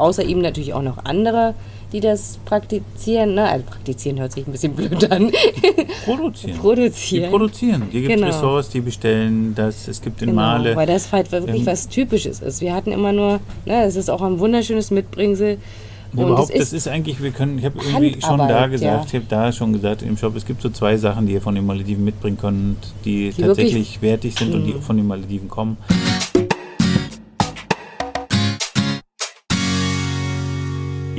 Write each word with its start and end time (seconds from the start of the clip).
außer 0.00 0.24
ihm 0.24 0.40
natürlich 0.40 0.74
auch 0.74 0.82
noch 0.82 1.04
andere, 1.04 1.54
die 1.92 2.00
das 2.00 2.38
praktizieren. 2.44 3.34
Ne? 3.34 3.48
Also 3.48 3.64
praktizieren 3.66 4.20
hört 4.20 4.32
sich 4.32 4.46
ein 4.46 4.52
bisschen 4.52 4.74
blöd 4.74 5.10
an. 5.10 5.30
Produzieren. 6.04 6.56
Produzieren. 6.58 7.24
Die 7.24 7.30
produzieren. 7.30 7.82
Hier 7.90 8.00
gibt 8.02 8.12
es 8.14 8.16
Genau. 8.20 8.26
Ressorts, 8.28 8.68
die 8.70 8.80
bestellen 8.80 9.54
das. 9.56 9.88
Es 9.88 10.00
gibt 10.00 10.22
in 10.22 10.28
Genau, 10.30 10.40
Male. 10.42 10.76
weil 10.76 10.86
das 10.86 11.10
halt 11.12 11.32
wirklich 11.32 11.60
Ähm, 11.60 11.66
was 11.66 11.88
Typisches 11.88 12.40
ist. 12.40 12.60
Wir 12.60 12.74
hatten 12.74 12.92
immer 12.92 13.12
nur, 13.12 13.40
ne, 13.66 13.82
es 13.84 13.96
ist 13.96 14.08
auch 14.08 14.22
ein 14.22 14.38
wunderschönes 14.38 14.90
Mitbringsel. 14.90 15.58
Und 16.12 16.22
überhaupt, 16.24 16.50
es 16.50 16.58
das 16.58 16.66
ist, 16.68 16.72
ist 16.72 16.88
eigentlich, 16.88 17.22
wir 17.22 17.30
können, 17.30 17.58
ich 17.58 17.64
habe 17.64 17.78
irgendwie 17.84 18.20
schon 18.20 18.38
da 18.38 18.66
gesagt, 18.66 18.82
ja. 18.82 19.04
ich 19.06 19.14
habe 19.14 19.26
da 19.28 19.52
schon 19.52 19.72
gesagt 19.72 20.02
im 20.02 20.16
Shop, 20.16 20.34
es 20.34 20.44
gibt 20.44 20.60
so 20.60 20.68
zwei 20.70 20.96
Sachen, 20.96 21.26
die 21.28 21.34
ihr 21.34 21.40
von 21.40 21.54
den 21.54 21.64
Malediven 21.64 22.04
mitbringen 22.04 22.36
könnt, 22.36 22.78
die, 23.04 23.30
Die 23.30 23.42
tatsächlich 23.42 24.02
wertig 24.02 24.34
sind 24.36 24.52
und 24.52 24.64
die 24.64 24.74
Mhm. 24.74 24.82
von 24.82 24.96
den 24.96 25.06
Malediven 25.06 25.48
kommen. 25.48 25.76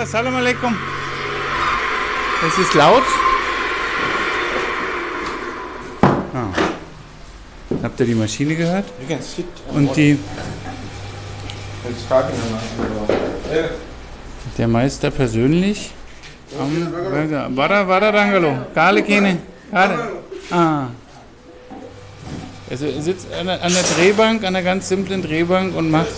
Assalamu 0.00 0.38
alaikum. 0.38 0.74
Es 2.48 2.58
ist 2.58 2.72
laut. 2.72 3.02
Ah. 6.32 6.48
Habt 7.82 8.00
ihr 8.00 8.06
die 8.06 8.14
Maschine 8.14 8.56
gehört? 8.56 8.86
You 8.98 9.06
can 9.06 9.22
sit 9.22 9.44
and 9.68 9.76
Und 9.76 9.96
die, 9.96 10.18
der 14.56 14.68
Meister 14.68 15.10
persönlich. 15.10 15.92
Bara, 17.50 17.84
bara, 17.84 18.08
Rangalo. 18.08 18.52
Kale 18.74 19.02
Kene. 19.02 19.36
Ah. 20.50 20.86
Also 22.70 22.86
er 22.86 23.02
sitzt 23.02 23.26
an 23.38 23.48
der, 23.48 23.62
an 23.62 23.72
der 23.72 23.82
Drehbank, 23.82 24.44
an 24.44 24.56
einer 24.56 24.62
ganz 24.62 24.88
simplen 24.88 25.20
Drehbank 25.20 25.76
und 25.76 25.90
macht. 25.90 26.08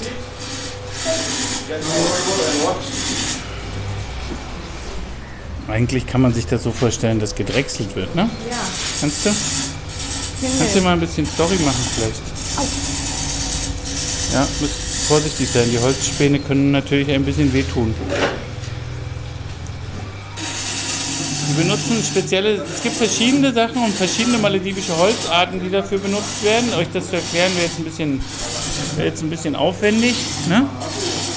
Eigentlich 5.72 6.06
kann 6.06 6.20
man 6.20 6.34
sich 6.34 6.44
das 6.46 6.64
so 6.64 6.70
vorstellen, 6.70 7.18
dass 7.18 7.34
gedrechselt 7.34 7.96
wird, 7.96 8.14
ne? 8.14 8.28
Ja. 8.50 8.56
Kannst 9.00 9.24
du? 9.24 9.30
Kannst 9.30 10.76
du 10.76 10.80
mal 10.82 10.92
ein 10.92 11.00
bisschen 11.00 11.26
Story 11.26 11.56
machen 11.64 11.82
vielleicht? 11.94 12.20
Ja, 14.34 14.46
müsst 14.60 14.74
vorsichtig 15.08 15.48
sein. 15.48 15.70
Die 15.72 15.78
Holzspäne 15.78 16.40
können 16.40 16.72
natürlich 16.72 17.10
ein 17.10 17.24
bisschen 17.24 17.50
wehtun. 17.54 17.94
Wir 21.48 21.64
benutzen 21.64 22.04
spezielle, 22.04 22.56
es 22.56 22.82
gibt 22.82 22.96
verschiedene 22.96 23.54
Sachen 23.54 23.82
und 23.82 23.94
verschiedene 23.94 24.36
maledivische 24.36 24.94
Holzarten, 24.98 25.58
die 25.58 25.70
dafür 25.70 25.98
benutzt 25.98 26.44
werden. 26.44 26.74
Euch 26.74 26.88
das 26.92 27.08
zu 27.08 27.16
erklären 27.16 27.50
wäre 27.54 27.64
jetzt 27.64 27.78
ein 27.78 27.84
bisschen, 27.84 28.20
jetzt 28.98 29.22
ein 29.22 29.30
bisschen 29.30 29.56
aufwendig. 29.56 30.16
Ne? 30.50 30.66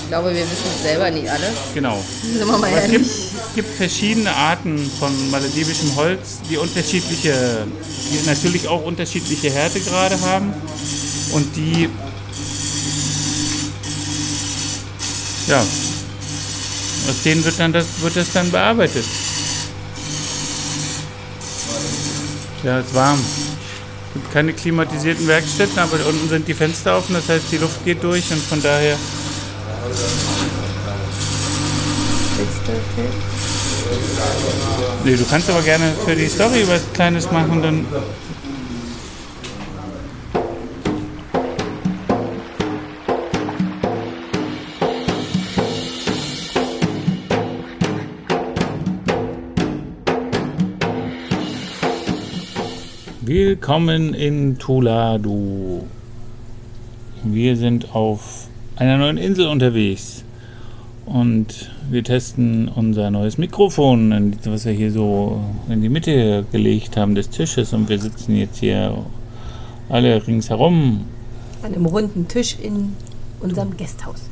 Ich 0.06 0.10
glaube, 0.10 0.36
wir 0.36 0.42
wissen 0.44 0.68
es 0.76 0.84
selber 0.84 1.10
nicht 1.10 1.28
alle. 1.28 1.52
Genau. 1.74 2.00
Sind 2.22 2.38
wir 2.38 2.46
mal 2.46 2.58
Aber 2.58 2.78
es 2.78 2.92
gibt, 2.92 2.94
ehrlich. 2.94 3.12
gibt 3.56 3.76
verschiedene 3.76 4.32
Arten 4.36 4.92
von 5.00 5.32
maledivischem 5.32 5.96
Holz, 5.96 6.42
die 6.48 6.58
unterschiedliche, 6.58 7.66
die 8.12 8.28
natürlich 8.28 8.68
auch 8.68 8.84
unterschiedliche 8.84 9.50
Härtegrade 9.50 10.22
haben 10.22 10.54
und 11.32 11.56
die 11.56 11.90
ja, 15.48 15.60
aus 15.60 17.22
denen 17.24 17.44
wird 17.44 17.60
dann 17.60 17.74
das, 17.74 17.86
wird 18.02 18.16
das 18.16 18.32
dann 18.32 18.52
bearbeitet. 18.52 19.06
Ja, 22.64 22.80
es 22.80 22.86
ist 22.86 22.94
warm. 22.94 23.20
Es 23.20 24.14
gibt 24.14 24.32
keine 24.32 24.54
klimatisierten 24.54 25.28
Werkstätten, 25.28 25.80
aber 25.80 25.98
unten 26.08 26.30
sind 26.30 26.48
die 26.48 26.54
Fenster 26.54 26.96
offen, 26.96 27.16
das 27.16 27.28
heißt 27.28 27.46
die 27.52 27.58
Luft 27.58 27.84
geht 27.84 28.04
durch 28.04 28.32
und 28.32 28.42
von 28.44 28.62
daher 28.62 28.98
Nee, 35.04 35.16
du 35.16 35.24
kannst 35.26 35.50
aber 35.50 35.62
gerne 35.62 35.94
für 36.06 36.16
die 36.16 36.28
Story 36.28 36.68
was 36.68 36.82
Kleines 36.94 37.32
machen, 37.32 37.62
dann. 37.62 37.86
Willkommen 53.22 54.14
in 54.14 54.58
Tuladu. 54.58 55.84
Wir 57.24 57.56
sind 57.58 57.94
auf 57.94 58.45
einer 58.76 58.98
neuen 58.98 59.18
Insel 59.18 59.48
unterwegs. 59.48 60.24
Und 61.06 61.72
wir 61.90 62.04
testen 62.04 62.68
unser 62.68 63.12
neues 63.12 63.38
Mikrofon, 63.38 64.34
was 64.46 64.66
wir 64.66 64.74
hier 64.74 64.92
so 64.92 65.40
in 65.70 65.82
die 65.82 65.90
Mitte 65.90 66.46
gelegt 66.52 66.98
haben 66.98 67.14
des 67.14 67.30
Tisches. 67.30 67.74
Und 67.74 67.90
wir 67.90 68.00
sitzen 68.00 68.36
jetzt 68.36 68.58
hier 68.60 68.98
alle 69.88 70.26
ringsherum 70.26 71.06
An 71.62 71.74
einem 71.76 71.86
runden 71.86 72.28
Tisch 72.28 72.58
in 72.62 72.94
unserem 73.40 73.78
Gasthaus. 73.78 74.24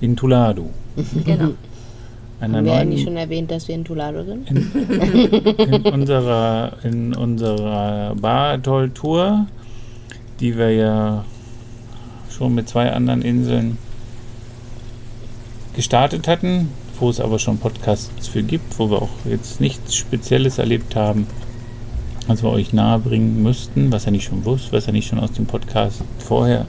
in 0.00 0.14
Tuladu. 0.16 0.66
Genau. 1.24 1.52
Einer 2.40 2.58
Haben 2.58 2.64
wir 2.66 2.74
eigentlich 2.74 3.04
schon 3.04 3.16
erwähnt, 3.16 3.50
dass 3.52 3.68
wir 3.68 3.76
in 3.76 3.84
Tulado 3.84 4.24
sind? 4.24 4.50
in 4.50 5.82
unserer, 5.92 6.72
in 6.82 7.14
unserer 7.14 8.16
Bar-Toll-Tour, 8.16 9.46
die 10.40 10.58
wir 10.58 10.70
ja 10.72 11.24
schon 12.32 12.54
mit 12.54 12.68
zwei 12.68 12.92
anderen 12.92 13.22
Inseln 13.22 13.78
gestartet 15.74 16.28
hatten, 16.28 16.68
wo 16.98 17.08
es 17.08 17.20
aber 17.20 17.38
schon 17.38 17.58
Podcasts 17.58 18.28
für 18.28 18.42
gibt, 18.42 18.78
wo 18.78 18.90
wir 18.90 19.02
auch 19.02 19.10
jetzt 19.24 19.60
nichts 19.60 19.94
Spezielles 19.94 20.58
erlebt 20.58 20.96
haben, 20.96 21.26
was 22.26 22.42
wir 22.42 22.50
euch 22.50 22.72
nahebringen 22.72 23.42
müssten, 23.42 23.90
was 23.92 24.06
ihr 24.06 24.12
nicht 24.12 24.24
schon 24.24 24.44
wusst, 24.44 24.72
was 24.72 24.86
ihr 24.86 24.92
nicht 24.92 25.08
schon 25.08 25.20
aus 25.20 25.32
dem 25.32 25.46
Podcast 25.46 26.02
vorher 26.18 26.66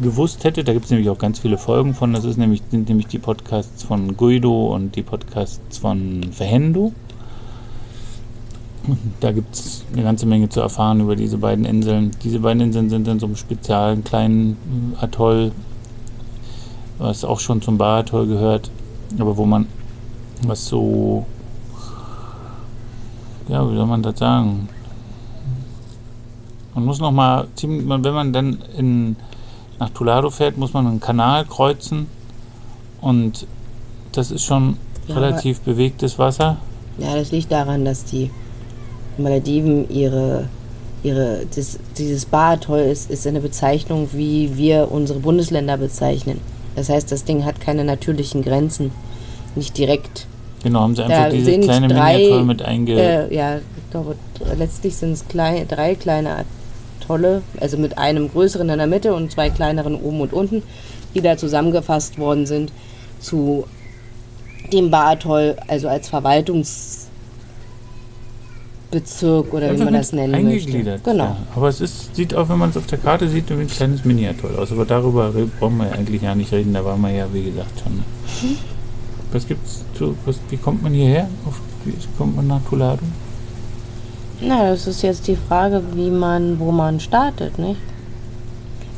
gewusst 0.00 0.44
hättet. 0.44 0.68
Da 0.68 0.72
gibt 0.72 0.86
es 0.86 0.90
nämlich 0.90 1.10
auch 1.10 1.18
ganz 1.18 1.40
viele 1.40 1.58
Folgen 1.58 1.94
von. 1.94 2.12
Das 2.12 2.24
ist 2.24 2.36
nämlich, 2.36 2.62
sind 2.70 2.88
nämlich 2.88 3.06
die 3.06 3.18
Podcasts 3.18 3.82
von 3.82 4.16
Guido 4.16 4.74
und 4.74 4.96
die 4.96 5.02
Podcasts 5.02 5.78
von 5.78 6.32
Verhendo. 6.32 6.92
Da 9.20 9.30
gibt 9.32 9.54
es 9.54 9.84
eine 9.92 10.02
ganze 10.02 10.26
Menge 10.26 10.48
zu 10.48 10.60
erfahren 10.60 11.00
über 11.00 11.14
diese 11.14 11.36
beiden 11.38 11.64
Inseln. 11.64 12.12
Diese 12.24 12.40
beiden 12.40 12.62
Inseln 12.62 12.88
sind 12.88 13.06
in 13.06 13.20
so 13.20 13.26
einem 13.26 13.36
speziellen 13.36 14.02
kleinen 14.04 14.56
äh, 15.00 15.04
Atoll, 15.04 15.52
was 16.98 17.24
auch 17.24 17.40
schon 17.40 17.60
zum 17.62 17.76
Bar-Atoll 17.78 18.26
gehört, 18.26 18.70
aber 19.18 19.36
wo 19.36 19.44
man 19.44 19.66
was 20.46 20.66
so, 20.66 21.26
ja, 23.48 23.68
wie 23.70 23.76
soll 23.76 23.86
man 23.86 24.02
das 24.02 24.18
sagen? 24.18 24.68
Man 26.74 26.84
muss 26.86 27.00
noch 27.00 27.12
mal 27.12 27.48
ziemlich, 27.56 27.84
man- 27.84 28.02
wenn 28.04 28.14
man 28.14 28.32
dann 28.32 28.58
in, 28.76 29.16
nach 29.78 29.90
Tulado 29.90 30.30
fährt, 30.30 30.56
muss 30.56 30.72
man 30.72 30.86
einen 30.86 31.00
Kanal 31.00 31.44
kreuzen 31.44 32.06
und 33.00 33.46
das 34.12 34.30
ist 34.30 34.44
schon 34.44 34.76
Ja, 35.08 35.16
relativ 35.16 35.60
bewegtes 35.60 36.18
Wasser. 36.18 36.56
Ja, 36.98 37.14
das 37.14 37.30
liegt 37.32 37.50
daran, 37.52 37.84
dass 37.84 38.04
die 38.04 38.30
Malediven 39.20 39.90
ihre, 39.90 40.48
ihre 41.02 41.46
das, 41.54 41.78
dieses 41.98 42.26
Bar-Atoll 42.26 42.80
ist, 42.80 43.10
ist 43.10 43.26
eine 43.26 43.40
Bezeichnung, 43.40 44.08
wie 44.12 44.56
wir 44.56 44.88
unsere 44.90 45.20
Bundesländer 45.20 45.76
bezeichnen. 45.76 46.40
Das 46.76 46.88
heißt, 46.88 47.10
das 47.12 47.24
Ding 47.24 47.44
hat 47.44 47.60
keine 47.60 47.84
natürlichen 47.84 48.42
Grenzen. 48.42 48.92
Nicht 49.54 49.76
direkt. 49.76 50.26
Genau, 50.62 50.80
haben 50.80 50.94
sie 50.94 51.02
einfach 51.02 51.24
Da 51.24 51.30
dieses 51.30 51.46
sind 51.46 51.64
kleine 51.64 51.88
drei, 51.88 52.42
mit 52.44 52.62
einge... 52.62 53.00
Äh, 53.00 53.34
ja, 53.34 53.56
ich 53.56 53.90
glaube, 53.90 54.14
letztlich 54.56 54.96
sind 54.96 55.12
es 55.12 55.26
klei 55.26 55.64
drei 55.68 55.94
kleine 55.94 56.44
Atolle, 57.00 57.42
also 57.60 57.76
mit 57.76 57.98
einem 57.98 58.30
größeren 58.30 58.68
in 58.68 58.78
der 58.78 58.86
Mitte 58.86 59.14
und 59.14 59.32
zwei 59.32 59.50
kleineren 59.50 59.96
oben 59.96 60.20
und 60.20 60.32
unten, 60.32 60.62
die 61.14 61.20
da 61.20 61.36
zusammengefasst 61.36 62.18
worden 62.18 62.46
sind, 62.46 62.72
zu 63.18 63.64
dem 64.72 64.90
Baratoll, 64.90 65.56
also 65.66 65.88
als 65.88 66.08
Verwaltungsbezirk 68.90 69.52
oder 69.52 69.66
wie 69.66 69.70
Einfach 69.70 69.84
man 69.86 69.94
das 69.94 70.12
nennen 70.12 70.32
möchte. 70.32 70.48
eingegliedert. 70.48 71.04
Genau. 71.04 71.24
Ja. 71.24 71.36
Aber 71.54 71.68
es 71.68 71.80
ist, 71.80 72.14
sieht 72.14 72.34
auch, 72.34 72.48
wenn 72.48 72.58
man 72.58 72.70
es 72.70 72.76
auf 72.76 72.86
der 72.86 72.98
Karte 72.98 73.28
sieht, 73.28 73.48
wie 73.50 73.62
ein 73.62 73.68
kleines 73.68 74.04
Mini-Atoll 74.04 74.56
aus. 74.56 74.72
Aber 74.72 74.84
darüber 74.84 75.32
brauchen 75.58 75.78
wir 75.78 75.86
ja 75.86 75.92
eigentlich 75.92 76.22
ja 76.22 76.34
nicht 76.34 76.52
reden, 76.52 76.74
da 76.74 76.84
waren 76.84 77.00
wir 77.00 77.10
ja, 77.10 77.26
wie 77.32 77.44
gesagt, 77.44 77.80
schon. 77.82 77.94
Mhm. 77.94 78.56
Was 79.32 79.46
gibt's 79.46 79.84
zu, 79.94 80.16
was, 80.24 80.40
wie 80.50 80.56
kommt 80.56 80.82
man 80.82 80.92
hierher? 80.92 81.28
Auf, 81.46 81.60
wie 81.84 81.94
kommt 82.18 82.36
man 82.36 82.48
nach 82.48 82.60
Tuladu? 82.68 83.04
Na, 84.40 84.70
das 84.70 84.86
ist 84.86 85.02
jetzt 85.02 85.28
die 85.28 85.36
Frage, 85.36 85.82
wie 85.94 86.10
man, 86.10 86.58
wo 86.58 86.72
man 86.72 86.98
startet, 86.98 87.58
nicht? 87.58 87.80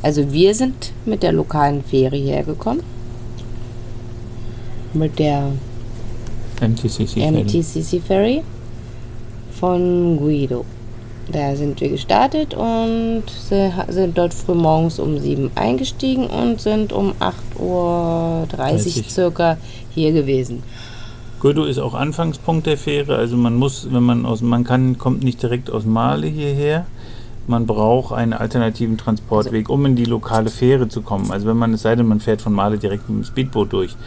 Also 0.01 0.31
wir 0.31 0.55
sind 0.55 0.91
mit 1.05 1.21
der 1.23 1.33
lokalen 1.33 1.83
Fähre 1.83 2.17
hergekommen. 2.17 2.83
Mit 4.93 5.19
der 5.19 5.51
MTCC. 6.61 7.19
Ferry. 7.19 7.43
MTCC 7.43 8.01
Ferry 8.01 8.43
von 9.59 10.17
Guido. 10.17 10.65
Da 11.31 11.55
sind 11.55 11.79
wir 11.79 11.89
gestartet 11.89 12.53
und 12.53 13.23
sind 13.27 14.17
dort 14.17 14.33
früh 14.33 14.55
morgens 14.55 14.99
um 14.99 15.17
7 15.17 15.51
eingestiegen 15.55 16.27
und 16.27 16.59
sind 16.59 16.91
um 16.91 17.13
8.30 17.13 17.59
Uhr 17.59 18.47
30. 18.51 19.09
circa 19.09 19.57
hier 19.93 20.11
gewesen. 20.11 20.63
Guido 21.39 21.63
ist 21.65 21.79
auch 21.79 21.93
Anfangspunkt 21.93 22.67
der 22.67 22.77
Fähre, 22.77 23.15
also 23.17 23.35
man 23.35 23.55
muss, 23.55 23.87
wenn 23.91 24.03
man 24.03 24.25
aus, 24.25 24.41
man 24.41 24.63
kann, 24.63 24.97
kommt 24.97 25.23
nicht 25.23 25.41
direkt 25.41 25.69
aus 25.71 25.85
Male 25.85 26.27
hierher. 26.27 26.85
Man 27.47 27.65
braucht 27.65 28.13
einen 28.13 28.31
alternativen 28.31 28.97
Transportweg, 28.97 29.69
um 29.69 29.85
in 29.85 29.97
die 29.97 30.05
lokale 30.05 30.49
Fähre 30.49 30.87
zu 30.87 31.01
kommen. 31.01 31.29
Also 31.31 31.45
wenn 31.47 31.57
man 31.57 31.73
es 31.73 31.81
sei 31.81 31.95
denn, 31.95 32.07
man 32.07 32.21
fährt 32.21 32.41
von 32.41 32.53
Male 32.53 32.77
direkt 32.77 33.09
mit 33.09 33.17
dem 33.17 33.25
Speedboot 33.25 33.73
durch. 33.73 33.97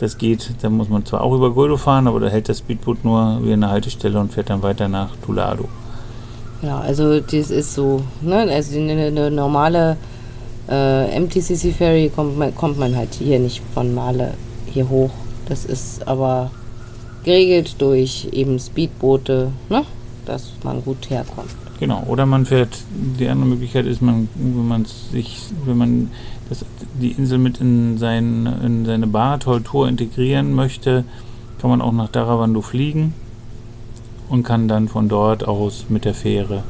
Das 0.00 0.16
geht, 0.16 0.50
da 0.62 0.70
muss 0.70 0.88
man 0.88 1.04
zwar 1.04 1.20
auch 1.20 1.34
über 1.34 1.50
Guido 1.50 1.76
fahren, 1.76 2.08
aber 2.08 2.20
da 2.20 2.28
hält 2.28 2.48
das 2.48 2.60
Speedboot 2.60 3.04
nur 3.04 3.40
wie 3.44 3.52
eine 3.52 3.68
Haltestelle 3.68 4.18
und 4.18 4.32
fährt 4.32 4.48
dann 4.48 4.62
weiter 4.62 4.88
nach 4.88 5.10
Tulado. 5.22 5.68
Ja, 6.62 6.80
also 6.80 7.20
das 7.20 7.50
ist 7.50 7.74
so, 7.74 8.02
ne? 8.22 8.48
Also 8.50 8.78
eine, 8.78 8.92
eine 8.92 9.30
normale 9.30 9.98
äh, 10.70 11.20
MTCC 11.20 11.74
Ferry 11.76 12.10
kommt 12.14 12.38
man, 12.38 12.54
kommt 12.54 12.78
man 12.78 12.96
halt 12.96 13.12
hier 13.12 13.38
nicht 13.38 13.62
von 13.74 13.94
Male 13.94 14.32
hier 14.66 14.88
hoch. 14.88 15.10
Das 15.46 15.66
ist 15.66 16.08
aber 16.08 16.50
geregelt 17.24 17.76
durch 17.78 18.28
eben 18.32 18.58
Speedboote, 18.58 19.52
ne? 19.68 19.84
Dass 20.24 20.52
man 20.64 20.82
gut 20.82 21.10
herkommt. 21.10 21.50
Genau, 21.80 22.04
oder 22.06 22.26
man 22.26 22.44
fährt, 22.44 22.76
die 23.18 23.26
andere 23.26 23.48
Möglichkeit 23.48 23.86
ist, 23.86 24.02
man, 24.02 24.28
wenn 24.34 24.68
man 24.68 24.84
sich, 24.84 25.40
wenn 25.64 25.78
man 25.78 26.10
das, 26.50 26.66
die 27.00 27.12
Insel 27.12 27.38
mit 27.38 27.58
in, 27.58 27.96
sein, 27.96 28.46
in 28.62 28.84
seine 28.84 29.06
Baratoll-Tour 29.06 29.88
integrieren 29.88 30.52
möchte, 30.54 31.04
kann 31.58 31.70
man 31.70 31.80
auch 31.80 31.92
nach 31.92 32.08
Daravando 32.08 32.60
fliegen 32.60 33.14
und 34.28 34.42
kann 34.42 34.68
dann 34.68 34.88
von 34.88 35.08
dort 35.08 35.48
aus 35.48 35.86
mit 35.88 36.04
der 36.04 36.12
Fähre, 36.12 36.64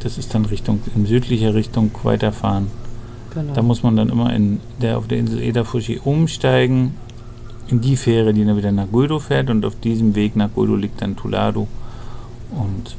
das 0.00 0.18
ist 0.18 0.34
dann 0.34 0.44
Richtung, 0.44 0.80
in 0.94 1.06
südlicher 1.06 1.54
Richtung 1.54 1.90
weiterfahren. 2.02 2.66
Genau. 3.32 3.54
Da 3.54 3.62
muss 3.62 3.82
man 3.82 3.96
dann 3.96 4.10
immer 4.10 4.30
in 4.34 4.60
der, 4.82 4.98
auf 4.98 5.08
der 5.08 5.18
Insel 5.18 5.40
Edafushi 5.40 6.00
umsteigen, 6.04 6.94
in 7.68 7.80
die 7.80 7.96
Fähre, 7.96 8.34
die 8.34 8.44
dann 8.44 8.58
wieder 8.58 8.72
nach 8.72 8.90
Guido 8.92 9.18
fährt 9.20 9.48
und 9.48 9.64
auf 9.64 9.80
diesem 9.80 10.14
Weg 10.14 10.36
nach 10.36 10.50
Guido 10.54 10.76
liegt 10.76 11.00
dann 11.00 11.16
Tuladu. 11.16 11.66
Und 12.50 12.94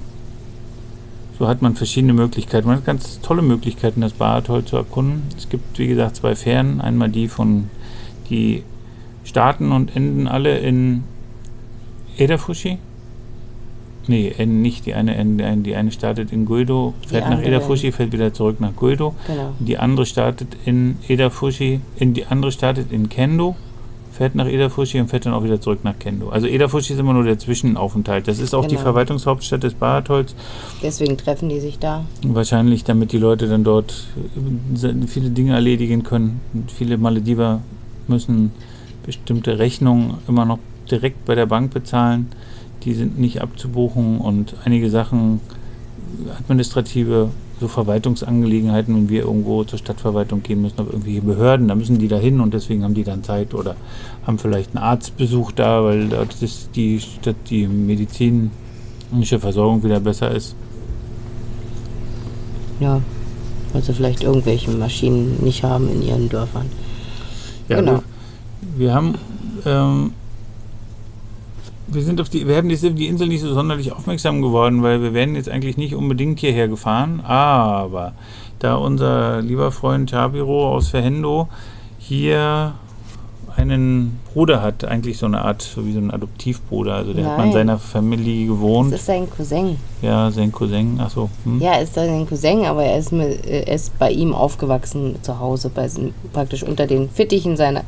so 1.39 1.47
hat 1.47 1.61
man 1.61 1.75
verschiedene 1.75 2.13
Möglichkeiten. 2.13 2.67
Man 2.67 2.77
hat 2.77 2.85
ganz 2.85 3.21
tolle 3.21 3.41
Möglichkeiten, 3.41 4.01
das 4.01 4.11
Baratoll 4.11 4.65
zu 4.65 4.75
erkunden. 4.75 5.23
Es 5.37 5.47
gibt, 5.47 5.79
wie 5.79 5.87
gesagt, 5.87 6.17
zwei 6.17 6.35
Fähren. 6.35 6.81
Einmal 6.81 7.09
die 7.09 7.29
von, 7.29 7.69
die 8.29 8.63
starten 9.23 9.71
und 9.71 9.95
enden 9.95 10.27
alle 10.27 10.57
in 10.57 11.05
Edafushi. 12.17 12.77
Nee, 14.07 14.33
nicht 14.45 14.85
die 14.85 14.95
eine, 14.95 15.23
die 15.57 15.75
eine 15.75 15.91
startet 15.91 16.33
in 16.33 16.45
Guido, 16.45 16.95
fährt 17.07 17.29
nach 17.29 17.41
Edafushi, 17.41 17.91
fährt 17.91 18.11
wieder 18.11 18.33
zurück 18.33 18.59
nach 18.59 18.75
Guido. 18.75 19.13
genau. 19.27 19.53
Die 19.59 19.77
andere 19.77 20.07
startet 20.07 20.57
in 20.65 20.97
Edafushi, 21.07 21.79
in 21.97 22.15
die 22.15 22.25
andere 22.25 22.51
startet 22.51 22.91
in 22.91 23.07
Kendo, 23.07 23.55
fährt 24.19 24.35
nach 24.35 24.47
Edafushi 24.47 24.99
und 24.99 25.07
fährt 25.07 25.25
dann 25.25 25.33
auch 25.33 25.45
wieder 25.45 25.61
zurück 25.61 25.79
nach 25.83 25.97
Kendo. 25.97 26.27
Also 26.27 26.45
Edafushi 26.45 26.91
ist 26.91 26.99
immer 26.99 27.13
nur 27.13 27.23
der 27.23 27.39
Zwischenaufenthalt. 27.39 28.27
Das 28.27 28.39
ist 28.39 28.53
auch 28.53 28.65
die 28.65 28.75
Genau. 28.75 28.81
Verwaltungshauptstadt 28.81 29.63
des 29.63 29.75
Baratolls. 29.75 30.35
Deswegen 30.83 31.17
treffen 31.17 31.47
die 31.47 31.61
sich 31.61 31.79
da. 31.79 32.03
Wahrscheinlich, 32.27 32.83
damit 32.83 33.13
die 33.13 33.17
Leute 33.17 33.47
dann 33.47 33.63
dort 33.63 34.07
äh, 34.75 35.07
viele 35.07 35.29
Dinge 35.29 35.53
erledigen 35.53 36.03
können. 36.03 36.41
Und 36.53 36.69
viele 36.69 36.97
Malediver 36.97 37.61
müssen 38.09 38.51
bestimmte 39.05 39.57
Rechnungen 39.57 40.15
immer 40.27 40.43
noch 40.43 40.59
direkt 40.91 41.23
bei 41.23 41.35
der 41.35 41.45
Bank 41.45 41.73
bezahlen. 41.73 42.27
Die 42.83 42.95
sind 42.95 43.17
nicht 43.19 43.41
abzubuchen 43.41 44.17
und 44.17 44.53
einige 44.65 44.89
Sachen, 44.89 45.39
administrative, 46.39 47.29
so 47.59 47.67
Verwaltungsangelegenheiten, 47.67 48.95
wenn 48.95 49.09
wir 49.09 49.23
irgendwo 49.23 49.63
zur 49.63 49.79
Stadtverwaltung 49.79 50.41
gehen 50.43 50.61
müssen, 50.61 50.79
auf 50.79 50.87
irgendwelche 50.87 51.21
Behörden, 51.21 51.67
da 51.67 51.75
müssen 51.75 51.99
die 51.99 52.07
da 52.07 52.17
hin 52.17 52.39
und 52.39 52.53
deswegen 52.53 52.83
haben 52.83 52.93
die 52.93 53.03
dann 53.03 53.23
Zeit 53.23 53.53
oder 53.53 53.75
haben 54.25 54.39
vielleicht 54.39 54.75
einen 54.75 54.83
Arztbesuch 54.83 55.51
da, 55.51 55.83
weil 55.83 56.07
dort 56.07 56.41
ist 56.41 56.69
die 56.75 56.99
Stadt 56.99 57.35
die 57.49 57.67
medizinische 57.67 59.39
Versorgung 59.39 59.83
wieder 59.83 59.99
besser 59.99 60.31
ist. 60.31 60.55
Ja. 62.79 63.01
Weil 63.73 63.83
sie 63.83 63.93
vielleicht 63.93 64.23
irgendwelche 64.23 64.71
Maschinen 64.71 65.43
nicht 65.43 65.63
haben 65.63 65.89
in 65.89 66.01
ihren 66.01 66.29
Dörfern. 66.29 66.65
Ja, 67.67 67.79
Genau. 67.79 68.01
wir, 68.61 68.79
wir 68.79 68.93
haben, 68.93 69.15
ähm, 69.65 70.11
wir 71.91 72.03
sind 72.03 72.21
auf 72.21 72.29
die, 72.29 72.47
wir 72.47 72.57
haben 72.57 72.69
die, 72.69 72.75
die 72.91 73.07
Insel 73.07 73.27
nicht 73.27 73.41
so 73.41 73.53
sonderlich 73.53 73.91
aufmerksam 73.91 74.41
geworden, 74.41 74.83
weil 74.83 75.01
wir 75.01 75.13
wären 75.13 75.35
jetzt 75.35 75.49
eigentlich 75.49 75.77
nicht 75.77 75.95
unbedingt 75.95 76.39
hierher 76.39 76.67
gefahren, 76.67 77.21
aber 77.21 78.13
da 78.59 78.75
unser 78.75 79.41
lieber 79.41 79.71
Freund 79.71 80.09
Tabiro 80.09 80.69
aus 80.69 80.89
Verhendo 80.89 81.47
hier 81.97 82.73
einen 83.55 84.19
Bruder 84.33 84.61
hat, 84.61 84.85
eigentlich 84.85 85.17
so 85.17 85.25
eine 85.25 85.41
Art, 85.41 85.61
so 85.61 85.85
wie 85.85 85.91
so 85.91 85.99
ein 85.99 86.11
Adoptivbruder, 86.11 86.93
also 86.93 87.13
der 87.13 87.25
hat 87.25 87.37
mal 87.37 87.43
in 87.43 87.49
Nein. 87.49 87.53
seiner 87.53 87.77
Familie 87.79 88.47
gewohnt, 88.47 88.93
Das 88.93 89.01
ist 89.01 89.05
sein 89.07 89.29
Cousin. 89.29 89.77
ja, 90.01 90.31
sein 90.31 90.51
Cousin, 90.51 90.99
achso, 90.99 91.29
hm? 91.43 91.59
Ja, 91.59 91.73
ist 91.75 91.95
sein 91.95 92.27
Cousin, 92.27 92.65
aber 92.65 92.83
er 92.83 92.99
ist, 92.99 93.11
mit, 93.11 93.45
er 93.45 93.67
ist 93.67 93.97
bei 93.99 94.11
ihm 94.11 94.33
aufgewachsen 94.33 95.15
zu 95.23 95.39
Hause, 95.39 95.69
bei, 95.69 95.89
praktisch 96.31 96.63
unter 96.63 96.87
den 96.87 97.09
Fittichen 97.09 97.57
seiner 97.57 97.83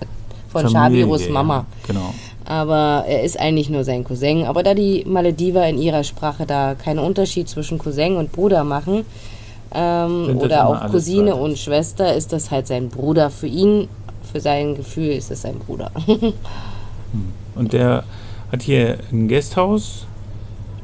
von 0.49 0.67
Familie, 0.67 1.03
Shabiros 1.03 1.25
ja, 1.27 1.31
Mama. 1.31 1.65
Genau. 1.87 2.13
Aber 2.51 3.05
er 3.07 3.23
ist 3.23 3.39
eigentlich 3.39 3.69
nur 3.69 3.85
sein 3.85 4.03
Cousin. 4.03 4.43
Aber 4.43 4.61
da 4.61 4.73
die 4.73 5.05
Malediver 5.07 5.65
in 5.69 5.77
ihrer 5.77 6.03
Sprache 6.03 6.45
da 6.45 6.75
keinen 6.75 6.99
Unterschied 6.99 7.47
zwischen 7.47 7.77
Cousin 7.77 8.17
und 8.17 8.33
Bruder 8.33 8.65
machen, 8.65 9.05
ähm, 9.73 10.37
oder 10.37 10.67
auch 10.67 10.91
Cousine 10.91 11.33
und 11.33 11.57
Schwester, 11.57 12.13
ist 12.13 12.33
das 12.33 12.51
halt 12.51 12.67
sein 12.67 12.89
Bruder. 12.89 13.29
Für 13.29 13.47
ihn, 13.47 13.87
für 14.33 14.41
sein 14.41 14.75
Gefühl 14.75 15.11
ist 15.11 15.31
es 15.31 15.43
sein 15.43 15.59
Bruder. 15.59 15.91
Und 17.55 17.71
der 17.71 18.03
hat 18.51 18.63
hier 18.63 18.97
ein 19.13 19.29
Gasthaus 19.29 20.05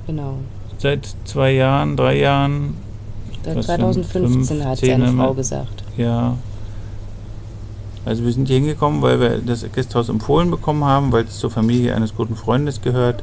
genau. 0.05 0.35
seit 0.77 1.07
zwei 1.25 1.51
Jahren, 1.51 1.97
drei 1.97 2.19
Jahren, 2.19 2.75
Seit 3.43 3.57
Das 3.57 3.65
sind 3.65 3.81
2015 3.81 4.65
hat 4.65 4.79
15 4.79 5.01
seine 5.01 5.17
Frau 5.17 5.33
gesagt. 5.33 5.83
Ja. 5.97 6.37
Also 8.07 8.23
wir 8.23 8.31
sind 8.31 8.47
hier 8.47 8.57
hingekommen, 8.57 9.01
weil 9.01 9.19
wir 9.19 9.37
das 9.45 9.65
Gasthaus 9.75 10.09
empfohlen 10.09 10.49
bekommen 10.49 10.83
haben, 10.85 11.11
weil 11.11 11.25
es 11.25 11.37
zur 11.39 11.51
Familie 11.51 11.93
eines 11.93 12.15
guten 12.15 12.35
Freundes 12.35 12.81
gehört. 12.81 13.21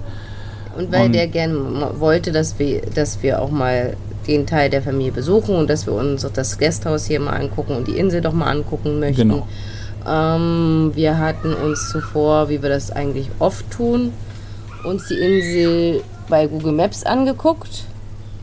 Und 0.77 0.93
weil 0.93 1.07
Und- 1.07 1.13
der 1.15 1.27
gerne 1.29 1.91
wollte, 1.99 2.33
dass 2.33 2.59
wir, 2.59 2.83
dass 2.95 3.23
wir 3.23 3.41
auch 3.41 3.51
mal 3.51 3.97
den 4.27 4.47
Teil 4.47 4.71
der 4.71 4.83
Familie 4.83 5.13
besuchen 5.13 5.55
und 5.55 5.69
dass 5.71 5.87
wir 5.87 5.95
uns 5.95 6.25
auch 6.25 6.33
das 6.33 6.59
Gasthaus 6.59 7.07
hier 7.07 7.21
mal 7.21 7.33
angucken 7.35 7.77
und 7.77 7.89
die 7.89 7.97
Insel 7.99 8.21
doch 8.21 8.33
mal 8.33 8.51
angucken 8.51 8.99
möchten. 9.01 9.29
Genau. 9.29 9.47
Ähm, 10.07 10.93
wir 10.95 11.19
hatten 11.19 11.55
uns 11.55 11.91
zuvor, 11.91 12.49
wie 12.49 12.63
wir 12.63 12.69
das 12.69 12.91
eigentlich 12.91 13.29
oft 13.39 13.71
tun, 13.71 14.13
uns 14.85 15.09
die 15.09 15.15
Insel 15.15 16.03
bei 16.29 16.47
Google 16.47 16.73
Maps 16.73 17.05
angeguckt. 17.05 17.85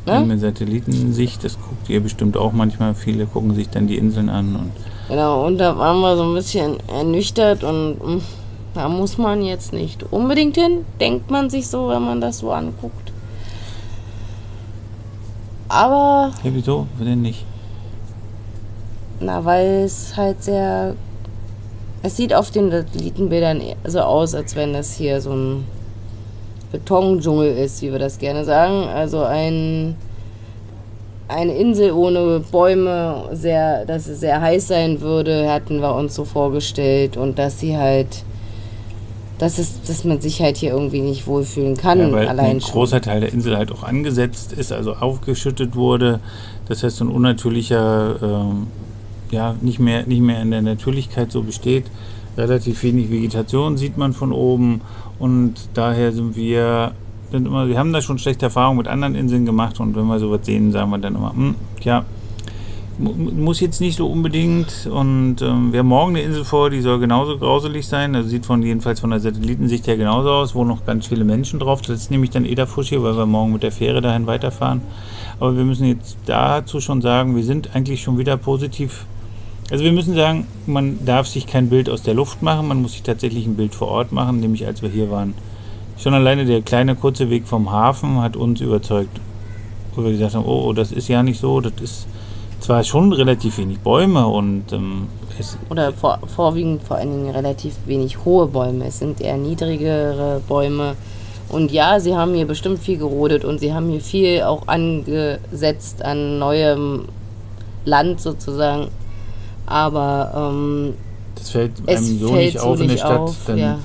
Ne? 0.08 0.22
Mit 0.22 0.40
Satellitensicht, 0.40 1.44
das 1.44 1.58
guckt 1.60 1.88
ihr 1.90 2.00
bestimmt 2.00 2.36
auch 2.38 2.52
manchmal. 2.54 2.96
Viele 2.96 3.26
gucken 3.28 3.54
sich 3.54 3.70
dann 3.70 3.86
die 3.88 3.98
Inseln 3.98 4.30
an 4.30 4.56
und 4.56 4.72
Genau, 5.12 5.46
und 5.46 5.58
da 5.58 5.78
waren 5.78 6.00
wir 6.00 6.16
so 6.16 6.24
ein 6.24 6.34
bisschen 6.34 6.78
ernüchtert 6.88 7.66
und 7.66 7.96
mm, 7.96 8.22
da 8.74 8.88
muss 8.88 9.18
man 9.18 9.44
jetzt 9.44 9.74
nicht 9.74 10.06
unbedingt 10.10 10.56
hin, 10.56 10.86
denkt 11.02 11.30
man 11.30 11.50
sich 11.50 11.68
so, 11.68 11.90
wenn 11.90 12.02
man 12.02 12.22
das 12.22 12.38
so 12.38 12.50
anguckt. 12.54 13.12
Aber 15.68 16.32
ja, 16.46 16.54
wieso? 16.54 16.88
Denn 16.98 17.24
nicht? 17.24 17.44
Na, 19.20 19.44
weil 19.44 19.84
es 19.84 20.16
halt 20.16 20.42
sehr. 20.42 20.96
Es 22.04 22.16
sieht 22.16 22.34
auf 22.34 22.50
den 22.52 22.72
Satellitenbildern 22.72 23.62
so 23.84 24.00
aus, 24.00 24.34
als 24.34 24.56
wenn 24.56 24.72
das 24.72 24.94
hier 24.94 25.20
so 25.20 25.34
ein 25.34 25.66
Betondschungel 26.72 27.58
ist, 27.58 27.82
wie 27.82 27.92
wir 27.92 28.00
das 28.00 28.18
gerne 28.18 28.46
sagen. 28.46 28.88
Also 28.88 29.26
ein. 29.26 29.98
Eine 31.32 31.54
Insel 31.56 31.92
ohne 31.92 32.42
Bäume, 32.52 33.30
sehr, 33.34 33.86
dass 33.86 34.08
es 34.08 34.20
sehr 34.20 34.42
heiß 34.42 34.68
sein 34.68 35.02
würde, 35.02 35.50
hatten 35.52 35.80
wir 35.80 35.96
uns 35.96 36.16
so 36.16 36.26
vorgestellt 36.26 37.18
und 37.18 37.40
dass 37.40 37.60
sie 37.60 37.78
halt, 37.78 38.24
dass 39.40 39.58
es, 39.58 39.82
dass 39.84 40.04
man 40.04 40.22
sich 40.22 40.42
halt 40.42 40.58
hier 40.58 40.72
irgendwie 40.72 41.02
nicht 41.02 41.26
wohlfühlen 41.28 41.76
kann, 41.78 42.00
Ja, 42.00 42.12
weil 42.12 42.28
allein 42.28 42.46
ein 42.58 42.62
schon. 42.62 42.72
großer 42.72 43.02
Teil 43.02 43.22
der 43.22 43.34
Insel 43.34 43.58
halt 43.58 43.72
auch 43.72 43.84
angesetzt 43.84 44.54
ist, 44.54 44.72
also 44.72 44.94
aufgeschüttet 44.94 45.76
wurde. 45.76 46.20
Das 46.68 46.84
heißt, 46.84 46.98
so 46.98 47.06
ein 47.06 47.10
unnatürlicher, 47.10 48.16
ähm, 48.22 48.68
ja, 49.32 49.56
nicht 49.62 49.80
mehr, 49.80 50.06
nicht 50.06 50.22
mehr 50.22 50.42
in 50.42 50.52
der 50.52 50.62
Natürlichkeit 50.62 51.32
so 51.32 51.42
besteht. 51.42 51.86
Relativ 52.38 52.84
wenig 52.84 53.10
Vegetation 53.12 53.78
sieht 53.78 53.98
man 53.98 54.14
von 54.14 54.32
oben 54.32 54.82
und 55.20 55.54
daher 55.74 56.12
sind 56.12 56.36
wir, 56.36 56.92
sind 57.32 57.48
immer, 57.48 57.68
wir 57.68 57.78
haben 57.80 57.94
da 57.94 58.02
schon 58.02 58.18
schlechte 58.20 58.46
Erfahrungen 58.46 58.78
mit 58.78 58.88
anderen 58.88 59.16
Inseln 59.16 59.46
gemacht 59.46 59.80
und 59.80 59.96
wenn 59.96 60.06
wir 60.08 60.20
sowas 60.20 60.42
sehen, 60.44 60.72
sagen 60.72 60.92
wir 60.92 60.98
dann 60.98 61.16
immer, 61.16 61.34
hm, 61.34 61.56
ja, 61.82 62.04
mu- 62.98 63.14
muss 63.14 63.60
jetzt 63.62 63.80
nicht 63.82 63.96
so 63.98 64.08
unbedingt 64.08 64.88
und 64.92 65.42
ähm, 65.42 65.72
wir 65.72 65.80
haben 65.80 65.88
morgen 65.88 66.16
eine 66.16 66.22
Insel 66.26 66.44
vor, 66.44 66.70
die 66.70 66.82
soll 66.82 67.00
genauso 67.00 67.38
grauselig 67.38 67.88
sein. 67.88 68.16
Also 68.16 68.30
sieht 68.30 68.46
von 68.46 68.62
jedenfalls 68.64 69.00
von 69.00 69.10
der 69.12 69.20
Satellitensicht 69.20 69.88
her 69.88 69.98
genauso 69.98 70.30
aus, 70.30 70.56
wo 70.56 70.64
noch 70.66 70.86
ganz 70.86 71.08
viele 71.08 71.24
Menschen 71.24 71.60
drauf. 71.60 71.82
Das 71.82 72.02
ist 72.02 72.12
nämlich 72.12 72.30
dann 72.32 72.46
Ederfusch 72.46 72.90
hier, 72.90 73.02
weil 73.02 73.16
wir 73.18 73.26
morgen 73.26 73.54
mit 73.54 73.64
der 73.64 73.72
Fähre 73.72 74.02
dahin 74.02 74.28
weiterfahren. 74.28 74.82
Aber 75.40 75.56
wir 75.58 75.64
müssen 75.64 75.86
jetzt 75.88 76.18
dazu 76.26 76.80
schon 76.82 77.02
sagen, 77.02 77.36
wir 77.36 77.44
sind 77.44 77.76
eigentlich 77.76 78.02
schon 78.04 78.18
wieder 78.18 78.38
positiv. 78.38 79.06
Also 79.72 79.86
wir 79.86 79.94
müssen 79.94 80.14
sagen, 80.16 80.46
man 80.68 81.04
darf 81.06 81.28
sich 81.28 81.48
kein 81.48 81.70
Bild 81.70 81.90
aus 81.90 82.04
der 82.04 82.14
Luft 82.14 82.42
machen, 82.42 82.68
man 82.68 82.82
muss 82.82 82.92
sich 82.92 83.04
tatsächlich 83.04 83.46
ein 83.48 83.56
Bild 83.56 83.74
vor 83.74 83.88
Ort 83.88 84.12
machen, 84.12 84.42
nämlich 84.42 84.68
als 84.68 84.82
wir 84.82 84.90
hier 84.90 85.10
waren. 85.10 85.34
Schon 86.02 86.16
alleine 86.16 86.46
der 86.46 86.64
kleine 86.64 86.96
kurze 86.96 87.30
Weg 87.30 87.48
vom 87.48 87.72
Hafen 87.72 88.22
hat 88.22 88.36
uns 88.36 88.60
überzeugt, 88.60 89.20
wo 89.96 90.04
wir 90.04 90.12
gesagt 90.12 90.34
haben, 90.34 90.46
oh, 90.46 90.70
oh, 90.70 90.74
das 90.74 90.92
ist 90.92 91.08
ja 91.08 91.22
nicht 91.22 91.40
so, 91.40 91.62
das 91.62 91.74
ist 91.80 92.08
zwar 92.60 92.84
schon 92.84 93.14
relativ 93.14 93.60
wenig 93.60 93.80
Bäume 93.80 94.26
und 94.26 94.72
ähm, 94.72 95.08
es, 95.38 95.60
Oder 95.70 95.94
vor, 95.94 96.20
vorwiegend 96.26 96.82
vor 96.82 96.98
allen 96.98 97.12
Dingen 97.12 97.30
relativ 97.30 97.76
wenig 97.86 98.26
hohe 98.26 98.48
Bäume. 98.48 98.88
Es 98.88 98.98
sind 98.98 99.22
eher 99.22 99.38
niedrigere 99.38 100.42
Bäume. 100.48 100.96
Und 101.50 101.72
ja, 101.72 102.00
sie 102.00 102.16
haben 102.16 102.34
hier 102.34 102.48
bestimmt 102.48 102.80
viel 102.80 102.98
gerodet 102.98 103.46
und 103.46 103.60
sie 103.60 103.74
haben 103.74 103.90
hier 103.90 104.02
viel 104.02 104.42
auch 104.42 104.68
angesetzt 104.68 106.04
an 106.04 106.40
neuem 106.40 107.06
Land 107.86 108.22
sozusagen. 108.22 108.88
Aber 109.68 110.52
ähm, 110.54 110.94
das 111.36 111.52
fällt 111.52 111.88
einem 111.88 112.20
so 112.20 112.28
fällt 112.30 112.54
nicht 112.54 112.60
so 112.60 112.68
auf 112.68 112.82
in 112.82 112.88
der 112.88 112.98
Stadt. 112.98 113.20
auf. 113.20 113.36
dann, 113.46 113.58
ja. 113.58 113.80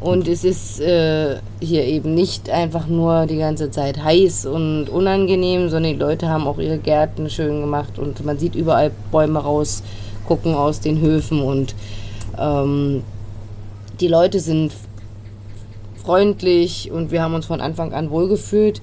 Und 0.00 0.28
es 0.28 0.44
ist 0.44 0.80
äh, 0.80 1.36
hier 1.60 1.84
eben 1.84 2.14
nicht 2.14 2.48
einfach 2.48 2.86
nur 2.86 3.26
die 3.26 3.36
ganze 3.36 3.70
Zeit 3.70 4.02
heiß 4.02 4.46
und 4.46 4.88
unangenehm, 4.88 5.68
sondern 5.68 5.92
die 5.92 5.98
Leute 5.98 6.28
haben 6.28 6.46
auch 6.46 6.58
ihre 6.58 6.78
Gärten 6.78 7.28
schön 7.28 7.60
gemacht 7.60 7.98
und 7.98 8.24
man 8.24 8.38
sieht 8.38 8.54
überall 8.54 8.92
Bäume 9.10 9.40
rausgucken 9.40 10.54
aus 10.54 10.80
den 10.80 11.02
Höfen 11.02 11.42
und 11.42 11.74
ähm, 12.38 13.02
die 14.00 14.08
Leute 14.08 14.40
sind 14.40 14.72
freundlich 16.02 16.90
und 16.90 17.10
wir 17.10 17.22
haben 17.22 17.34
uns 17.34 17.44
von 17.44 17.60
Anfang 17.60 17.92
an 17.92 18.10
wohlgefühlt. 18.10 18.80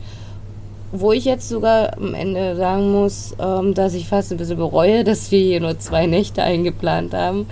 Wo 0.91 1.12
ich 1.12 1.25
jetzt 1.25 1.50
sogar 1.50 1.97
am 1.97 2.13
Ende 2.13 2.55
sagen 2.55 2.91
muss, 2.91 3.36
ähm, 3.39 3.74
dass 3.74 3.93
ich 3.93 4.07
fast 4.07 4.31
ein 4.31 4.38
bisschen 4.38 4.57
bereue, 4.57 5.03
dass 5.03 5.31
wir 5.31 5.39
hier 5.39 5.59
nur 5.59 5.79
zwei 5.79 6.05
Nächte 6.05 6.43
eingeplant 6.43 7.13
haben. 7.13 7.47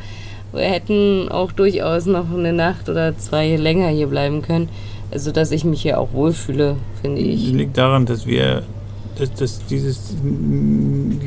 Wir 0.56 0.64
hätten 0.64 1.28
auch 1.30 1.52
durchaus 1.52 2.06
noch 2.06 2.32
eine 2.32 2.54
Nacht 2.54 2.90
oder 2.90 3.18
zwei 3.18 3.56
länger 3.58 3.90
hier 3.90 4.08
bleiben 4.08 4.42
können. 4.42 4.70
Also, 5.12 5.32
dass 5.32 5.52
ich 5.52 5.64
mich 5.66 5.82
hier 5.82 6.00
auch 6.00 6.14
wohlfühle, 6.14 6.78
finde 7.02 7.22
Das 7.22 7.30
ich. 7.30 7.52
liegt 7.52 7.78
daran, 7.78 8.06
dass 8.06 8.26
wir, 8.26 8.64
dass, 9.20 9.34
dass 9.34 9.66
dieses 9.68 10.16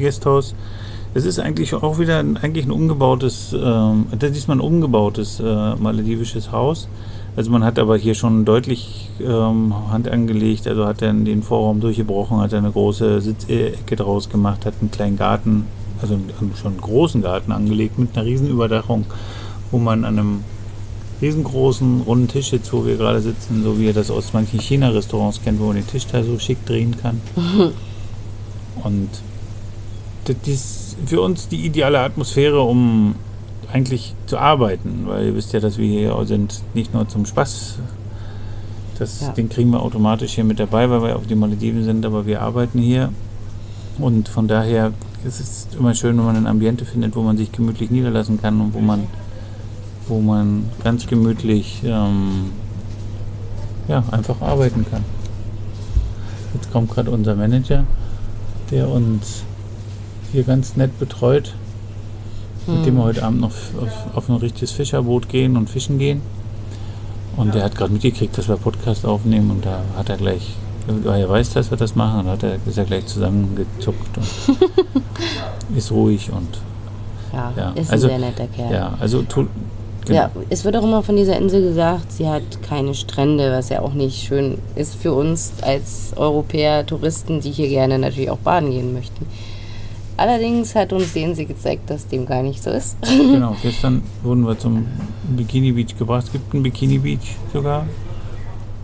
Gasthaus, 0.00 0.54
das 1.14 1.25
ist 1.25 1.38
eigentlich 1.38 1.73
auch 1.75 1.99
wieder 1.99 2.18
ein, 2.18 2.37
eigentlich 2.37 2.64
ein 2.66 2.70
umgebautes, 2.70 3.54
ähm, 3.58 4.06
das 4.18 4.30
ist 4.32 4.49
mal 4.49 4.56
ein 4.56 4.61
umgebautes 4.61 5.40
äh, 5.40 5.75
maledivisches 5.76 6.50
Haus. 6.52 6.88
Also 7.37 7.50
man 7.52 7.62
hat 7.62 7.78
aber 7.78 7.97
hier 7.97 8.14
schon 8.14 8.44
deutlich 8.44 9.08
ähm, 9.20 9.73
Hand 9.92 10.08
angelegt, 10.08 10.66
also 10.66 10.87
hat 10.87 11.02
dann 11.02 11.25
den 11.25 11.42
Vorraum 11.42 11.80
durchgebrochen, 11.80 12.38
hat 12.40 12.52
eine 12.52 12.70
große 12.73 13.20
Sitzecke 13.20 13.94
draus 13.94 14.28
gemacht, 14.28 14.66
hat 14.66 14.75
einen 14.80 14.90
kleinen 14.90 15.16
Garten, 15.16 15.66
also 16.00 16.14
einen, 16.14 16.33
schon 16.57 16.73
einen 16.73 16.81
großen 16.81 17.23
Garten 17.23 17.52
angelegt 17.52 17.99
mit 17.99 18.17
einer 18.17 18.26
riesen 18.26 18.49
Überdachung, 18.49 19.07
wo 19.71 19.78
man 19.78 20.05
an 20.05 20.19
einem 20.19 20.45
riesengroßen 21.21 22.02
runden 22.02 22.28
Tisch 22.28 22.52
jetzt, 22.52 22.73
wo 22.73 22.87
wir 22.87 22.97
gerade 22.97 23.21
sitzen, 23.21 23.62
so 23.64 23.78
wie 23.78 23.87
ihr 23.87 23.93
das 23.93 24.11
aus 24.11 24.33
manchen 24.33 24.61
China-Restaurants 24.61 25.43
kennt, 25.43 25.61
wo 25.61 25.67
man 25.67 25.76
den 25.76 25.87
Tisch 25.87 26.07
da 26.07 26.23
so 26.23 26.38
schick 26.38 26.64
drehen 26.64 26.97
kann. 27.00 27.21
Und 28.85 29.09
das 30.25 30.37
ist 30.47 30.97
für 31.07 31.21
uns 31.21 31.49
die 31.49 31.67
ideale 31.67 32.00
Atmosphäre, 32.00 32.61
um 32.61 33.17
eigentlich 33.73 34.14
zu 34.26 34.38
arbeiten, 34.38 35.05
weil 35.07 35.26
ihr 35.26 35.35
wisst 35.35 35.52
ja, 35.52 35.61
dass 35.61 35.78
wir 35.78 35.87
hier 35.87 36.17
sind 36.26 36.62
nicht 36.75 36.95
nur 36.95 37.09
zum 37.09 37.26
Spaß. 37.26 37.78
Das, 38.99 39.21
Ja. 39.21 39.28
Den 39.28 39.49
kriegen 39.49 39.71
wir 39.71 39.83
automatisch 39.83 40.33
hier 40.35 40.45
mit 40.45 40.59
dabei, 40.59 40.90
weil 40.90 41.02
wir 41.02 41.17
auf 41.17 41.26
den 41.26 41.38
Malediven 41.38 41.85
sind, 41.85 42.05
aber 42.05 42.26
wir 42.26 42.43
arbeiten 42.43 42.78
hier. 42.78 43.12
Und 43.99 44.28
von 44.28 44.49
daher 44.49 44.93
ist 45.25 45.40
es 45.40 45.68
immer 45.78 45.94
schön, 45.94 46.16
wenn 46.16 46.25
man 46.25 46.37
ein 46.37 46.46
Ambiente 46.46 46.84
findet, 46.84 47.16
wo 47.16 47.22
man 47.22 47.37
sich 47.37 47.50
gemütlich 47.52 47.90
niederlassen 47.90 48.40
kann 48.40 48.60
und 48.60 48.75
wo 48.75 48.80
man, 48.80 49.06
wo 50.06 50.20
man 50.20 50.64
ganz 50.84 51.06
gemütlich 51.06 51.82
ähm, 51.84 52.50
ja, 53.88 54.04
einfach 54.10 54.40
arbeiten 54.40 54.87
kann. 54.90 55.04
Jetzt 56.54 56.72
kommt 56.72 56.90
gerade 56.90 57.10
unser 57.10 57.34
Manager, 57.34 57.84
der 58.70 58.88
uns 58.88 59.42
hier 60.32 60.44
ganz 60.44 60.76
nett 60.76 60.98
betreut, 60.98 61.54
mit 62.66 62.84
dem 62.84 62.96
wir 62.96 63.04
heute 63.04 63.25
Abend 63.25 63.40
noch 63.40 63.50
auf, 63.50 64.06
auf 64.14 64.28
ein 64.28 64.37
richtiges 64.37 64.72
Fischerboot 64.72 65.28
gehen 65.28 65.56
und 65.56 65.70
fischen 65.70 65.98
gehen. 65.98 66.20
Und 67.37 67.54
der 67.54 67.64
hat 67.64 67.76
gerade 67.76 67.92
mitgekriegt, 67.92 68.37
dass 68.37 68.48
wir 68.48 68.56
Podcast 68.56 69.06
aufnehmen 69.06 69.50
und 69.50 69.64
da 69.64 69.82
hat 69.96 70.08
er 70.08 70.16
gleich, 70.16 70.54
er 71.07 71.28
weiß, 71.28 71.52
dass 71.54 71.71
wir 71.71 71.76
das 71.78 71.95
machen, 71.95 72.21
und 72.21 72.28
hat 72.28 72.42
er, 72.42 72.57
ist 72.66 72.78
er 72.78 72.85
gleich 72.85 73.07
zusammengezuckt 73.07 74.16
und 74.16 75.76
ist 75.76 75.90
ruhig 75.90 76.30
und 76.33 76.49
Ja, 77.33 77.52
Ja, 77.57 77.71
ist 77.73 77.90
also- 77.92 78.07
ein 78.09 78.11
sehr 78.21 78.30
netter 78.30 78.47
Kerl. 78.47 78.73
ja, 78.73 78.97
also 79.00 79.23
tu, 79.23 79.47
genau. 80.07 80.18
Ja, 80.18 80.30
es 80.49 80.64
wird 80.64 80.76
auch 80.76 80.83
immer 80.83 81.02
von 81.02 81.16
dieser 81.16 81.37
Insel 81.38 81.62
gesagt, 81.62 82.11
sie 82.12 82.26
hat 82.28 82.42
keine 82.62 82.95
Strände, 82.95 83.52
was 83.52 83.68
ja 83.68 83.80
auch 83.83 83.92
nicht 83.92 84.26
schön 84.26 84.59
ist 84.76 84.95
für 84.95 85.12
uns 85.12 85.52
als 85.62 86.12
Europäer, 86.16 86.87
Touristen, 86.87 87.40
die 87.40 87.50
hier 87.50 87.68
gerne 87.68 87.99
natürlich 87.99 88.30
auch 88.30 88.38
baden 88.38 88.71
gehen 88.71 88.92
möchten. 88.95 89.26
Allerdings 90.16 90.75
hat 90.75 90.92
uns 90.92 91.12
die 91.12 91.21
Insel 91.23 91.45
gezeigt, 91.45 91.88
dass 91.90 92.09
dem 92.09 92.26
gar 92.26 92.42
nicht 92.42 92.61
so 92.61 92.71
ist. 92.71 92.97
Genau, 93.02 93.54
gestern 93.62 94.02
wurden 94.25 94.45
wir 94.47 94.59
zum 94.59 94.87
Bikini 95.37 95.71
Beach 95.71 95.97
gebracht. 95.97 96.25
Es 96.26 96.33
gibt 96.33 96.52
einen 96.52 96.64
Bikini 96.64 96.99
Beach 96.99 97.37
sogar, 97.52 97.87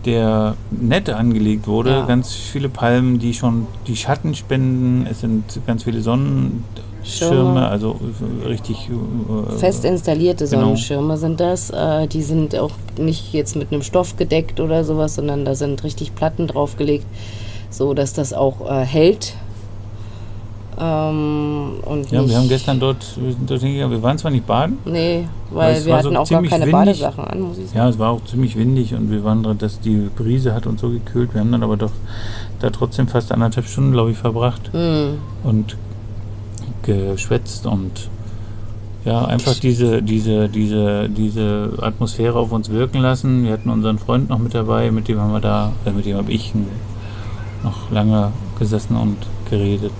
der 0.05 0.55
nett 0.71 1.09
angelegt 1.09 1.67
wurde. 1.67 1.89
Ja. 1.91 2.05
Ganz 2.05 2.33
viele 2.33 2.69
Palmen, 2.69 3.19
die 3.19 3.33
schon 3.33 3.67
die 3.87 3.95
Schatten 3.95 4.35
spenden. 4.35 5.07
Es 5.09 5.21
sind 5.21 5.43
ganz 5.65 5.83
viele 5.83 6.01
Sonnenschirme, 6.01 6.63
Schirme. 7.03 7.67
also 7.67 7.99
äh, 8.43 8.47
richtig 8.47 8.89
äh, 8.89 9.57
Fest 9.57 9.85
installierte 9.85 10.45
Genau. 10.47 10.61
Sonnenschirme 10.61 11.17
sind 11.17 11.39
das. 11.39 11.69
Äh, 11.69 12.07
die 12.07 12.21
sind 12.21 12.55
auch 12.55 12.71
nicht 12.97 13.33
jetzt 13.33 13.55
mit 13.55 13.71
einem 13.71 13.81
Stoff 13.81 14.15
gedeckt 14.17 14.59
oder 14.59 14.83
sowas, 14.83 15.15
sondern 15.15 15.45
da 15.45 15.55
sind 15.55 15.83
richtig 15.83 16.15
Platten 16.15 16.47
draufgelegt, 16.47 17.05
so 17.69 17.93
dass 17.93 18.13
das 18.13 18.33
auch 18.33 18.69
äh, 18.69 18.85
hält. 18.85 19.35
Ähm, 20.79 21.73
und 21.85 22.11
Ja, 22.11 22.27
wir 22.27 22.37
haben 22.37 22.49
gestern 22.49 22.79
dort, 22.79 23.05
wir 23.17 23.31
sind 23.31 23.49
dort 23.49 23.61
hingegangen. 23.61 23.91
Wir 23.91 24.03
waren 24.03 24.17
zwar 24.17 24.31
nicht 24.31 24.45
baden, 24.45 24.77
Nee, 24.85 25.27
Weil 25.51 25.75
weil 25.75 25.85
wir 25.85 25.93
war 25.93 26.03
so 26.03 26.07
hatten 26.09 26.17
auch 26.17 26.29
gar 26.29 26.41
keine 26.43 26.65
windig. 26.65 26.71
Badesachen 26.71 27.23
an, 27.23 27.41
muss 27.41 27.57
ich 27.57 27.67
sagen. 27.67 27.77
ja, 27.77 27.89
es 27.89 27.99
war 27.99 28.09
auch 28.11 28.23
ziemlich 28.25 28.57
windig 28.57 28.93
und 28.93 29.09
wir 29.09 29.23
waren 29.23 29.43
dran, 29.43 29.57
dass 29.57 29.79
die 29.79 30.09
Brise 30.15 30.53
hat 30.53 30.67
uns 30.67 30.81
so 30.81 30.89
gekühlt. 30.89 31.33
Wir 31.33 31.41
haben 31.41 31.51
dann 31.51 31.63
aber 31.63 31.77
doch 31.77 31.91
da 32.59 32.69
trotzdem 32.69 33.07
fast 33.07 33.31
anderthalb 33.31 33.67
Stunden, 33.67 33.91
glaube 33.91 34.11
ich, 34.11 34.17
verbracht. 34.17 34.71
Hm. 34.73 35.17
und 35.43 35.77
geschwätzt 36.83 37.65
und 37.65 38.09
ja, 39.05 39.23
einfach 39.25 39.53
diese, 39.55 40.01
diese, 40.01 40.49
diese, 40.49 41.09
diese 41.09 41.73
Atmosphäre 41.81 42.39
auf 42.39 42.51
uns 42.51 42.69
wirken 42.69 42.99
lassen. 43.01 43.43
Wir 43.43 43.53
hatten 43.53 43.69
unseren 43.69 43.99
Freund 43.99 44.29
noch 44.29 44.39
mit 44.39 44.53
dabei, 44.55 44.89
mit 44.91 45.07
dem 45.07 45.19
haben 45.19 45.31
wir 45.31 45.39
da, 45.41 45.71
äh, 45.85 45.91
mit 45.91 46.05
dem 46.05 46.17
habe 46.17 46.31
ich 46.31 46.53
noch 47.63 47.91
lange 47.91 48.31
gesessen 48.57 48.95
und 48.95 49.17
geredet. 49.49 49.91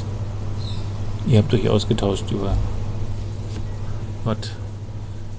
Ihr 1.27 1.39
habt 1.39 1.53
euch 1.53 1.67
ausgetauscht 1.69 2.31
über 2.31 2.55
was 4.23 4.37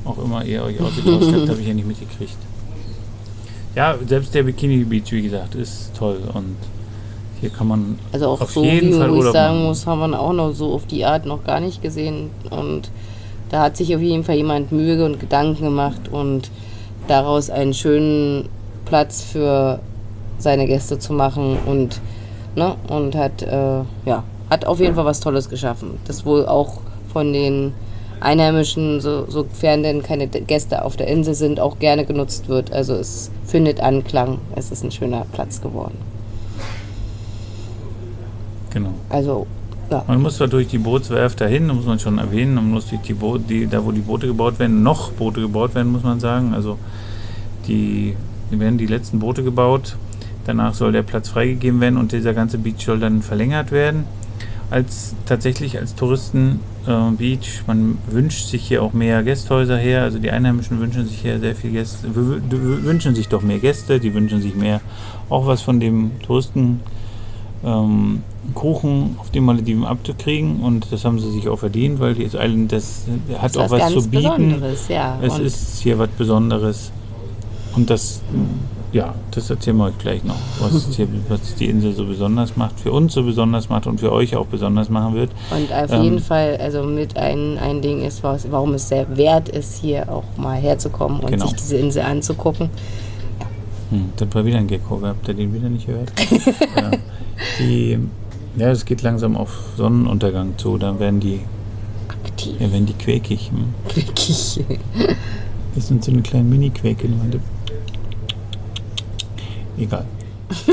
auch 0.04 0.18
immer 0.24 0.44
ihr 0.44 0.62
euch 0.62 0.80
ausgetauscht 0.80 1.32
habt, 1.34 1.48
habe 1.48 1.60
ich 1.60 1.66
ja 1.66 1.74
nicht 1.74 1.86
mitgekriegt. 1.86 2.36
Ja, 3.74 3.96
selbst 4.06 4.32
der 4.34 4.44
Bikini 4.44 4.84
Beach, 4.84 5.10
wie 5.10 5.22
gesagt, 5.22 5.54
ist 5.54 5.90
toll 5.96 6.18
und 6.32 6.56
hier 7.40 7.50
kann 7.50 7.68
man 7.68 7.98
Also 8.12 8.28
auch 8.28 8.40
Auf 8.40 8.52
so, 8.52 8.64
jeden 8.64 8.92
wie 8.92 8.98
Fall 8.98 9.12
wo 9.12 9.24
ich 9.24 9.32
sagen 9.32 9.56
machen. 9.56 9.66
muss, 9.66 9.86
haben 9.86 10.10
wir 10.10 10.20
auch 10.20 10.32
noch 10.32 10.52
so 10.52 10.72
auf 10.72 10.86
die 10.86 11.04
Art 11.04 11.26
noch 11.26 11.44
gar 11.44 11.60
nicht 11.60 11.82
gesehen. 11.82 12.30
Und 12.50 12.90
da 13.50 13.62
hat 13.62 13.76
sich 13.76 13.94
auf 13.94 14.00
jeden 14.00 14.24
Fall 14.24 14.36
jemand 14.36 14.72
Mühe 14.72 15.04
und 15.04 15.20
Gedanken 15.20 15.64
gemacht 15.64 16.08
und 16.10 16.50
daraus 17.08 17.50
einen 17.50 17.74
schönen 17.74 18.48
Platz 18.86 19.22
für 19.22 19.80
seine 20.38 20.66
Gäste 20.66 20.98
zu 20.98 21.12
machen 21.12 21.58
und, 21.66 22.00
ne, 22.54 22.76
und 22.88 23.14
hat, 23.14 23.42
äh, 23.42 23.80
ja, 24.06 24.24
hat 24.50 24.64
auf 24.64 24.80
jeden 24.80 24.94
Fall 24.94 25.04
was 25.04 25.20
Tolles 25.20 25.48
geschaffen. 25.48 25.98
Das 26.06 26.24
wohl 26.24 26.46
auch 26.46 26.80
von 27.12 27.32
den 27.32 27.72
Einheimischen, 28.20 29.00
so, 29.00 29.26
sofern 29.28 29.82
denn 29.82 30.02
keine 30.02 30.26
Gäste 30.28 30.84
auf 30.84 30.96
der 30.96 31.08
Insel 31.08 31.34
sind, 31.34 31.60
auch 31.60 31.78
gerne 31.78 32.04
genutzt 32.04 32.48
wird. 32.48 32.72
Also 32.72 32.94
es 32.94 33.30
findet 33.44 33.80
Anklang. 33.80 34.38
Es 34.54 34.70
ist 34.70 34.82
ein 34.84 34.90
schöner 34.90 35.26
Platz 35.32 35.60
geworden. 35.60 35.98
Genau. 38.70 38.94
Also, 39.08 39.46
ja. 39.90 40.04
Man 40.06 40.22
muss 40.22 40.38
da 40.38 40.46
durch 40.46 40.68
die 40.68 40.78
Bootswerft 40.78 41.40
dahin, 41.40 41.66
muss 41.68 41.86
man 41.86 41.98
schon 41.98 42.18
erwähnen. 42.18 42.54
Man 42.54 42.70
muss 42.70 42.86
durch 42.86 43.02
die 43.02 43.14
Boote, 43.14 43.44
die, 43.48 43.66
da 43.66 43.84
wo 43.84 43.92
die 43.92 44.00
Boote 44.00 44.26
gebaut 44.26 44.58
werden, 44.58 44.82
noch 44.82 45.12
Boote 45.12 45.40
gebaut 45.40 45.74
werden, 45.74 45.92
muss 45.92 46.02
man 46.02 46.20
sagen. 46.20 46.54
Also 46.54 46.78
die, 47.66 48.16
die 48.50 48.60
werden 48.60 48.78
die 48.78 48.86
letzten 48.86 49.18
Boote 49.18 49.42
gebaut. 49.42 49.96
Danach 50.44 50.74
soll 50.74 50.92
der 50.92 51.02
Platz 51.02 51.28
freigegeben 51.28 51.80
werden 51.80 51.96
und 51.96 52.12
dieser 52.12 52.32
ganze 52.32 52.58
Beach 52.58 52.84
soll 52.84 53.00
dann 53.00 53.22
verlängert 53.22 53.72
werden. 53.72 54.04
Als 54.70 55.14
tatsächlich 55.26 55.78
als 55.78 55.94
Touristen 55.94 56.60
äh, 56.86 57.10
Beach. 57.12 57.62
Man 57.66 57.98
wünscht 58.10 58.46
sich 58.48 58.66
hier 58.66 58.82
auch 58.82 58.92
mehr 58.92 59.22
Gästhäuser 59.22 59.76
her. 59.76 60.02
Also 60.02 60.18
die 60.18 60.30
Einheimischen 60.30 60.80
wünschen 60.80 61.06
sich 61.06 61.20
hier 61.20 61.38
sehr 61.38 61.54
viel 61.54 61.70
Gäste, 61.70 62.08
wünschen 62.14 63.14
sich 63.14 63.28
doch 63.28 63.42
mehr 63.42 63.58
Gäste. 63.58 64.00
Die 64.00 64.12
wünschen 64.12 64.42
sich 64.42 64.54
mehr 64.54 64.80
auch 65.28 65.46
was 65.46 65.62
von 65.62 65.80
dem 65.80 66.12
Touristen 66.22 66.80
ähm, 67.64 68.22
Kuchen 68.54 69.16
auf 69.18 69.30
den 69.30 69.44
Malediven 69.44 69.84
abzukriegen 69.84 70.60
und 70.60 70.92
das 70.92 71.04
haben 71.04 71.18
sie 71.18 71.30
sich 71.32 71.48
auch 71.48 71.58
verdient, 71.58 71.98
weil 71.98 72.14
die 72.14 72.24
Island 72.24 72.70
das 72.70 73.02
hat 73.38 73.56
Das 73.56 73.56
auch 73.56 73.70
was 73.70 73.80
ganz 73.80 73.92
zu 73.92 74.08
bieten. 74.08 74.62
Ja. 74.88 75.18
Es 75.20 75.38
ist 75.38 75.80
hier 75.80 75.98
was 75.98 76.08
Besonderes 76.10 76.92
und 77.74 77.90
das 77.90 78.20
ja, 78.96 79.14
das 79.30 79.50
erzählen 79.50 79.76
wir 79.76 79.84
euch 79.84 79.98
gleich 79.98 80.24
noch, 80.24 80.36
was, 80.60 80.88
hier, 80.96 81.06
was 81.28 81.54
die 81.56 81.66
Insel 81.66 81.92
so 81.92 82.04
besonders 82.06 82.56
macht, 82.56 82.80
für 82.80 82.92
uns 82.92 83.12
so 83.12 83.22
besonders 83.22 83.68
macht 83.68 83.86
und 83.86 84.00
für 84.00 84.10
euch 84.10 84.34
auch 84.36 84.46
besonders 84.46 84.88
machen 84.88 85.14
wird. 85.14 85.30
Und 85.50 85.72
auf 85.72 85.92
Ähm, 85.92 86.02
jeden 86.02 86.18
Fall, 86.18 86.56
also 86.56 86.82
mit 86.82 87.16
ein, 87.16 87.58
ein 87.58 87.82
Ding 87.82 88.02
ist, 88.02 88.22
was, 88.22 88.50
warum 88.50 88.74
es 88.74 88.88
sehr 88.88 89.16
wert 89.16 89.48
ist, 89.50 89.78
hier 89.80 90.10
auch 90.10 90.24
mal 90.36 90.56
herzukommen 90.56 91.20
und 91.20 91.30
Genau. 91.30 91.46
sich 91.46 91.56
diese 91.56 91.76
Insel 91.76 92.02
anzugucken. 92.02 92.70
Hm, 93.90 94.06
das 94.16 94.28
war 94.32 94.44
wieder 94.44 94.58
ein 94.58 94.66
Gecko, 94.66 95.00
habt 95.02 95.28
ihr 95.28 95.34
den 95.34 95.52
wieder 95.54 95.68
nicht 95.68 95.86
gehört? 95.86 96.10
ja. 96.76 96.90
Die, 97.58 97.98
ja, 98.56 98.70
es 98.70 98.84
geht 98.84 99.02
langsam 99.02 99.36
auf 99.36 99.50
Sonnenuntergang 99.76 100.54
zu, 100.56 100.78
dann 100.78 100.98
werden 100.98 101.20
die, 101.20 101.40
Aktiv. 102.08 102.54
ja, 102.58 102.72
werden 102.72 102.86
die 102.86 102.94
quäkig. 102.94 103.50
Hm. 103.50 103.74
Wirklich. 103.94 104.60
Das 105.74 105.88
sind 105.88 106.02
so 106.02 106.10
eine 106.10 106.22
kleine 106.22 106.44
Mini-Quäke. 106.44 107.06
Leute. 107.06 107.40
Egal. 109.78 110.06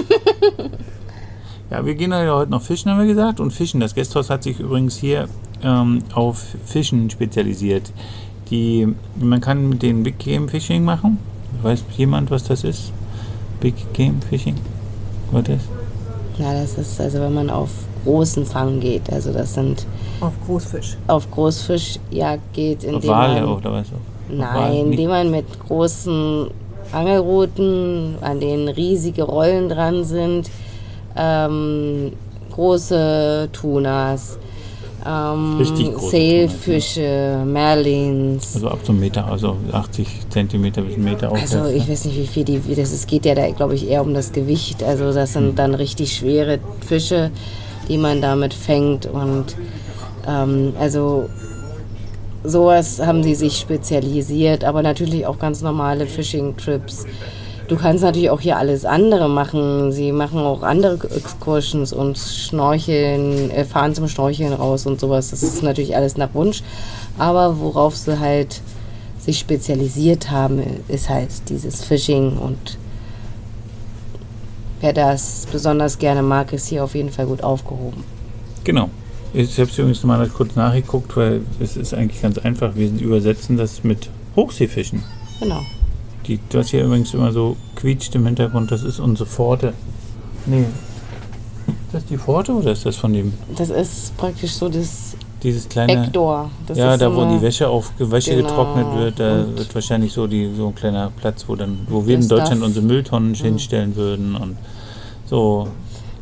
ja, 1.70 1.86
wir 1.86 1.96
gehen 1.96 2.12
ja 2.12 2.36
heute 2.36 2.52
noch 2.52 2.62
fischen, 2.62 2.92
haben 2.92 3.00
wir 3.00 3.08
gesagt. 3.08 3.40
Und 3.40 3.52
Fischen. 3.52 3.80
Das 3.80 3.96
Gasthaus 3.96 4.30
hat 4.30 4.44
sich 4.44 4.60
übrigens 4.60 4.98
hier 4.98 5.28
ähm, 5.64 6.00
auf 6.14 6.44
Fischen 6.66 7.10
spezialisiert. 7.10 7.92
Die, 8.50 8.88
man 9.16 9.42
kann 9.42 9.70
mit 9.70 9.82
denen 9.82 10.04
Big 10.04 10.20
Game 10.20 10.48
Fishing 10.48 10.84
machen. 10.84 11.18
Weiß 11.62 11.84
jemand, 11.98 12.30
was 12.32 12.44
das 12.44 12.64
ist? 12.64 12.92
Big 13.60 13.76
Game 13.94 14.22
Fishing? 14.22 14.56
Was 15.32 15.48
ist? 15.48 15.68
Ja, 16.38 16.54
das 16.54 16.78
ist 16.78 17.00
also, 17.00 17.20
wenn 17.20 17.34
man 17.34 17.50
auf 17.50 17.70
großen 18.04 18.46
Fang 18.46 18.80
geht. 18.80 19.12
Also 19.12 19.32
das 19.32 19.54
sind 19.54 19.86
Auf 20.20 20.34
Großfisch. 20.46 20.98
auf 21.08 21.30
Großfischjagd 21.32 22.54
geht, 22.54 22.84
indem 22.84 23.10
Wale 23.10 23.42
man, 23.42 23.54
oder 23.54 23.72
was 23.72 23.88
auch? 23.88 24.34
Nein, 24.34 24.92
indem 24.92 25.10
man 25.10 25.32
mit 25.32 25.46
großen 25.68 26.48
Angelruten, 26.94 28.16
an 28.22 28.40
denen 28.40 28.68
riesige 28.68 29.24
Rollen 29.24 29.70
dran 29.70 30.04
sind, 30.04 30.50
ähm, 31.16 32.14
große 32.52 33.50
Tunas, 33.52 34.38
ähm, 35.06 35.58
Richtig 35.58 35.94
große 35.96 37.44
Merlins. 37.46 38.56
Also 38.56 38.70
ab 38.70 38.80
so 38.84 38.92
einem 38.92 39.02
Meter, 39.02 39.26
also 39.28 39.58
80 39.72 40.30
Zentimeter 40.30 40.82
bis 40.82 40.98
Meter 40.98 41.32
aufwärts. 41.32 41.56
Also 41.56 41.76
ich 41.76 41.86
ne? 41.86 41.92
weiß 41.92 42.06
nicht, 42.06 42.18
wie 42.18 42.28
viel 42.28 42.44
die, 42.46 42.66
wie 42.68 42.76
das 42.76 42.94
es 42.94 43.06
geht 43.06 43.26
ja 43.26 43.36
da, 43.36 43.50
glaube 43.52 43.76
ich, 43.76 43.90
eher 43.90 44.02
um 44.02 44.14
das 44.14 44.32
Gewicht. 44.32 44.82
Also 44.82 45.12
das 45.12 45.34
sind 45.34 45.60
dann 45.60 45.76
richtig 45.76 46.16
schwere 46.16 46.60
Fische, 46.88 47.32
die 47.90 47.98
man 47.98 48.22
damit 48.22 48.54
fängt 48.54 49.06
und 49.06 49.56
ähm, 50.26 50.74
also 50.80 51.28
sowas 52.44 53.00
haben 53.00 53.24
sie 53.24 53.36
sich 53.36 53.58
spezialisiert, 53.58 54.64
aber 54.64 54.82
natürlich 54.84 55.26
auch 55.26 55.40
ganz 55.40 55.62
normale 55.62 56.08
Fishing-Trips. 56.08 57.06
Du 57.68 57.78
kannst 57.78 58.04
natürlich 58.04 58.30
auch 58.30 58.42
hier 58.42 58.58
alles 58.58 58.84
andere 58.84 59.30
machen. 59.30 59.92
Sie 59.92 60.12
machen 60.12 60.40
auch 60.40 60.64
andere 60.64 61.10
Excursions 61.10 61.94
und 61.94 62.18
Schnorcheln, 62.18 63.50
äh, 63.52 63.64
fahren 63.64 63.96
zum 63.96 64.08
Schnorcheln 64.08 64.54
raus 64.54 64.86
und 64.86 65.00
sowas. 65.00 65.30
Das 65.30 65.44
ist 65.44 65.64
natürlich 65.64 65.96
alles 65.96 66.18
nach 66.18 66.34
Wunsch. 66.34 66.62
Aber 67.18 67.60
worauf 67.60 67.96
sie 67.96 68.20
halt 68.20 68.62
sich 69.20 69.40
spezialisiert 69.40 70.30
haben, 70.30 70.62
ist 70.90 71.10
halt 71.10 71.30
dieses 71.48 71.84
Fishing 71.84 72.38
und 72.38 72.78
wer 74.82 74.92
das 74.92 75.48
besonders 75.50 75.98
gerne 75.98 76.22
mag, 76.22 76.52
ist 76.52 76.68
hier 76.68 76.84
auf 76.84 76.94
jeden 76.94 77.10
Fall 77.10 77.26
gut 77.26 77.42
aufgehoben. 77.42 78.04
Genau. 78.66 78.90
Ich 79.34 79.60
habe 79.60 79.70
es 79.70 79.78
übrigens 79.80 80.04
mal 80.04 80.28
kurz 80.30 80.56
nachgeguckt, 80.56 81.16
weil 81.18 81.42
es 81.60 81.76
ist 81.76 81.94
eigentlich 81.94 82.22
ganz 82.22 82.38
einfach. 82.38 82.76
Wir 82.76 82.90
übersetzen 83.00 83.58
das 83.58 83.84
mit 83.84 84.10
Hochseefischen. 84.36 85.04
Genau. 85.40 85.62
Die, 86.28 86.40
was 86.52 86.70
hier 86.70 86.84
übrigens 86.86 87.14
immer 87.14 87.32
so 87.32 87.58
quietscht 87.76 88.14
im 88.16 88.26
Hintergrund, 88.26 88.72
das 88.72 88.84
ist 88.84 89.00
unsere 89.00 89.28
Pforte. 89.28 89.74
Nee. 90.46 90.62
Ist 91.68 91.94
das 91.94 92.06
die 92.06 92.18
Pforte 92.18 92.54
oder 92.54 92.72
ist 92.72 92.86
das 92.86 92.96
von 92.96 93.14
dem, 93.14 93.34
Das 93.58 93.70
ist 93.70 94.16
praktisch 94.18 94.52
so 94.54 94.70
das 94.70 95.16
dieses 95.42 95.68
kleine... 95.68 95.96
Backdoor. 95.96 96.50
Das 96.68 96.78
ja, 96.78 96.94
ist 96.94 97.02
da 97.02 97.10
so 97.10 97.16
wo 97.16 97.22
eine- 97.22 97.38
die 97.38 97.42
Wäsche 97.42 97.68
auf 97.68 97.92
Wäsche 97.98 98.36
Genau. 98.36 98.48
getrocknet 98.50 98.86
wird, 98.98 99.20
da 99.20 99.42
Und- 99.42 99.58
wird 99.58 99.76
wahrscheinlich 99.76 100.14
so 100.14 100.28
die 100.28 100.50
so 100.56 100.68
ein 100.68 100.76
kleiner 100.76 101.12
Platz, 101.20 101.44
wo 101.48 101.56
dann 101.56 101.80
wo 101.90 102.06
wir 102.06 102.16
Das 102.16 102.26
in 102.26 102.30
Deutschland 102.30 102.62
darf- 102.62 102.68
unsere 102.68 102.86
Mülltonnen 102.86 103.34
hinstellen 103.34 103.96
würden 103.96 104.36
und 104.36 104.58
so. 105.30 105.68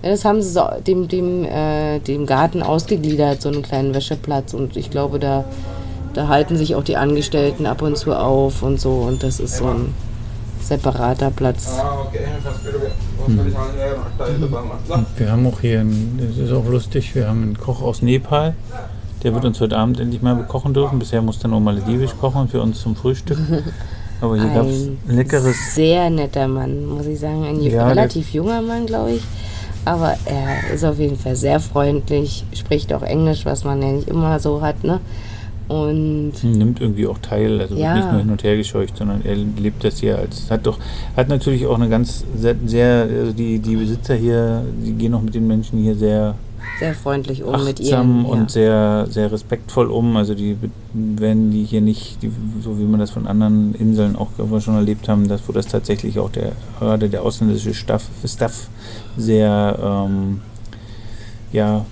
Ja, 0.04 0.10
das 0.10 0.26
haben 0.26 0.42
sie 0.42 0.50
so 0.50 0.64
dem, 0.86 1.08
dem, 1.08 1.46
äh, 1.46 2.00
dem 2.00 2.26
Garten 2.26 2.64
ausgegliedert, 2.64 3.42
so 3.42 3.50
einen 3.50 3.62
kleinen 3.62 3.94
Wäscheplatz. 3.94 4.54
Und 4.54 4.76
ich 4.76 4.90
glaube, 4.90 5.20
da, 5.20 5.46
da 6.14 6.28
halten 6.28 6.58
sich 6.58 6.76
auch 6.76 6.84
die 6.84 6.98
Angestellten 6.98 7.66
ab 7.66 7.82
und 7.82 7.98
zu 7.98 8.14
auf 8.14 8.64
und 8.64 8.82
so. 8.82 8.92
Und 9.08 9.24
das 9.24 9.40
ist 9.40 9.58
so 9.58 9.68
ein 9.68 9.94
separater 10.62 11.30
Platz. 11.32 11.68
Ah, 11.78 11.96
lo 11.96 12.04
podemos 12.06 12.46
hacer. 12.46 14.96
Und 14.96 15.06
wir 15.18 15.32
haben 15.32 15.48
auch 15.48 15.60
hier, 15.62 15.82
einen, 15.82 16.20
das 16.28 16.38
ist 16.38 16.52
auch 16.52 16.66
lustig, 16.68 17.14
wir 17.14 17.28
haben 17.28 17.44
einen 17.44 17.58
Koch 17.58 17.82
aus 17.82 18.02
Nepal. 18.02 18.56
Der 19.24 19.34
wird 19.36 19.46
uns 19.46 19.60
heute 19.62 19.78
Abend 19.78 20.00
endlich 20.00 20.22
mal 20.24 20.36
bekochen 20.36 20.74
dürfen. 20.74 20.98
Bisher 20.98 21.22
musste 21.22 21.46
er 21.46 21.50
nur 21.50 21.60
maledivisch 21.60 22.12
kochen 22.20 22.48
für 22.48 22.62
uns 22.62 22.82
zum 22.82 22.96
Frühstück. 22.96 23.38
Aber 24.22 24.36
hier 24.36 24.50
gab 24.50 24.66
es 24.68 24.88
Ein 25.08 25.16
leckeres. 25.16 25.56
sehr 25.76 26.10
netter 26.10 26.48
Mann, 26.48 26.86
muss 26.86 27.06
ich 27.06 27.20
sagen. 27.20 27.44
Ein 27.46 27.62
Ja, 27.62 27.88
relativ 27.88 28.34
junger 28.34 28.62
Mann, 28.62 28.86
glaube 28.86 29.12
ich. 29.14 29.22
Aber 29.86 30.16
er 30.26 30.74
ist 30.74 30.84
auf 30.84 31.00
jeden 31.00 31.18
Fall 31.18 31.36
sehr 31.36 31.60
freundlich, 31.60 32.44
spricht 32.54 32.94
auch 32.94 33.02
Englisch, 33.02 33.46
was 33.46 33.64
man 33.64 33.82
ja 33.82 33.92
nicht 33.92 34.08
immer 34.08 34.40
so 34.40 34.62
hat. 34.62 34.84
Ne? 34.84 35.00
Und 35.68 36.34
Nimmt 36.44 36.82
irgendwie 36.82 37.08
auch 37.08 37.18
teil, 37.20 37.62
also 37.62 37.76
Ja. 37.76 37.94
wird 37.94 37.96
nicht 37.96 38.12
nur 38.12 38.22
hin 38.22 38.30
und 38.30 38.44
her 38.44 38.58
gescheucht, 38.58 38.98
sondern 38.98 39.22
er 39.24 39.36
lebt 39.36 39.84
das 39.84 40.00
hier 40.00 40.18
als. 40.18 40.52
Hat 40.52 40.66
doch, 40.68 40.78
hat 41.16 41.30
natürlich 41.30 41.66
auch 41.66 41.76
eine 41.76 41.88
ganz 41.88 42.26
sehr, 42.36 42.56
sehr 42.66 43.08
also 43.20 43.32
die, 43.32 43.60
die 43.60 43.78
Besitzer 43.78 44.16
hier, 44.16 44.64
die 44.84 44.94
gehen 44.94 45.14
auch 45.14 45.22
mit 45.22 45.34
den 45.34 45.48
Menschen 45.48 45.80
hier 45.80 45.96
sehr 45.96 46.36
sehr 46.80 46.96
freundlich 46.96 47.44
um 47.44 47.64
mit 47.64 47.80
achtsam 47.80 48.22
ihren. 48.22 48.26
und 48.26 48.52
sehr, 48.52 49.06
sehr 49.10 49.32
respektvoll 49.32 49.92
um. 49.92 50.18
Also 50.18 50.34
die 50.34 50.58
werden 50.94 51.52
die 51.52 51.64
hier 51.64 51.82
nicht, 51.82 52.22
die, 52.24 52.32
so 52.64 52.80
wie 52.80 52.84
man 52.86 53.00
das 53.00 53.12
von 53.12 53.28
anderen 53.28 53.76
Inseln 53.76 54.16
auch 54.16 54.30
schon 54.60 54.76
erlebt 54.76 55.08
haben, 55.08 55.28
dass, 55.28 55.42
wo 55.48 55.52
das 55.52 55.68
tatsächlich 55.68 56.20
auch 56.20 56.32
der 56.32 56.54
gerade 56.80 57.10
der 57.10 57.22
ausländische 57.24 57.74
Staff, 57.74 58.06
Staff 58.26 58.70
sehr 59.18 59.78
ähm, 59.82 60.42
ja 61.52 61.86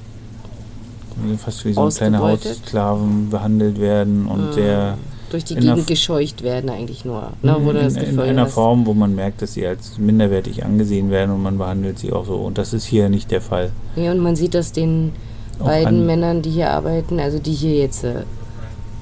fast 1.38 1.66
wie 1.66 1.74
so 1.74 1.84
ein 1.84 1.90
kleine. 1.90 2.20
Haussklaven 2.20 3.30
behandelt 3.30 3.80
werden 3.80 4.26
und 4.26 4.48
Ja. 4.48 4.54
sehr 4.54 4.98
durch 5.30 5.46
die 5.46 5.54
in 5.54 5.62
Gegend 5.62 5.88
gescheucht 5.88 6.44
werden 6.44 6.70
eigentlich 6.70 7.06
nur. 7.06 7.32
Ne, 7.42 7.56
in, 7.58 7.96
in, 7.96 8.20
einer 8.20 8.44
hast. 8.44 8.54
Form, 8.54 8.86
wo 8.86 8.94
man 8.94 9.16
merkt, 9.16 9.42
dass 9.42 9.54
sie 9.54 9.66
als 9.66 9.98
minderwertig 9.98 10.66
angesehen 10.66 11.10
werden 11.12 11.32
und 11.32 11.42
man 11.42 11.58
behandelt 11.58 12.00
sie 12.00 12.12
auch 12.12 12.26
so. 12.26 12.36
Und 12.36 12.58
das 12.58 12.74
ist 12.74 12.86
hier 12.86 13.10
nicht 13.10 13.32
der 13.32 13.42
Fall. 13.42 13.72
Ja, 13.96 14.12
und 14.12 14.20
man 14.20 14.36
sieht 14.36 14.54
das 14.54 14.72
den 14.72 15.12
Auch 15.60 15.66
beiden 15.66 16.06
Männern, 16.06 16.42
die 16.42 16.52
hier 16.52 16.72
arbeiten, 16.72 17.20
also 17.20 17.40
die 17.40 17.54
hier 17.54 17.76
jetzt 17.76 18.04
äh, 18.04 18.24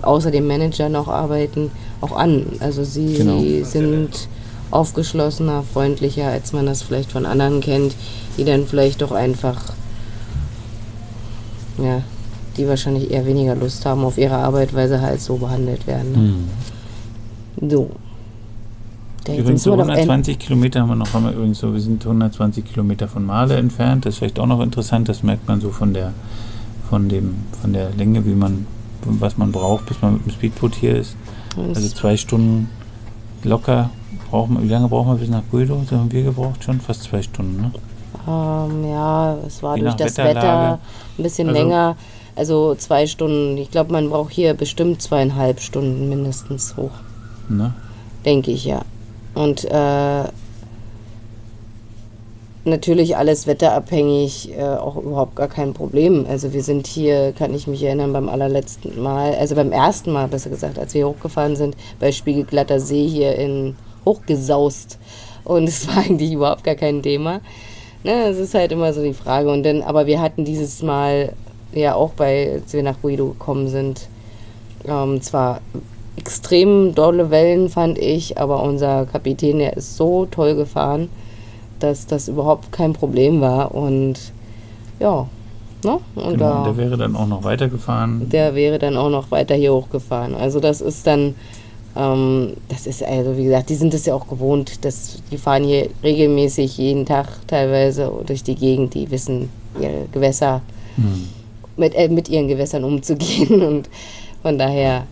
außer 0.02 0.32
dem 0.32 0.48
Manager 0.48 0.90
noch 0.90 1.08
arbeiten, 1.08 1.72
auch 2.02 2.16
an. 2.16 2.46
Also 2.60 2.84
sie 2.84 3.16
Genau. 3.16 3.42
sind 3.64 4.28
aufgeschlossener, 4.72 5.64
freundlicher, 5.64 6.28
als 6.28 6.54
man 6.54 6.66
das 6.66 6.82
vielleicht 6.82 7.12
von 7.12 7.26
anderen 7.26 7.62
kennt, 7.62 7.96
die 8.38 8.44
dann 8.44 8.68
vielleicht 8.68 9.02
doch 9.02 9.12
einfach, 9.12 9.74
ja, 11.78 12.02
die 12.58 12.68
wahrscheinlich 12.68 13.12
eher 13.12 13.26
weniger 13.26 13.56
Lust 13.56 13.86
haben 13.86 14.04
auf 14.04 14.18
ihre 14.18 14.36
Arbeit, 14.36 14.74
weil 14.74 14.88
sie 14.88 15.00
halt 15.02 15.22
so 15.22 15.38
behandelt 15.38 15.86
werden. 15.88 16.12
Ne? 16.12 16.18
Hm. 17.62 17.70
So. 17.70 17.90
denke, 19.26 19.42
Übrigens, 19.42 19.64
so 19.64 19.72
müssen 19.76 19.88
wir 19.88 19.94
doch 19.94 20.00
end- 20.02 20.10
120 20.10 20.40
Kilometer 20.40 20.82
haben 20.82 20.90
wir 20.90 20.96
noch, 20.96 21.14
wir 21.14 21.32
übrigens 21.32 21.60
so, 21.60 21.74
wir 21.74 21.82
sind 21.82 22.04
120 22.06 22.66
Kilometer 22.66 23.08
von 23.08 23.26
Male 23.26 23.56
entfernt. 23.56 24.06
Das 24.06 24.14
ist 24.16 24.20
vielleicht 24.20 24.40
auch 24.40 24.46
noch 24.46 24.62
interessant, 24.62 25.10
das 25.10 25.24
merkt 25.24 25.48
man 25.48 25.60
so 25.62 25.70
von 25.70 25.94
der, 25.94 26.14
von 26.90 27.10
dem, 27.10 27.36
von 27.62 27.74
der 27.74 27.90
Länge, 27.92 28.26
wie 28.26 28.34
man, 28.36 28.66
was 29.06 29.38
man 29.38 29.52
braucht, 29.52 29.86
bis 29.88 30.02
man 30.02 30.14
mit 30.14 30.26
dem 30.26 30.32
Speedboot 30.32 30.76
hier 30.76 30.96
ist. 30.96 31.16
Also 31.74 31.90
zwei 31.90 32.16
Stunden 32.18 32.70
locker 33.44 33.90
brauchen 34.30 34.56
wir, 34.58 34.64
wie 34.64 34.70
lange 34.70 34.88
brauchen 34.88 35.12
wir 35.14 35.16
bis 35.18 35.30
nach 35.30 35.42
Guido? 35.50 35.82
So 35.90 35.98
haben 35.98 36.12
wir 36.12 36.24
gebraucht 36.24 36.64
schon? 36.64 36.80
Fast 36.80 37.04
zwei 37.04 37.22
Stunden, 37.22 37.62
ne? 37.62 37.72
Ähm, 38.28 38.90
ja, 38.90 39.36
es 39.46 39.64
war 39.64 39.76
Je 39.78 39.84
durch 39.84 39.96
das 39.96 40.18
Wetterlage. 40.18 40.38
Wetter 40.38 40.80
ein 41.18 41.24
bisschen 41.24 41.48
Also- 41.50 41.60
länger. 41.62 41.96
Also 42.38 42.76
zwei 42.76 43.08
Stunden. 43.08 43.58
Ich 43.58 43.72
glaube, 43.72 43.92
man 43.92 44.10
braucht 44.10 44.32
hier 44.32 44.54
bestimmt 44.54 45.02
zweieinhalb 45.02 45.60
Stunden 45.60 46.08
mindestens 46.08 46.78
hoch. 46.78 46.92
ne? 47.50 47.74
Denke 48.26 48.52
ich, 48.52 48.66
ja. 48.66 48.84
Und 49.34 49.66
äh, 49.66 50.24
natürlich 52.64 53.18
alles 53.18 53.48
wetterabhängig, 53.48 54.52
äh, 54.56 54.64
auch 54.64 54.98
überhaupt 54.98 55.36
gar 55.36 55.48
kein 55.48 55.74
Problem. 55.74 56.26
Also 56.30 56.54
wir 56.54 56.62
sind 56.62 56.86
hier, 56.86 57.32
kann 57.32 57.54
ich 57.56 57.66
mich 57.66 57.82
erinnern, 57.82 58.14
beim 58.14 58.30
allerletzten 58.30 59.02
Mal, 59.02 59.34
also 59.36 59.56
beim 59.56 59.72
ersten 59.72 60.12
Mal 60.12 60.28
besser 60.28 60.50
gesagt, 60.50 60.78
als 60.78 60.94
wir 60.94 61.08
hochgefahren 61.08 61.56
sind, 61.56 61.76
bei 62.00 62.12
Spiegelglatter 62.12 62.80
See 62.80 63.08
hier 63.08 63.36
in 63.36 63.76
hochgesaust. 64.06 65.00
Und 65.44 65.68
es 65.68 65.88
war 65.88 65.98
eigentlich 66.06 66.34
überhaupt 66.34 66.64
gar 66.64 66.76
kein 66.76 67.02
Thema. 67.02 67.42
Ne, 68.04 68.26
es 68.26 68.38
ist 68.38 68.54
halt 68.54 68.72
immer 68.72 68.94
so 68.94 69.02
die 69.02 69.14
Frage. 69.14 69.52
Und 69.52 69.64
dann, 69.64 69.82
aber 69.82 70.06
wir 70.06 70.22
hatten 70.22 70.46
dieses 70.46 70.84
Mal 70.84 71.34
ja 71.78 71.96
auch 71.96 72.12
bei, 72.12 72.54
als 72.54 72.74
wir 72.74 72.84
nach 72.84 73.02
Guido 73.02 73.30
gekommen 73.30 73.68
sind, 73.68 74.08
ähm, 74.86 75.22
zwar 75.22 75.62
extrem 76.16 76.96
dolle 76.96 77.30
Wellen, 77.30 77.70
fand 77.70 77.98
ich, 77.98 78.38
aber 78.40 78.64
unser 78.64 79.06
Kapitän, 79.06 79.60
der 79.60 79.78
ist 79.78 79.98
so 79.98 80.26
toll 80.26 80.56
gefahren, 80.56 81.10
dass 81.80 82.08
das 82.08 82.28
überhaupt 82.28 82.72
kein 82.72 82.94
Problem 82.94 83.40
war. 83.40 83.74
Und 83.76 84.16
ja, 85.00 85.28
ne? 85.84 86.00
Und 86.16 86.34
Genau, 86.34 86.38
da, 86.38 86.64
der 86.64 86.78
wäre 86.78 86.98
dann 86.98 87.16
auch 87.16 87.28
noch 87.28 87.44
weitergefahren. 87.44 88.30
der 88.30 88.56
wäre 88.56 88.80
dann 88.80 88.98
auch 88.98 89.10
noch 89.10 89.30
weiter 89.32 89.56
hier 89.56 89.74
hochgefahren. 89.74 90.34
Also 90.34 90.60
das 90.60 90.82
ist 90.82 91.06
dann, 91.06 91.36
ähm, 91.96 92.54
das 92.70 92.88
ist 92.88 93.04
also 93.04 93.38
wie 93.38 93.44
gesagt, 93.44 93.70
die 93.70 93.76
sind 93.76 93.94
es 93.94 94.06
ja 94.08 94.16
auch 94.16 94.28
gewohnt, 94.28 94.84
dass 94.86 95.22
die 95.32 95.38
fahren 95.38 95.64
hier 95.64 95.90
regelmäßig 96.04 96.78
jeden 96.80 97.06
Tag 97.06 97.28
teilweise 97.48 98.12
durch 98.26 98.42
die 98.44 98.56
Gegend, 98.56 98.96
die 98.96 99.10
wissen 99.12 99.50
ihre 99.80 100.08
Gewässer 100.12 100.62
Hm. 100.96 101.28
Mit, 101.78 101.94
äh, 101.96 102.10
mit 102.10 102.30
ihren 102.30 102.48
Gewässern 102.48 102.84
umzugehen 102.84 103.62
und 103.68 103.90
von 104.42 104.58
daher 104.58 105.04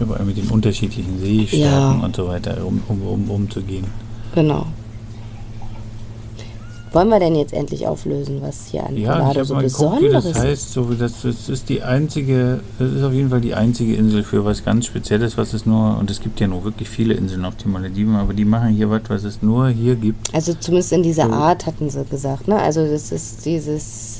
Überall 0.00 0.24
mit 0.24 0.36
den 0.36 0.48
unterschiedlichen 0.48 1.20
Seestärken 1.20 1.60
Ja. 2.00 2.00
und 2.04 2.16
so 2.16 2.26
weiter 2.26 2.56
um, 2.66 2.82
um, 2.88 3.00
um, 3.02 3.30
umzugehen. 3.30 3.84
Genau. 4.34 4.66
Wollen 6.92 7.08
wir 7.08 7.18
denn 7.18 7.34
jetzt 7.34 7.52
endlich 7.52 7.88
auflösen, 7.88 8.40
was 8.40 8.68
hier 8.70 8.86
an 8.86 8.96
Ja, 8.96 9.24
habe 9.24 9.44
so 9.44 9.54
mal 9.54 9.64
geguckt, 9.64 10.00
das 10.12 10.24
ist? 10.26 10.38
heißt. 10.38 10.72
So 10.72 10.84
das, 10.94 11.22
das 11.22 11.48
ist 11.48 11.68
die 11.68 11.82
einzige, 11.82 12.60
das 12.78 12.92
ist 12.92 13.02
auf 13.02 13.12
jeden 13.12 13.30
Fall 13.30 13.40
die 13.40 13.54
einzige 13.54 13.94
Insel 13.96 14.22
für 14.22 14.44
was 14.44 14.64
ganz 14.64 14.86
Spezielles, 14.86 15.36
was 15.36 15.54
es 15.54 15.66
nur, 15.66 15.98
und 15.98 16.08
es 16.12 16.20
gibt 16.20 16.38
ja 16.38 16.46
nur 16.46 16.62
wirklich 16.62 16.88
viele 16.88 17.14
Inseln 17.14 17.44
auf 17.44 17.56
den 17.56 17.72
Malediven, 17.72 18.14
aber 18.14 18.32
die 18.32 18.44
machen 18.44 18.68
hier 18.68 18.90
was, 18.90 19.02
was 19.08 19.24
es 19.24 19.42
nur 19.42 19.68
hier 19.70 19.96
gibt. 19.96 20.32
Also 20.32 20.54
zumindest 20.54 20.92
in 20.92 21.02
dieser 21.02 21.26
So. 21.26 21.32
Art 21.32 21.66
hatten 21.66 21.90
sie 21.90 22.04
gesagt, 22.04 22.46
ne? 22.46 22.60
Also 22.60 22.86
das 22.86 23.10
ist 23.10 23.44
dieses 23.44 24.13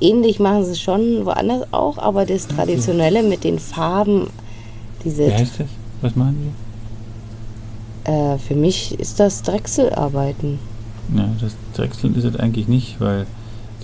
ähnlich 0.00 0.38
machen 0.40 0.64
sie 0.64 0.72
es 0.72 0.80
schon 0.80 1.24
woanders 1.24 1.66
auch, 1.72 1.98
aber 1.98 2.26
das 2.26 2.46
traditionelle 2.46 3.22
mit 3.22 3.44
den 3.44 3.58
Farben, 3.58 4.28
diese 5.04 5.26
Wie 5.26 5.32
heißt 5.32 5.60
das? 5.60 5.68
Was 6.00 6.16
machen 6.16 6.54
äh, 8.04 8.38
für 8.38 8.54
mich 8.54 8.98
ist 8.98 9.20
das 9.20 9.42
Drechselarbeiten. 9.42 10.58
die? 11.08 11.18
Ja, 11.18 11.28
das 11.40 11.54
Drechseln 11.74 12.14
ist 12.16 12.24
es 12.24 12.36
eigentlich 12.36 12.68
nicht, 12.68 13.00
weil 13.00 13.26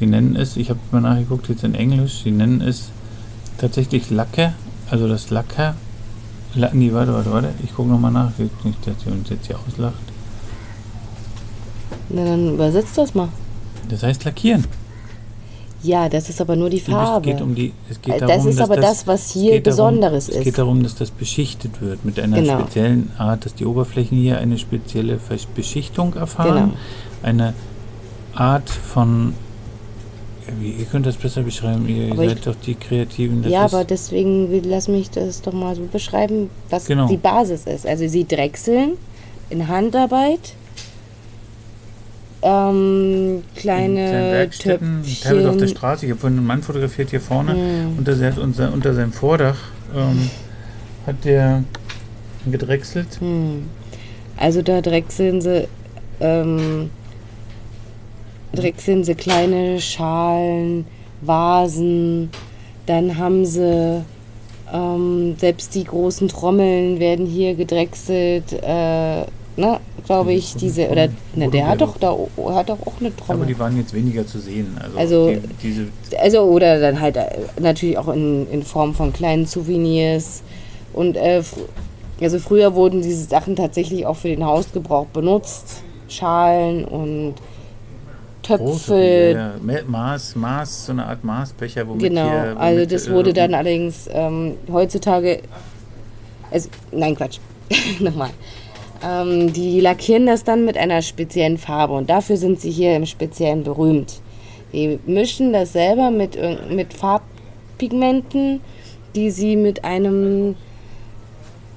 die 0.00 0.06
nennen 0.06 0.36
es, 0.36 0.56
ich 0.56 0.70
habe 0.70 0.80
mal 0.90 1.00
nachgeguckt, 1.00 1.48
jetzt 1.48 1.64
in 1.64 1.74
Englisch, 1.74 2.22
die 2.24 2.30
nennen 2.30 2.60
es 2.60 2.90
tatsächlich 3.58 4.10
Lacke, 4.10 4.54
also 4.90 5.08
das 5.08 5.30
Lacker. 5.30 5.74
La, 6.54 6.70
nee, 6.72 6.92
warte, 6.92 7.12
warte, 7.12 7.32
warte, 7.32 7.48
ich 7.62 7.74
gucke 7.74 7.90
nochmal 7.90 8.12
nach, 8.12 8.32
nicht, 8.38 8.86
dass 8.86 9.06
ihr 9.06 9.12
uns 9.12 9.28
jetzt 9.28 9.46
hier 9.46 9.58
auslacht. 9.58 9.94
Na, 12.08 12.24
dann 12.24 12.54
übersetzt 12.54 12.96
das 12.96 13.14
mal. 13.14 13.28
Das 13.88 14.02
heißt 14.02 14.24
lackieren. 14.24 14.64
Ja, 15.82 16.08
das 16.08 16.28
ist 16.28 16.40
aber 16.40 16.56
nur 16.56 16.70
die 16.70 16.80
Farbe. 16.80 17.30
geht 17.30 17.40
um 17.40 17.54
die, 17.54 17.72
es 17.88 18.00
geht 18.02 18.16
Äh, 18.16 18.18
darum, 18.18 18.34
das 18.36 18.44
ist 18.46 18.58
dass 18.58 18.68
aber 18.70 18.80
das, 18.80 19.06
was 19.06 19.30
hier 19.30 19.52
geht 19.52 19.66
darum- 19.68 19.76
Besonderes 19.94 20.28
Es 20.28 20.36
ist. 20.36 20.44
geht 20.44 20.58
darum, 20.58 20.82
dass 20.82 20.96
das 20.96 21.10
beschichtet 21.12 21.80
wird 21.80 22.04
mit 22.04 22.18
einer 22.18 22.40
Genau. 22.40 22.60
speziellen 22.60 23.12
Art, 23.16 23.44
dass 23.44 23.54
die 23.54 23.64
Oberflächen 23.64 24.18
hier 24.18 24.38
eine 24.38 24.58
spezielle 24.58 25.20
Beschichtung 25.54 26.14
erfahren. 26.14 26.70
Genau. 26.72 26.74
Eine 27.22 27.54
Art 28.34 28.68
von. 28.68 29.34
Ihr 30.62 30.86
könnt 30.86 31.04
das 31.04 31.16
besser 31.16 31.42
beschreiben, 31.42 31.86
ihr 31.88 32.10
Aber 32.12 32.24
ich- 32.24 32.30
seid 32.30 32.46
doch 32.46 32.54
die 32.64 32.74
Kreativen. 32.74 33.42
Das 33.42 33.52
ja, 33.52 33.66
ist, 33.66 33.74
aber 33.74 33.84
deswegen 33.84 34.62
lass 34.64 34.88
mich 34.88 35.10
das 35.10 35.42
doch 35.42 35.52
mal 35.52 35.76
so 35.76 35.82
beschreiben, 35.82 36.48
was 36.70 36.86
Genau. 36.86 37.06
die 37.06 37.18
Basis 37.18 37.66
ist. 37.66 37.86
Also 37.86 38.08
sie 38.08 38.24
drechseln 38.26 38.92
in 39.50 39.68
Handarbeit, 39.68 40.54
ähm, 42.42 43.42
in 43.54 43.60
kleine 43.60 44.48
Töpfchen. 44.50 45.02
teilweise 45.22 45.50
auf 45.50 45.56
der 45.56 45.66
Straße. 45.66 46.06
Ich 46.06 46.12
habe 46.12 46.20
vorhin 46.20 46.38
einen 46.38 46.46
Mann 46.46 46.62
fotografiert 46.62 47.10
hier 47.10 47.20
vorne. 47.20 47.54
Mhm. 47.54 47.98
Unter, 47.98 48.42
unter, 48.42 48.72
unter 48.72 48.94
seinem 48.94 49.12
Vordach 49.12 49.58
ähm, 49.94 50.30
hat 51.06 51.24
der 51.24 51.64
gedrechselt. 52.50 53.20
Hm. 53.20 53.68
Also 54.36 54.62
da 54.62 54.80
drechseln 54.80 55.40
sie, 55.40 55.68
ähm, 56.20 56.90
drechseln 58.52 59.04
sie 59.04 59.14
kleine 59.14 59.80
Schalen, 59.80 60.86
Vasen, 61.20 62.30
dann 62.86 63.18
haben 63.18 63.44
sie 63.44 64.04
ähm, 64.72 65.36
selbst 65.38 65.74
die 65.74 65.84
großen 65.84 66.28
Trommeln 66.28 67.00
werden 67.00 67.26
hier 67.26 67.54
gedrechselt, 67.54 68.52
äh, 68.52 69.24
ne, 69.58 69.78
glaube 70.06 70.32
ich, 70.32 70.54
diese, 70.56 70.88
oder, 70.88 71.08
ne, 71.34 71.50
der 71.50 71.66
hat 71.68 71.80
doch, 71.82 71.98
da, 71.98 72.16
hat 72.54 72.68
doch 72.70 72.78
auch 72.86 72.94
eine 73.00 73.08
Aber 73.08 73.26
Trommel. 73.26 73.46
die 73.46 73.58
waren 73.58 73.76
jetzt 73.76 73.92
weniger 73.92 74.26
zu 74.26 74.38
sehen. 74.38 74.76
Also, 74.82 74.98
Also- 74.98 75.30
die, 75.30 75.40
diese 75.62 75.86
Also, 76.20 76.40
oder 76.42 76.80
dann 76.80 77.00
halt 77.00 77.16
äh, 77.16 77.26
natürlich 77.60 77.98
auch 77.98 78.08
in, 78.08 78.48
in 78.50 78.62
Form 78.62 78.94
von 78.94 79.12
kleinen 79.12 79.44
Souvenirs. 79.46 80.42
Und 80.94 81.16
äh, 81.16 81.42
fr 81.42 81.58
also 82.20 82.40
früher 82.40 82.74
wurden 82.74 83.00
diese 83.02 83.24
Sachen 83.28 83.54
tatsächlich 83.54 84.04
auch 84.04 84.16
für 84.16 84.26
den 84.28 84.44
Hausgebrauch 84.44 85.06
benutzt. 85.06 85.82
Schalen 86.08 86.84
und 86.84 87.34
Töpfe. 88.42 89.34
ja, 89.36 89.52
Ma- 89.62 89.82
Maß, 89.86 90.34
Maß, 90.36 90.86
so 90.86 90.92
eine 90.92 91.06
Art 91.06 91.22
Maßbecher, 91.22 91.86
womit 91.86 92.02
Genau, 92.02 92.22
hier, 92.28 92.42
womit, 92.54 92.58
also 92.58 92.86
das 92.86 93.06
äh, 93.06 93.12
wurde 93.12 93.32
dann 93.32 93.54
allerdings 93.54 94.08
ähm, 94.10 94.54
heutzutage, 94.72 95.42
also, 96.50 96.68
nein 96.92 97.14
Quatsch, 97.14 97.38
nochmal. 98.00 98.30
Ähm, 99.02 99.52
die 99.52 99.80
lackieren 99.80 100.26
das 100.26 100.44
dann 100.44 100.64
mit 100.64 100.76
einer 100.76 101.02
speziellen 101.02 101.58
Farbe 101.58 101.94
und 101.94 102.10
dafür 102.10 102.36
sind 102.36 102.60
sie 102.60 102.70
hier 102.70 102.96
im 102.96 103.06
Speziellen 103.06 103.62
berühmt. 103.62 104.20
Die 104.72 104.98
mischen 105.06 105.52
das 105.52 105.72
selber 105.72 106.10
mit, 106.10 106.38
mit 106.70 106.92
Farbpigmenten, 106.92 108.60
die 109.14 109.30
sie 109.30 109.56
mit 109.56 109.84
einem, 109.84 110.56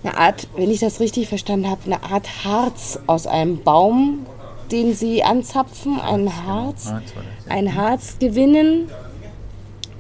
eine 0.04 0.18
Art, 0.18 0.48
wenn 0.56 0.70
ich 0.72 0.80
das 0.80 1.00
richtig 1.00 1.30
verstanden 1.30 1.70
habe, 1.70 1.82
eine 1.86 2.04
Art 2.04 2.44
Harz 2.44 3.00
aus 3.08 3.28
einem 3.28 3.64
Baum, 3.64 4.26
den 4.72 4.94
sie 4.94 5.24
anzapfen, 5.24 6.00
ein 6.00 6.46
Harz 6.46 6.88
ja. 6.88 7.02
ein 7.50 7.76
Harz 7.76 8.18
gewinnen 8.20 8.90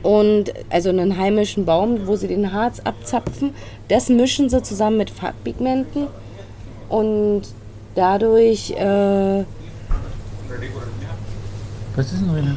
und 0.02 0.54
also 0.70 0.90
einen 0.90 1.18
heimischen 1.18 1.66
Baum, 1.66 2.08
wo 2.08 2.16
sie 2.16 2.28
den 2.28 2.52
Harz 2.52 2.80
abzapfen. 2.80 3.54
Das 3.90 4.10
mischen 4.10 4.50
sie 4.50 4.64
zusammen 4.64 4.98
mit 4.98 5.10
Farbpigmenten 5.10 6.08
und 6.92 7.44
dadurch 7.96 8.72
äh, 8.72 9.44
Was 11.96 12.12
ist 12.14 12.22
denn, 12.22 12.30
Rena? 12.30 12.56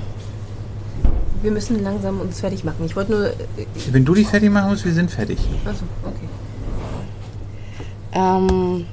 Wir 1.42 1.51
müssen 1.51 1.83
langsam 1.83 2.20
uns 2.20 2.40
fertig 2.40 2.64
machen. 2.64 2.85
Ich 2.87 2.97
wollte 2.97 3.12
nur. 3.12 3.27
äh, 3.27 3.33
Wenn 3.90 4.05
du 4.05 4.14
dich 4.14 4.27
fertig 4.29 4.51
machen 4.51 4.70
musst, 4.70 4.85
wir 4.85 4.92
sind 4.94 5.11
fertig. 5.11 5.38
Achso, 5.66 5.85
okay. 6.05 6.29
ähm, 8.12 8.87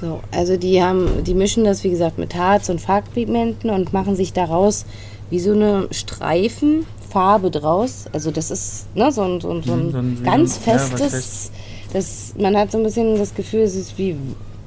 so, 0.00 0.20
also 0.32 0.56
die 0.56 0.82
haben, 0.82 1.24
die 1.24 1.34
mischen 1.34 1.64
das 1.64 1.84
wie 1.84 1.90
gesagt 1.90 2.18
mit 2.18 2.34
Harz 2.34 2.68
und 2.68 2.80
Farbpigmenten 2.80 3.70
und 3.70 3.92
machen 3.92 4.16
sich 4.16 4.32
daraus 4.32 4.84
wie 5.30 5.38
so 5.40 5.52
eine 5.52 5.88
Streifen 5.90 6.86
Farbe 7.08 7.50
draus. 7.50 8.06
Also 8.12 8.30
das 8.30 8.50
ist 8.50 8.86
ne, 8.94 9.10
so 9.12 9.22
ein, 9.22 9.40
so 9.40 9.50
ein, 9.50 9.62
so 9.62 9.72
ein 9.72 9.86
Mhm, 9.86 9.92
so 9.92 9.98
ein- 9.98 10.22
ganz 10.24 10.56
ein- 10.66 10.72
ja, 10.72 10.78
festes. 10.78 11.10
fest. 11.12 11.52
das, 11.92 12.34
man 12.38 12.56
hat 12.56 12.72
so 12.72 12.78
ein 12.78 12.84
bisschen 12.84 13.16
das 13.18 13.34
Gefühl, 13.34 13.60
es 13.60 13.74
ist 13.74 13.96
wie 13.98 14.16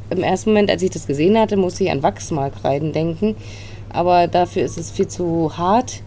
im 0.10 0.24
ersten 0.24 0.52
Moment, 0.52 0.70
als 0.70 0.82
ich 0.82 0.90
das 0.90 1.08
gesehen 1.08 1.38
hatte, 1.38 1.58
musste 1.58 1.84
ich 1.84 1.92
an 1.92 2.04
Wachsmalkreiden 2.04 2.92
denken. 2.92 3.36
Aber 3.90 4.28
dafür 4.28 4.64
ist 4.64 4.78
es 4.78 4.92
viel 4.92 5.08
zu 5.08 5.58
hart. 5.58 6.02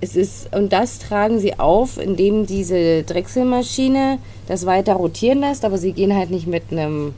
Es 0.00 0.16
ist, 0.16 0.54
und 0.54 0.72
das 0.72 0.98
tragen 0.98 1.38
sie 1.38 1.58
auf, 1.58 1.98
indem 1.98 2.46
diese 2.46 3.04
Drechselmaschine 3.04 4.18
das 4.46 4.66
weiter 4.66 4.94
rotieren 4.94 5.40
lässt, 5.40 5.64
aber 5.64 5.78
sie 5.78 5.92
gehen 5.92 6.14
halt 6.14 6.30
nicht 6.30 6.46
mit 6.46 6.64
einem 6.70 7.14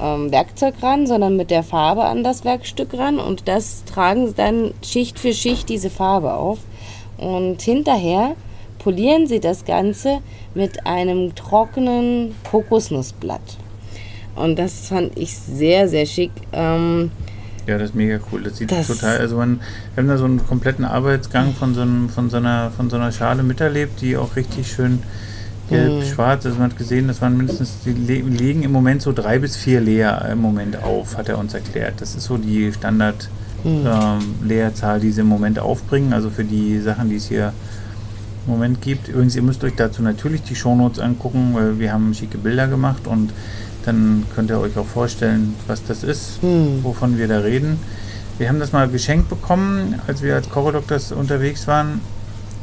ähm, 0.00 0.30
Werkzeug 0.30 0.74
ran, 0.82 1.06
sondern 1.06 1.36
mit 1.36 1.50
der 1.50 1.62
Farbe 1.62 2.04
an 2.04 2.24
das 2.24 2.44
Werkstück 2.44 2.94
ran 2.94 3.18
und 3.18 3.48
das 3.48 3.84
tragen 3.84 4.28
sie 4.28 4.34
dann 4.34 4.72
Schicht 4.82 5.18
für 5.18 5.34
Schicht 5.34 5.68
diese 5.68 5.90
Farbe 5.90 6.34
auf. 6.34 6.58
Und 7.18 7.60
hinterher 7.62 8.36
polieren 8.78 9.26
sie 9.26 9.40
das 9.40 9.64
Ganze 9.64 10.20
mit 10.54 10.86
einem 10.86 11.34
trockenen 11.34 12.34
Kokosnussblatt. 12.48 13.58
Und 14.38 14.58
das 14.58 14.88
fand 14.88 15.16
ich 15.18 15.36
sehr, 15.36 15.88
sehr 15.88 16.06
schick. 16.06 16.30
Ähm, 16.52 17.10
Ja, 17.66 17.76
das 17.76 17.90
ist 17.90 17.94
mega 17.94 18.18
cool. 18.32 18.42
Das 18.44 18.56
sieht 18.56 18.70
Das- 18.72 18.86
total, 18.86 19.18
also 19.18 19.36
man, 19.36 19.60
wir 19.94 20.02
haben 20.02 20.08
da 20.08 20.16
so 20.16 20.24
einen 20.24 20.46
kompletten 20.46 20.84
Arbeitsgang 20.86 21.52
von 21.54 21.74
so, 21.74 21.82
einem, 21.82 22.08
von, 22.08 22.30
so 22.30 22.38
einer, 22.38 22.70
von 22.70 22.88
so 22.88 22.96
einer 22.96 23.12
Schale 23.12 23.42
miterlebt, 23.42 24.00
die 24.00 24.16
auch 24.16 24.36
richtig 24.36 24.72
schön 24.72 25.02
gelb-schwarz, 25.68 26.46
also 26.46 26.58
man 26.58 26.70
hat 26.70 26.78
gesehen, 26.78 27.08
das 27.08 27.20
waren 27.20 27.36
mindestens, 27.36 27.80
die 27.84 27.92
le 27.92 28.20
legen 28.20 28.62
im 28.62 28.72
Moment 28.72 29.02
so 29.02 29.12
drei 29.12 29.38
bis 29.38 29.56
vier 29.56 29.80
Leer 29.82 30.26
im 30.32 30.38
Moment 30.40 30.82
auf, 30.82 31.18
hat 31.18 31.28
er 31.28 31.36
uns 31.38 31.52
erklärt. 31.52 32.00
Das 32.00 32.14
ist 32.14 32.24
so 32.24 32.38
die 32.38 32.72
Standard 32.72 33.28
ähm, 33.66 33.84
Leerzahl, 34.42 34.98
die 35.00 35.10
sie 35.10 35.20
im 35.20 35.26
Moment 35.26 35.58
aufbringen, 35.58 36.14
also 36.14 36.30
für 36.30 36.44
die 36.44 36.78
Sachen, 36.80 37.10
die 37.10 37.16
es 37.16 37.26
hier 37.28 37.52
im 38.46 38.52
Moment 38.54 38.80
gibt. 38.80 39.08
Übrigens, 39.08 39.36
ihr 39.36 39.42
müsst 39.42 39.62
euch 39.62 39.74
dazu 39.76 40.00
natürlich 40.02 40.42
die 40.42 40.54
Shownotes 40.54 41.00
angucken, 41.00 41.50
weil 41.52 41.78
wir 41.78 41.92
haben 41.92 42.14
schicke 42.14 42.38
Bilder 42.38 42.66
gemacht 42.66 43.06
und 43.06 43.30
dann 43.88 44.24
könnt 44.34 44.50
ihr 44.50 44.60
euch 44.60 44.76
auch 44.76 44.86
vorstellen, 44.86 45.54
was 45.66 45.82
das 45.84 46.04
ist, 46.04 46.38
wovon 46.82 47.18
wir 47.18 47.26
da 47.26 47.40
reden. 47.40 47.80
Wir 48.36 48.48
haben 48.48 48.60
das 48.60 48.72
mal 48.72 48.86
geschenkt 48.88 49.28
bekommen, 49.28 50.00
als 50.06 50.22
wir 50.22 50.34
als 50.34 50.48
Chorodoctors 50.48 51.12
unterwegs 51.12 51.66
waren. 51.66 52.00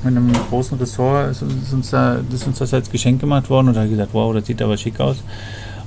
Mit 0.03 0.15
einem 0.15 0.31
großen 0.49 0.77
Ressort 0.77 1.31
ist, 1.31 1.41
uns 1.41 1.89
da, 1.89 2.19
ist 2.31 2.45
uns 2.45 2.59
das 2.59 2.73
als 2.73 2.91
Geschenk 2.91 3.19
gemacht 3.19 3.49
worden 3.49 3.69
und 3.69 3.73
da 3.73 3.81
habe 3.81 3.89
gesagt, 3.89 4.11
wow, 4.13 4.33
das 4.33 4.45
sieht 4.45 4.61
aber 4.61 4.77
schick 4.77 4.99
aus. 4.99 5.17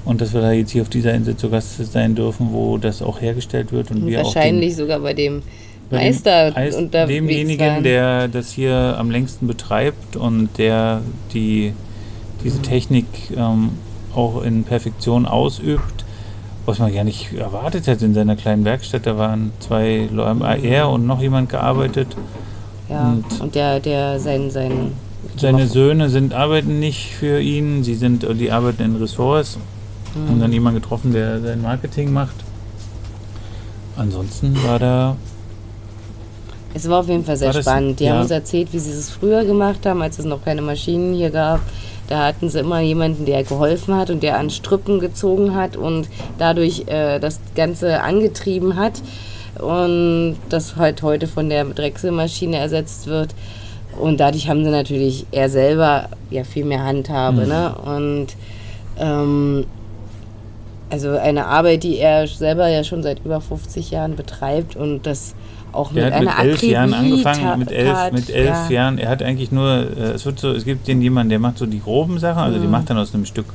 Und 0.04 0.20
dass 0.20 0.34
wir 0.34 0.40
da 0.40 0.50
jetzt 0.50 0.72
hier 0.72 0.82
auf 0.82 0.88
dieser 0.88 1.14
Insel 1.14 1.36
zu 1.36 1.50
Gast 1.50 1.92
sein 1.92 2.14
dürfen, 2.14 2.48
wo 2.50 2.78
das 2.78 3.00
auch 3.00 3.20
hergestellt 3.20 3.70
wird 3.70 3.90
und 3.90 4.06
wir 4.06 4.22
auch 4.22 4.32
den, 4.32 4.34
wahrscheinlich 4.34 4.76
sogar 4.76 4.98
bei 4.98 5.14
dem 5.14 5.42
bei 5.90 5.98
dem 5.98 6.06
Meister 6.06 6.48
unterwegs 6.78 7.14
demjenigen, 7.14 7.66
waren. 7.66 7.82
der 7.82 8.28
das 8.28 8.50
hier 8.50 8.96
am 8.98 9.10
längsten 9.10 9.46
betreibt 9.46 10.16
und 10.16 10.50
der 10.58 11.00
die, 11.32 11.72
diese 12.44 12.60
Technik 12.60 13.06
ähm, 13.36 13.70
auch 14.18 14.42
in 14.42 14.64
Perfektion 14.64 15.24
ausübt, 15.26 16.04
was 16.66 16.78
man 16.80 16.92
ja 16.92 17.04
nicht 17.04 17.32
erwartet 17.32 17.86
hätte 17.86 18.04
in 18.04 18.12
seiner 18.14 18.36
kleinen 18.36 18.64
Werkstatt. 18.64 19.06
Da 19.06 19.16
waren 19.16 19.52
zwei 19.60 20.08
Leute, 20.12 20.66
er 20.66 20.88
und 20.90 21.06
noch 21.06 21.20
jemand 21.22 21.48
gearbeitet. 21.48 22.08
ja, 22.90 23.08
und- 23.12 23.40
und 23.40 23.54
der, 23.54 23.80
der 23.80 24.18
sein, 24.20 24.50
sein 24.50 24.92
Seine 25.36 25.66
Söhne 25.66 26.08
sind, 26.10 26.32
arbeiten 26.34 26.78
nicht 26.80 27.10
für 27.14 27.40
ihn, 27.40 27.84
sie 27.84 27.94
sind, 27.94 28.26
die 28.40 28.50
arbeiten 28.50 28.82
in 28.82 28.96
Ressorts. 28.96 29.58
Und 30.28 30.40
dann 30.40 30.52
jemand 30.52 30.74
getroffen, 30.82 31.12
der 31.12 31.40
sein 31.40 31.62
Marketing 31.62 32.12
macht. 32.12 32.34
Ansonsten 33.96 34.56
war 34.64 34.78
da 34.78 35.16
Es 36.74 36.88
war 36.88 37.00
auf 37.00 37.08
jeden 37.08 37.24
Fall 37.24 37.36
sehr 37.36 37.48
War 37.48 37.54
das- 37.54 37.64
spannend. 37.64 38.00
Die 38.00 38.04
ja. 38.04 38.12
haben 38.14 38.22
uns 38.22 38.30
erzählt, 38.30 38.68
wie 38.72 38.78
sie 38.78 38.90
es 38.92 39.10
früher 39.10 39.44
gemacht 39.44 39.84
haben, 39.86 40.02
als 40.02 40.18
es 40.18 40.24
noch 40.24 40.44
keine 40.44 40.62
Maschinen 40.62 41.14
hier 41.14 41.30
gab. 41.30 41.60
Da 42.08 42.26
hatten 42.26 42.48
sie 42.48 42.60
immer 42.60 42.80
jemanden, 42.80 43.26
der 43.26 43.44
geholfen 43.44 43.94
hat 43.94 44.10
und 44.10 44.22
der 44.22 44.38
an 44.38 44.50
Strüppen 44.50 44.98
gezogen 44.98 45.54
hat 45.54 45.76
und 45.76 46.08
dadurch 46.38 46.84
äh, 46.86 47.18
das 47.18 47.40
Ganze 47.54 48.02
angetrieben 48.02 48.76
hat. 48.76 49.02
Und 49.58 50.36
das 50.48 50.76
halt 50.76 51.02
heute 51.02 51.26
von 51.26 51.48
der 51.48 51.64
Drechselmaschine 51.64 52.56
ersetzt 52.56 53.08
wird. 53.08 53.34
Und 54.00 54.20
dadurch 54.20 54.48
haben 54.48 54.64
sie 54.64 54.70
natürlich 54.70 55.26
er 55.32 55.48
selber 55.50 56.08
ja 56.30 56.44
viel 56.44 56.64
mehr 56.64 56.84
Handhabe. 56.84 57.42
Mhm. 57.42 57.48
Ne? 57.48 57.74
Und 57.74 58.26
ähm, 58.98 59.66
also 60.90 61.10
eine 61.10 61.46
Arbeit, 61.46 61.82
die 61.82 61.98
er 61.98 62.26
selber 62.26 62.68
ja 62.68 62.82
schon 62.84 63.02
seit 63.02 63.24
über 63.24 63.40
50 63.40 63.90
Jahren 63.90 64.16
betreibt 64.16 64.76
und 64.76 65.06
das 65.06 65.34
auch 65.70 65.90
mit 65.92 66.02
hat 66.02 66.20
mit 66.20 66.28
einer 66.30 66.38
elf 66.42 66.62
Jahren 66.62 66.94
angefangen, 66.94 67.58
mit 67.58 67.70
elf, 67.70 67.92
tat, 67.92 68.12
mit 68.14 68.30
elf 68.30 68.48
ja. 68.48 68.70
Jahren. 68.70 68.96
Er 68.98 69.10
hat 69.10 69.22
eigentlich 69.22 69.52
nur, 69.52 69.68
äh, 69.70 70.12
es 70.14 70.24
wird 70.24 70.38
so, 70.40 70.50
es 70.52 70.64
gibt 70.64 70.88
den 70.88 71.02
jemanden, 71.02 71.28
der 71.28 71.38
macht 71.38 71.58
so 71.58 71.66
die 71.66 71.80
groben 71.80 72.18
Sachen, 72.18 72.38
also 72.42 72.58
die 72.58 72.64
Mhm. 72.64 72.70
macht 72.70 72.88
dann 72.90 72.96
aus 72.98 73.12
einem 73.14 73.26
Stück 73.26 73.46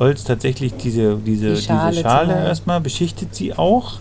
Holz 0.00 0.24
tatsächlich 0.24 0.74
diese, 0.74 1.16
diese, 1.16 1.54
Die 1.54 1.62
Schale 1.62 1.90
diese 1.90 2.02
Schale 2.02 2.32
erstmal, 2.44 2.80
beschichtet 2.80 3.34
sie 3.36 3.54
auch 3.56 4.00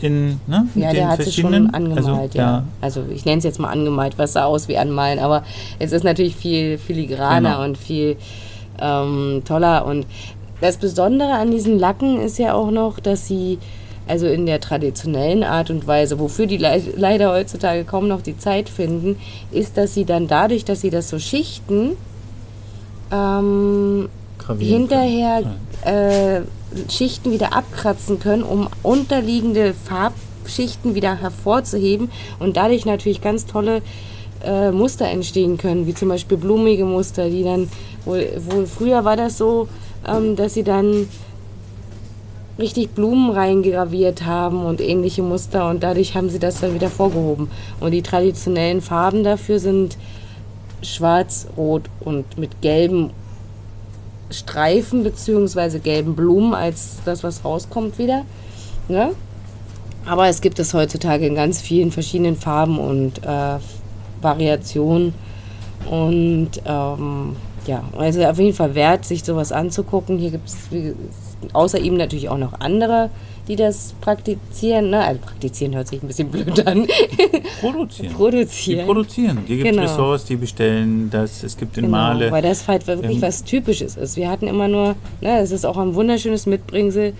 in, 0.00 0.40
ne, 0.46 0.68
Ja, 0.76 0.90
den 0.90 0.94
der 0.94 1.08
hat 1.08 1.16
sie 1.22 1.32
schon 1.32 1.50
verschiedenen, 1.50 1.74
angemalt, 1.74 2.06
also, 2.06 2.38
ja. 2.38 2.62
Also 2.80 3.02
ich 3.12 3.24
nenne 3.24 3.38
es 3.38 3.44
jetzt 3.44 3.58
mal 3.58 3.70
angemalt, 3.70 4.16
was 4.16 4.34
sah 4.34 4.44
aus 4.44 4.68
wie 4.68 4.78
anmalen, 4.78 5.18
aber 5.18 5.42
es 5.80 5.90
ist 5.90 6.04
natürlich 6.04 6.36
viel 6.36 6.78
filigraner 6.78 7.50
Genau. 7.54 7.64
und 7.64 7.76
viel 7.78 8.16
ähm, 8.80 9.42
toller. 9.44 9.84
Und 9.86 10.06
das 10.60 10.76
Besondere 10.76 11.32
an 11.32 11.50
diesen 11.50 11.78
Lacken 11.78 12.20
ist 12.20 12.38
ja 12.38 12.54
auch 12.54 12.70
noch, 12.70 13.00
dass 13.00 13.26
sie 13.26 13.58
also 14.06 14.26
in 14.26 14.46
der 14.46 14.58
traditionellen 14.60 15.44
Art 15.44 15.68
und 15.70 15.86
Weise, 15.86 16.18
wofür 16.18 16.46
die 16.46 16.56
lei- 16.56 16.82
leider 16.96 17.30
heutzutage 17.30 17.84
kaum 17.84 18.08
noch 18.08 18.22
die 18.22 18.38
Zeit 18.38 18.70
finden, 18.70 19.16
ist, 19.52 19.76
dass 19.76 19.92
sie 19.92 20.06
dann 20.06 20.26
dadurch, 20.28 20.64
dass 20.64 20.80
sie 20.80 20.88
das 20.90 21.10
so 21.10 21.18
schichten, 21.18 21.96
ähm, 23.12 24.08
hinterher 24.58 25.42
äh, 25.84 26.40
Schichten 26.90 27.32
wieder 27.32 27.54
abkratzen 27.54 28.18
können, 28.18 28.42
um 28.42 28.68
unterliegende 28.82 29.74
Farbschichten 29.74 30.94
wieder 30.94 31.20
hervorzuheben 31.20 32.10
und 32.38 32.56
dadurch 32.56 32.86
natürlich 32.86 33.20
ganz 33.20 33.46
tolle 33.46 33.82
äh, 34.44 34.70
Muster 34.70 35.06
entstehen 35.08 35.58
können, 35.58 35.86
wie 35.86 35.94
zum 35.94 36.08
Beispiel 36.08 36.38
blumige 36.38 36.84
Muster, 36.84 37.28
die 37.28 37.44
dann, 37.44 37.68
wohl, 38.04 38.26
wohl 38.48 38.66
früher 38.66 39.04
war 39.04 39.16
das 39.16 39.36
so, 39.36 39.68
ähm, 40.08 40.36
dass 40.36 40.54
sie 40.54 40.62
dann 40.62 41.08
richtig 42.58 42.90
Blumen 42.90 43.30
reingraviert 43.30 44.24
haben 44.26 44.64
und 44.64 44.80
ähnliche 44.80 45.22
Muster 45.22 45.68
und 45.68 45.82
dadurch 45.82 46.16
haben 46.16 46.28
sie 46.28 46.40
das 46.40 46.60
dann 46.60 46.74
wieder 46.74 46.90
vorgehoben. 46.90 47.50
Und 47.80 47.92
die 47.92 48.02
traditionellen 48.02 48.80
Farben 48.80 49.22
dafür 49.22 49.60
sind 49.60 49.96
schwarz, 50.82 51.46
rot 51.56 51.84
und 52.00 52.36
mit 52.36 52.60
gelben 52.60 53.10
Streifen 54.30 55.04
beziehungsweise 55.04 55.80
gelben 55.80 56.14
Blumen 56.14 56.52
als 56.54 56.98
das, 57.04 57.22
was 57.22 57.44
rauskommt 57.44 57.98
wieder. 57.98 58.24
Ne? 58.88 59.12
Aber 60.04 60.28
es 60.28 60.40
gibt 60.40 60.58
es 60.58 60.74
heutzutage 60.74 61.26
in 61.26 61.34
ganz 61.34 61.60
vielen 61.60 61.90
verschiedenen 61.90 62.36
Farben 62.36 62.78
und 62.78 63.24
äh, 63.24 63.58
Variationen. 64.20 65.14
Und 65.88 66.50
ähm, 66.64 67.36
ja, 67.68 67.84
also 67.96 68.24
auf 68.24 68.38
jeden 68.38 68.54
Fall 68.54 68.74
wert, 68.74 69.04
sich 69.04 69.22
sowas 69.22 69.52
anzugucken. 69.52 70.18
Hier 70.18 70.30
gibt 70.30 70.48
es 70.48 70.56
außer 71.52 71.78
ihm 71.78 71.96
natürlich 71.96 72.28
auch 72.30 72.38
noch 72.38 72.58
andere, 72.60 73.10
die 73.46 73.56
das 73.56 73.94
praktizieren. 74.00 74.90
Ne? 74.90 75.04
Also 75.04 75.20
praktizieren 75.20 75.74
hört 75.76 75.86
sich 75.86 76.02
ein 76.02 76.06
bisschen 76.08 76.30
blöd 76.30 76.66
an. 76.66 76.86
Produzieren. 77.60 78.08
Die 78.08 78.14
Produzieren. 78.14 78.86
produzieren. 78.86 79.38
Hier 79.46 79.56
gibt 79.58 79.68
es 79.68 79.76
Genau. 79.76 79.82
Ressorts, 79.90 80.24
die 80.24 80.36
bestellen 80.36 81.10
das. 81.10 81.42
Es 81.44 81.56
gibt 81.56 81.76
in 81.76 81.84
Genau, 81.84 81.96
Male. 81.98 82.30
weil 82.30 82.42
das 82.42 82.66
halt 82.66 82.86
wirklich 82.86 83.16
Ähm, 83.16 83.22
was 83.22 83.44
Typisches 83.44 83.96
ist. 83.96 84.16
Wir 84.16 84.30
hatten 84.30 84.46
immer 84.48 84.66
nur, 84.66 84.96
ne, 85.20 85.38
es 85.40 85.50
ist 85.52 85.64
auch 85.66 85.76
ein 85.76 85.94
wunderschönes 85.94 86.46
Mitbringsel. 86.46 87.12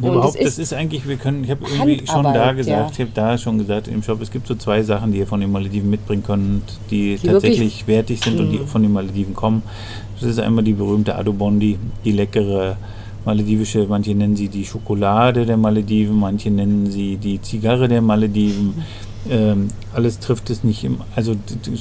Ja, 0.00 0.12
überhaupt, 0.12 0.36
es 0.36 0.44
das 0.44 0.58
ist 0.58 0.72
eigentlich, 0.72 1.08
wir 1.08 1.16
können, 1.16 1.44
ich 1.44 1.50
habe 1.50 1.64
irgendwie 1.64 2.06
schon 2.06 2.22
da 2.22 2.52
gesagt, 2.52 2.68
ja. 2.68 2.90
ich 2.92 3.00
habe 3.00 3.10
da 3.14 3.36
schon 3.38 3.58
gesagt 3.58 3.88
im 3.88 4.02
Shop, 4.02 4.20
es 4.22 4.30
gibt 4.30 4.46
so 4.46 4.54
zwei 4.54 4.82
Sachen, 4.82 5.12
die 5.12 5.18
ihr 5.18 5.26
von 5.26 5.40
den 5.40 5.50
Malediven 5.50 5.90
mitbringen 5.90 6.22
könnt, 6.24 6.62
die, 6.90 7.16
Die 7.16 7.26
tatsächlich 7.26 7.86
wertig 7.86 8.20
sind 8.20 8.38
und 8.38 8.50
die 8.50 8.58
Mhm. 8.58 8.66
von 8.66 8.82
den 8.82 8.92
Malediven 8.92 9.34
kommen. 9.34 9.62
Das 10.20 10.28
ist 10.30 10.38
einmal 10.38 10.64
die 10.64 10.72
berühmte 10.72 11.16
Adobondi, 11.16 11.78
die 12.04 12.12
leckere 12.12 12.76
maledivische, 13.24 13.86
manche 13.88 14.14
nennen 14.14 14.36
sie 14.36 14.48
die 14.48 14.64
Schokolade 14.64 15.44
der 15.44 15.56
Malediven, 15.56 16.18
manche 16.18 16.50
nennen 16.50 16.90
sie 16.90 17.16
die 17.16 17.40
Zigarre 17.42 17.88
der 17.88 18.00
Malediven. 18.00 18.82
Ähm, 19.28 19.68
alles 19.92 20.18
trifft 20.20 20.48
es 20.48 20.64
nicht 20.64 20.84
im, 20.84 20.98
also 21.14 21.34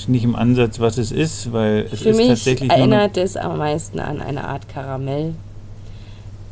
nicht 0.07 0.23
im 0.23 0.35
Ansatz, 0.35 0.79
was 0.79 0.97
es 0.97 1.11
ist, 1.11 1.53
weil 1.53 1.87
es 1.91 2.01
Für 2.01 2.09
ist 2.09 2.17
mich 2.17 2.27
tatsächlich 2.27 2.69
erinnert 2.69 3.15
es 3.15 3.37
am 3.37 3.57
meisten 3.59 3.99
an 3.99 4.21
eine 4.21 4.43
Art 4.43 4.67
Karamell. 4.67 5.35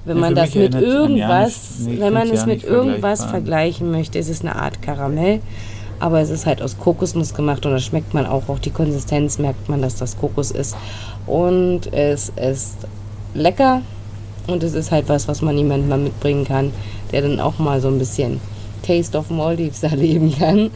Wenn 0.06 0.18
Ja, 0.18 0.22
man 0.22 0.36
das 0.36 0.54
mit 0.56 0.74
irgendwas, 0.76 1.80
nicht- 1.80 2.00
wenn 2.00 2.13
man 2.13 2.30
es 2.30 2.46
mit 2.46 2.63
irgendwas 2.63 3.26
vergleichen 3.26 3.91
möchte, 3.91 4.20
ist 4.20 4.30
es 4.30 4.41
eine 4.41 4.56
Art 4.56 4.82
Karamell. 4.82 5.39
Aber 6.00 6.20
es 6.20 6.30
ist 6.30 6.46
halt 6.46 6.62
aus 6.62 6.78
Kokosnuss 6.78 7.34
gemacht 7.34 7.65
und 7.65 7.72
das 7.72 7.84
schmeckt 7.84 8.13
man 8.13 8.26
auch. 8.26 8.50
Auch 8.50 8.60
die 8.60 8.70
Konsistenz 8.70 9.38
merkt 9.39 9.68
man, 9.70 9.82
dass 9.82 9.96
das 9.96 10.18
Kokos 10.18 10.52
ist. 10.52 10.76
Und 11.26 11.91
es 11.94 12.32
ist 12.36 12.76
lecker 13.34 13.82
und 14.48 14.62
es 14.62 14.74
ist 14.74 14.91
halt 14.91 15.10
was, 15.10 15.28
was 15.28 15.41
man 15.41 15.58
jemandem 15.58 15.89
mal 15.89 15.98
mitbringen 15.98 16.46
kann, 16.46 16.72
der 17.12 17.22
dann 17.24 17.39
auch 17.39 17.58
mal 17.60 17.80
so 17.82 17.88
ein 17.88 17.98
bisschen 17.98 18.39
Taste 18.86 19.18
of 19.18 19.30
Maldives 19.32 19.82
erleben 19.84 20.38
kann. 20.38 20.70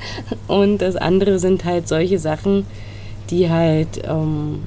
Und 0.47 0.79
das 0.79 0.95
andere 0.95 1.37
sind 1.37 1.65
halt 1.65 1.87
solche 1.87 2.17
Sachen, 2.17 2.65
die 3.29 3.49
halt, 3.49 4.01
ähm, 4.07 4.63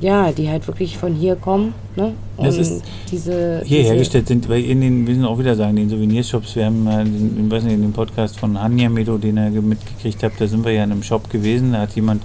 ja, 0.00 0.30
die 0.32 0.48
halt 0.48 0.66
wirklich 0.66 0.98
von 0.98 1.14
hier 1.14 1.36
kommen. 1.36 1.72
Ne? 1.96 2.12
Und 2.36 2.46
Das 2.46 2.56
ist 2.58 2.82
diese, 3.10 3.62
hier 3.64 3.78
diese 3.78 3.90
hergestellt 3.92 4.28
sind, 4.28 4.48
weil 4.48 4.62
in 4.64 4.80
den, 4.82 5.06
wir 5.06 5.14
müssen 5.14 5.24
auch 5.24 5.38
wieder 5.38 5.54
sagen, 5.56 5.76
den 5.76 5.88
Souvenirshops, 5.88 6.54
wir 6.56 6.66
haben 6.66 6.84
den, 6.84 7.44
ich 7.46 7.50
weiß 7.50 7.64
nicht, 7.64 7.74
in 7.74 7.82
dem 7.82 7.92
Podcast 7.92 8.38
von 8.38 8.60
Hanja 8.60 8.88
Medo, 8.90 9.16
den 9.16 9.36
ihr 9.38 9.50
ge- 9.50 9.62
mitgekriegt 9.62 10.22
habt, 10.22 10.40
da 10.40 10.46
sind 10.46 10.64
wir 10.64 10.72
ja 10.72 10.84
in 10.84 10.92
einem 10.92 11.02
Shop 11.02 11.30
gewesen, 11.30 11.72
da 11.72 11.80
hat 11.80 11.94
jemand 11.96 12.22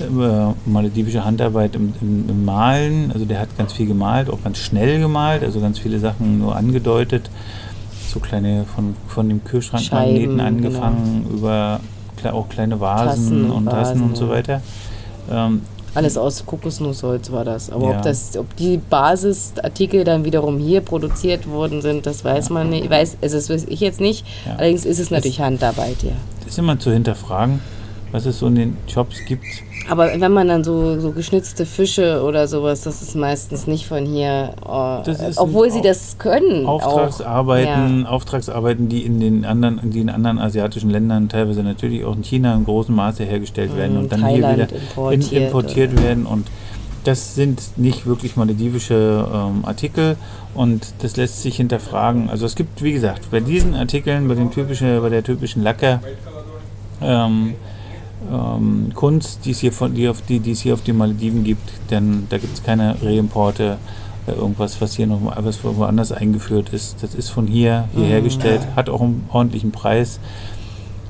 äh, 0.00 0.04
maledivische 0.70 1.24
Handarbeit 1.24 1.74
im, 1.74 1.92
im, 2.00 2.28
im 2.28 2.44
Malen, 2.44 3.10
also 3.12 3.24
der 3.24 3.40
hat 3.40 3.48
ganz 3.58 3.72
viel 3.72 3.86
gemalt, 3.86 4.30
auch 4.30 4.42
ganz 4.44 4.58
schnell 4.58 5.00
gemalt, 5.00 5.42
also 5.42 5.60
ganz 5.60 5.78
viele 5.80 5.98
Sachen 5.98 6.38
nur 6.38 6.54
angedeutet 6.56 7.28
so 8.12 8.18
kleine 8.18 8.64
von, 8.74 8.94
von 9.06 9.28
dem 9.28 9.44
Kühlschrank 9.44 9.84
Scheiben, 9.84 10.36
Magneten 10.36 10.40
angefangen 10.40 11.26
über 11.32 11.78
kle- 12.20 12.32
auch 12.32 12.48
kleine 12.48 12.80
Vasen 12.80 13.08
Tassen 13.24 13.44
und 13.44 13.50
und 13.50 13.64
Tassen 13.66 13.94
Vasen, 14.00 14.02
und 14.02 14.16
so 14.16 14.28
weiter. 14.28 14.62
Ähm, 15.30 15.62
Alles 15.94 16.16
aus 16.16 16.46
Kokosnussholz 16.46 17.32
war 17.32 17.44
das. 17.44 17.70
Aber 17.70 17.90
Ja. 17.90 17.96
ob, 17.96 18.02
das, 18.02 18.36
ob 18.36 18.54
die 18.56 18.78
Basisartikel 18.78 20.04
dann 20.04 20.24
wiederum 20.24 20.58
hier 20.58 20.80
produziert 20.80 21.48
worden 21.48 21.82
sind, 21.82 22.06
das 22.06 22.24
weiß 22.24 22.50
man 22.50 22.70
nicht. 22.70 22.88
Weiß, 22.88 23.16
also 23.22 23.36
das 23.36 23.50
weiß 23.50 23.66
ich 23.68 23.80
jetzt 23.80 24.00
nicht. 24.00 24.24
Ja. 24.46 24.56
Allerdings 24.56 24.84
ist 24.84 24.98
es 25.00 25.10
natürlich 25.10 25.40
Handarbeit, 25.40 26.02
ja. 26.02 26.12
ist 26.46 26.58
immer 26.58 26.78
zu 26.78 26.92
hinterfragen, 26.92 27.60
was 28.12 28.26
es 28.26 28.38
so 28.38 28.46
in 28.46 28.54
den 28.54 28.76
Shops 28.86 29.16
gibt. 29.26 29.44
Aber 29.88 30.08
wenn 30.20 30.32
man 30.32 30.46
dann 30.48 30.62
so, 30.62 31.00
so 31.00 31.10
geschnitzte 31.10 31.66
Fische 31.66 32.22
oder 32.22 32.46
sowas, 32.46 32.82
das 32.82 33.02
ist 33.02 33.16
meistens 33.16 33.66
nicht 33.66 33.86
von 33.86 34.04
hier. 34.06 34.52
äh, 34.64 35.32
obwohl 35.36 35.70
sie 35.70 35.80
das 35.80 36.16
können. 36.18 36.66
Auftragsarbeiten, 36.66 38.02
Ja. 38.02 38.08
Auftragsarbeiten, 38.08 38.88
die 38.88 39.04
in 39.04 39.18
den 39.20 39.44
anderen, 39.44 39.90
die 39.90 40.00
in 40.00 40.10
anderen 40.10 40.38
asiatischen 40.38 40.90
Ländern, 40.90 41.28
teilweise 41.28 41.62
natürlich 41.62 42.04
auch 42.04 42.14
in 42.14 42.22
China 42.22 42.54
in 42.54 42.64
großem 42.64 42.94
Maße 42.94 43.24
hergestellt 43.24 43.76
werden 43.76 43.94
Mhm, 43.96 44.00
und 44.02 44.12
dann 44.12 44.20
Thailand 44.20 44.56
hier 44.56 44.66
wieder 44.68 44.76
importiert 44.76 45.32
in, 45.32 45.42
importiert 45.44 45.92
oder- 45.94 46.02
werden 46.04 46.26
und 46.26 46.46
das 47.04 47.34
sind 47.34 47.62
nicht 47.78 48.06
wirklich 48.06 48.36
maledivische 48.36 49.26
ähm, 49.32 49.64
Artikel 49.64 50.16
und 50.54 50.92
das 51.00 51.16
lässt 51.16 51.40
sich 51.42 51.56
hinterfragen. 51.56 52.28
Also 52.28 52.44
es 52.44 52.54
gibt, 52.54 52.82
wie 52.82 52.92
gesagt, 52.92 53.30
bei 53.30 53.40
diesen 53.40 53.74
Artikeln, 53.74 54.28
bei, 54.28 54.34
den 54.34 54.50
typische, 54.50 55.00
bei 55.00 55.08
der 55.08 55.24
typischen 55.24 55.62
Lacker, 55.62 56.00
ähm, 57.02 57.54
ähm, 58.30 58.92
Kunst, 58.94 59.44
die 59.44 59.52
es 59.52 59.60
hier 59.60 59.72
von, 59.72 59.94
die 59.94 60.08
auf 60.08 60.22
die, 60.22 60.40
die 60.40 60.52
es 60.52 60.60
hier 60.60 60.74
auf 60.74 60.82
den 60.82 60.96
Malediven 60.96 61.44
gibt, 61.44 61.70
denn 61.90 62.26
da 62.28 62.38
gibt 62.38 62.54
es 62.54 62.62
keine 62.62 62.96
Reimporte, 63.02 63.78
äh, 64.26 64.32
irgendwas, 64.32 64.80
was 64.80 64.94
hier 64.94 65.06
noch 65.06 65.20
was 65.36 65.64
woanders 65.64 66.12
eingeführt 66.12 66.70
ist. 66.70 67.02
Das 67.02 67.14
ist 67.14 67.30
von 67.30 67.46
hier 67.46 67.88
hier 67.94 68.06
hergestellt, 68.06 68.62
hat 68.76 68.88
auch 68.88 69.00
einen 69.00 69.24
ordentlichen 69.30 69.72
Preis. 69.72 70.20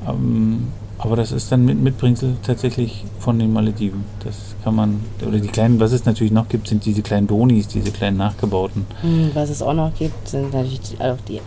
Ähm, 0.09 0.69
aber 1.03 1.17
das 1.17 1.33
ist 1.33 1.51
dann 1.51 1.65
mit 1.65 1.81
Mitbringsel 1.81 2.37
tatsächlich 2.43 3.07
von 3.19 3.39
den 3.39 3.55
Malediven. 3.55 4.05
Das 4.23 4.55
kann 4.63 4.75
man, 4.75 5.01
oder 5.27 5.39
die 5.39 5.49
kleinen, 5.49 5.81
was 5.81 5.93
es 5.93 6.05
natürlich 6.05 6.33
noch 6.33 6.47
gibt, 6.49 6.69
sind 6.69 6.85
diese 6.85 7.01
kleinen 7.01 7.27
Donis, 7.27 7.69
diese 7.69 7.91
kleinen 7.91 8.19
nachgebauten. 8.19 8.85
Hm, 9.01 9.31
Was 9.33 9.49
es 9.49 9.63
auch 9.63 9.73
noch 9.73 9.95
gibt, 9.95 10.29
sind 10.29 10.53
natürlich 10.53 11.01
auch 11.01 11.17
die 11.27 11.41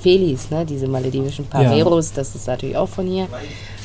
Felis, 0.00 0.50
ne? 0.50 0.64
diese 0.64 0.86
maledivischen 0.86 1.44
Pareros, 1.44 2.12
das 2.12 2.36
ist 2.36 2.46
natürlich 2.46 2.76
auch 2.76 2.88
von 2.88 3.06
hier. 3.06 3.26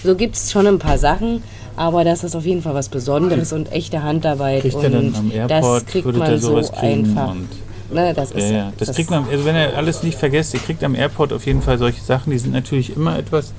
So 0.06 0.15
gibt 0.15 0.36
es 0.36 0.52
schon 0.52 0.68
ein 0.68 0.78
paar 0.78 1.00
Sachen, 1.00 1.41
aber 1.76 2.04
das 2.04 2.24
ist 2.24 2.36
auf 2.36 2.46
jeden 2.46 2.62
Fall 2.62 2.76
was 2.76 2.89
Besonderes 2.89 3.52
und 3.54 3.72
echte 3.72 4.04
Handarbeit. 4.04 4.62
Kriegt 4.62 4.76
und 4.76 4.84
er 4.84 4.89
dann 4.91 5.15
am 5.15 5.32
Airport, 5.32 5.84
das 5.84 5.86
kriegt 5.88 6.06
man 6.06 6.32
ihr 6.32 6.38
sowas 6.38 6.68
so 6.68 6.74
kriegen 6.74 7.06
einfach. 7.10 7.32
und 7.32 7.50
Ne, 7.91 8.13
das 8.13 8.32
Ja, 8.32 8.38
ist, 8.38 8.52
ja. 8.52 8.74
Das, 8.78 8.94
kriegt 8.94 9.10
man, 9.10 9.26
also 9.30 9.46
wenn 9.46 9.56
ihr 9.56 9.78
alles 9.78 10.04
nicht 10.04 10.18
vergesst, 10.18 10.54
ihr 10.54 10.60
kriegt 10.60 10.84
am 10.84 10.96
Airport 10.96 11.32
auf 11.34 11.46
jeden 11.46 11.62
Fall 11.62 11.78
solche 11.78 12.02
Sachen, 12.02 12.32
die 12.32 12.39
sind 12.39 12.52
natürlich 12.54 12.96
immer 12.96 13.18
etwas, 13.18 13.54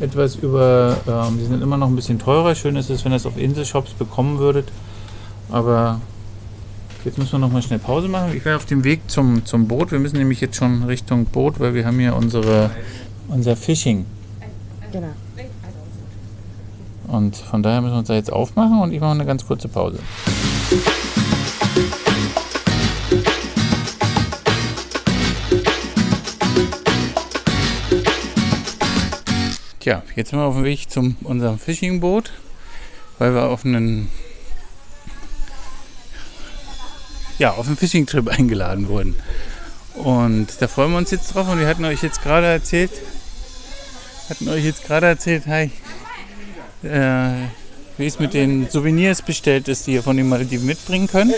etwas 0.00 0.36
über, 0.36 0.96
ähm, 1.08 1.38
die 1.38 1.46
sind 1.46 1.62
immer 1.62 1.76
noch 1.78 1.88
ein 1.88 1.96
bisschen 1.96 2.18
teurer. 2.18 2.54
Schön 2.54 2.76
ist 2.76 2.90
es, 2.90 3.04
wenn 3.04 3.12
ihr 3.12 3.16
es 3.16 3.26
auf 3.26 3.38
Inselshops 3.38 3.92
bekommen 3.92 4.38
würdet. 4.38 4.68
Aber 5.50 6.00
jetzt 7.04 7.18
müssen 7.18 7.32
wir 7.32 7.38
noch 7.38 7.50
mal 7.50 7.62
schnell 7.62 7.78
Pause 7.78 8.08
machen. 8.08 8.36
Ich 8.36 8.44
wäre 8.44 8.56
auf 8.56 8.66
dem 8.66 8.84
Weg 8.84 9.10
zum, 9.10 9.44
zum 9.46 9.68
Boot. 9.68 9.90
Wir 9.90 9.98
müssen 9.98 10.18
nämlich 10.18 10.40
jetzt 10.40 10.56
schon 10.56 10.84
Richtung 10.84 11.24
Boot, 11.26 11.58
weil 11.58 11.74
wir 11.74 11.86
haben 11.86 11.98
hier 11.98 12.14
unsere, 12.14 12.70
unser 13.28 13.56
Fishing. 13.56 14.04
Genau. 14.92 15.08
Und 17.12 17.36
von 17.36 17.62
daher 17.62 17.82
müssen 17.82 17.92
wir 17.92 17.98
uns 17.98 18.08
da 18.08 18.14
jetzt 18.14 18.32
aufmachen 18.32 18.80
und 18.80 18.90
ich 18.90 18.98
mache 18.98 19.10
eine 19.10 19.26
ganz 19.26 19.46
kurze 19.46 19.68
Pause. 19.68 19.98
Tja, 29.78 30.02
jetzt 30.16 30.30
sind 30.30 30.38
wir 30.38 30.46
auf 30.46 30.54
dem 30.54 30.64
Weg 30.64 30.90
zum 30.90 31.16
unserem 31.24 31.58
Fishingboot, 31.58 32.32
weil 33.18 33.34
wir 33.34 33.44
auf 33.50 33.66
einen 33.66 34.08
ja, 37.36 37.50
auf 37.50 37.66
einen 37.66 37.76
Fishing-Trip 37.76 38.26
eingeladen 38.38 38.88
wurden. 38.88 39.16
Und 39.96 40.46
da 40.60 40.66
freuen 40.66 40.92
wir 40.92 40.96
uns 40.96 41.10
jetzt 41.10 41.34
drauf 41.34 41.46
und 41.46 41.60
wir 41.60 41.66
hatten 41.66 41.84
euch 41.84 42.02
jetzt 42.02 42.22
gerade 42.22 42.46
erzählt, 42.46 42.92
hatten 44.30 44.48
euch 44.48 44.64
jetzt 44.64 44.86
gerade 44.86 45.08
erzählt, 45.08 45.46
hi, 45.46 45.70
äh, 46.82 47.30
wie 47.98 48.06
es 48.06 48.18
mit 48.18 48.34
den 48.34 48.68
Souvenirs 48.70 49.22
bestellt 49.22 49.68
ist, 49.68 49.86
die 49.86 49.94
ihr 49.94 50.02
von 50.02 50.16
den 50.16 50.28
Malediven 50.28 50.66
mitbringen 50.66 51.08
könnt. 51.08 51.32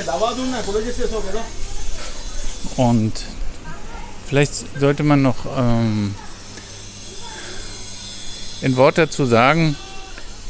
Und 2.76 3.12
vielleicht 4.26 4.52
sollte 4.80 5.02
man 5.02 5.22
noch 5.22 5.46
ähm, 5.56 6.14
ein 8.62 8.76
Wort 8.76 8.98
dazu 8.98 9.26
sagen, 9.26 9.76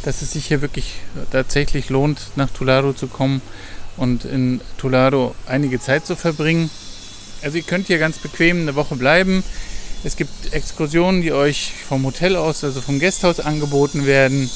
dass 0.05 0.23
es 0.23 0.33
sich 0.33 0.47
hier 0.47 0.61
wirklich 0.61 0.97
tatsächlich 1.33 1.89
lohnt, 1.89 2.21
nach 2.37 2.51
Tularo 2.51 2.93
zu 2.93 3.07
kommen 3.07 3.41
und 3.97 4.25
in 4.25 4.61
Tularo 4.79 5.35
einige 5.47 5.81
Zeit 5.81 6.07
zu 6.07 6.15
verbringen. 6.15 6.71
Also 7.43 7.57
ihr 7.57 7.63
könnt 7.63 7.87
hier 7.87 7.99
ganz 7.99 8.19
bequem 8.19 8.61
eine 8.61 8.75
Woche 8.75 8.97
bleiben. 8.97 9.43
Es 10.05 10.17
gibt 10.17 10.53
Exkursionen, 10.53 11.23
die 11.23 11.33
euch 11.33 11.73
vom 11.89 12.05
Hotel 12.05 12.37
aus, 12.37 12.63
also 12.63 12.81
vom 12.81 13.01
Gasthaus 13.01 13.41
angeboten 13.41 14.07
werden. 14.07 14.51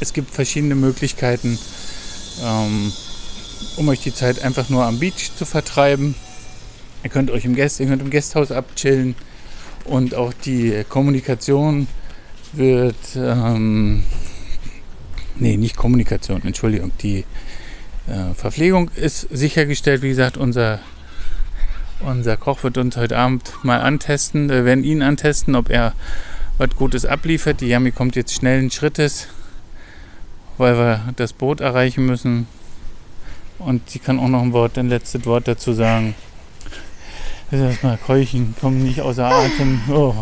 Es 0.00 0.12
gibt 0.12 0.30
verschiedene 0.30 0.74
Möglichkeiten, 0.74 1.58
ähm, 2.42 2.92
um 3.76 3.88
euch 3.88 4.00
die 4.00 4.14
Zeit 4.14 4.42
einfach 4.42 4.68
nur 4.68 4.84
am 4.84 4.98
Beach 4.98 5.32
zu 5.36 5.44
vertreiben. 5.44 6.14
Ihr 7.02 7.10
könnt 7.10 7.30
euch 7.30 7.44
im, 7.44 7.54
Gäst, 7.54 7.80
ihr 7.80 7.86
könnt 7.86 8.02
im 8.02 8.10
Gasthaus 8.10 8.50
abchillen 8.50 9.14
und 9.84 10.14
auch 10.14 10.32
die 10.32 10.84
Kommunikation 10.88 11.86
wird, 12.52 12.96
ähm, 13.16 14.04
nee, 15.36 15.56
nicht 15.56 15.76
Kommunikation, 15.76 16.42
Entschuldigung, 16.44 16.92
die 17.02 17.24
äh, 18.06 18.34
Verpflegung 18.34 18.90
ist 18.94 19.28
sichergestellt. 19.30 20.02
Wie 20.02 20.08
gesagt, 20.08 20.36
unser, 20.36 20.80
unser 22.00 22.36
Koch 22.36 22.62
wird 22.62 22.78
uns 22.78 22.96
heute 22.96 23.16
Abend 23.16 23.52
mal 23.62 23.80
antesten. 23.80 24.48
Wir 24.48 24.64
werden 24.64 24.84
ihn 24.84 25.02
antesten, 25.02 25.54
ob 25.54 25.70
er 25.70 25.94
was 26.58 26.70
Gutes 26.76 27.04
abliefert. 27.04 27.60
Die 27.60 27.68
Yami 27.68 27.92
kommt 27.92 28.16
jetzt 28.16 28.34
schnellen 28.34 28.70
Schrittes, 28.70 29.28
weil 30.58 30.76
wir 30.76 31.12
das 31.16 31.32
Boot 31.32 31.60
erreichen 31.60 32.06
müssen. 32.06 32.46
Und 33.58 33.88
sie 33.90 33.98
kann 33.98 34.18
auch 34.18 34.28
noch 34.28 34.42
ein 34.42 34.52
Wort, 34.52 34.76
ein 34.78 34.88
letztes 34.88 35.24
Wort 35.26 35.48
dazu 35.48 35.72
sagen. 35.72 36.14
Also 37.50 37.64
erstmal 37.66 37.96
keuchen, 37.98 38.54
kommen 38.60 38.82
nicht 38.82 39.00
außer 39.00 39.26
Atem. 39.26 39.80
Oh. 39.90 40.14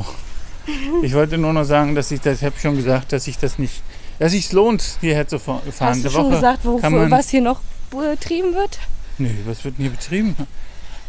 Ich 1.03 1.15
wollte 1.15 1.39
nur 1.39 1.53
noch 1.53 1.65
sagen, 1.65 1.95
dass 1.95 2.11
ich 2.11 2.21
das, 2.21 2.39
ich 2.39 2.45
habe 2.45 2.59
schon 2.61 2.77
gesagt, 2.77 3.13
dass 3.13 3.27
ich 3.27 3.39
das 3.39 3.59
nicht, 3.59 3.83
dass 4.19 4.33
sich 4.33 4.53
lohnt, 4.53 4.99
hierher 5.01 5.27
zu 5.27 5.39
fahren. 5.39 5.61
Hast 5.81 6.05
du 6.05 6.11
schon 6.11 6.27
Woche 6.27 6.35
gesagt, 6.37 6.65
wofür, 6.65 6.91
man- 6.91 7.11
was 7.11 7.31
hier 7.31 7.41
noch 7.41 7.61
betrieben 7.91 8.55
wird? 8.55 8.79
Nö, 9.19 9.29
was 9.47 9.65
wird 9.65 9.79
denn 9.79 9.85
hier 9.87 9.93
betrieben? 9.93 10.37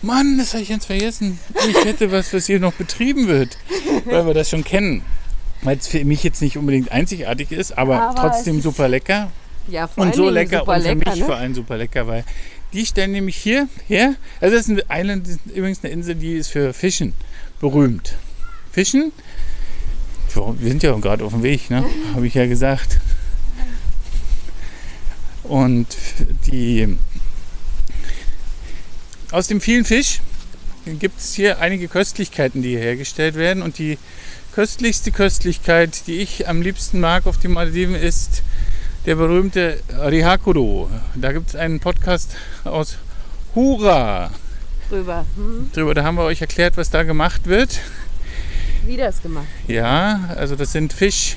Mann, 0.02 0.38
das 0.38 0.54
habe 0.54 0.64
ich 0.64 0.70
ganz 0.70 0.86
vergessen. 0.86 1.40
Ich 1.70 1.86
hätte 1.86 2.12
was, 2.12 2.34
was 2.34 2.46
hier 2.48 2.60
noch 2.60 2.74
betrieben 2.74 3.28
wird, 3.28 3.58
weil 4.06 4.26
wir 4.26 4.34
das 4.34 4.50
schon 4.50 4.64
kennen. 4.64 5.02
Weil 5.64 5.78
es 5.78 5.88
für 5.88 6.04
mich 6.04 6.24
jetzt 6.24 6.42
nicht 6.42 6.58
unbedingt 6.58 6.92
einzigartig 6.92 7.52
ist, 7.52 7.78
aber, 7.78 8.02
Aber 8.02 8.20
trotzdem 8.20 8.62
super 8.62 8.88
lecker. 8.88 9.32
Ja, 9.68 9.88
vor 9.88 10.04
Und 10.04 10.16
so 10.16 10.24
Dingen 10.24 10.36
lecker 10.36 10.60
super 10.60 10.74
und 10.74 10.82
für 10.82 10.90
lecker, 10.90 11.12
mich 11.12 11.20
ne? 11.20 11.26
vor 11.26 11.36
allem 11.36 11.56
super 11.56 11.78
lecker, 11.78 12.08
weil 12.08 12.26
die 12.74 12.86
stellen 12.86 13.12
nämlich 13.12 13.38
hier 13.38 13.68
her. 13.88 14.16
Also 14.42 14.56
das 14.56 14.68
ist 14.68 14.72
eine 14.72 14.84
Island, 14.90 15.28
das 15.28 15.36
ist 15.36 15.56
übrigens 15.56 15.84
eine 15.84 15.94
Insel, 15.94 16.16
die 16.16 16.34
ist 16.34 16.50
für 16.50 16.74
Fischen 16.74 17.14
berühmt. 17.60 18.16
Fischen? 18.72 19.12
Wir 20.36 20.70
sind 20.70 20.82
ja 20.82 20.92
gerade 20.98 21.24
auf 21.24 21.32
dem 21.32 21.44
Weg, 21.44 21.70
ne? 21.70 21.86
Habe 22.16 22.26
ich 22.26 22.34
ja 22.34 22.48
gesagt. 22.48 23.00
Und 25.44 25.88
die 26.48 26.98
aus 29.32 29.48
dem 29.48 29.62
vielen 29.62 29.86
Fisch 29.86 30.22
gibt 31.00 31.20
es 31.20 31.34
hier 31.34 31.60
einige 31.60 31.88
Köstlichkeiten, 31.88 32.62
die 32.62 32.70
hier 32.70 32.80
hergestellt 32.80 33.36
werden. 33.36 33.62
Und 33.62 33.78
die 33.78 33.98
köstlichste 34.54 35.12
Köstlichkeit, 35.12 36.06
die 36.08 36.18
ich 36.18 36.48
am 36.48 36.62
liebsten 36.62 37.00
mag 37.00 37.26
auf 37.26 37.38
den 37.38 37.52
Malediven, 37.54 37.96
ist 37.96 38.44
der 39.06 39.16
berühmte 39.16 39.80
Rihakuro. 39.90 40.90
Da 41.16 41.32
gibt 41.32 41.50
es 41.50 41.56
einen 41.56 41.80
Podcast 41.80 42.36
aus 42.64 42.98
Hura 43.56 44.30
Drüber. 44.90 45.26
Hm? 45.36 45.72
drüber. 45.74 45.94
Da 45.94 46.04
haben 46.04 46.16
wir 46.16 46.24
euch 46.24 46.42
erklärt, 46.42 46.78
was 46.78 46.90
da 46.90 47.04
gemacht 47.04 47.48
wird. 47.48 47.80
Wie 48.86 48.98
das 48.98 49.22
gemacht? 49.22 49.48
Ja, 49.68 50.30
also 50.36 50.56
das 50.56 50.72
sind 50.72 50.94
Fisch, 50.94 51.36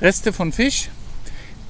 Reste 0.00 0.32
von 0.32 0.52
Fisch, 0.52 0.90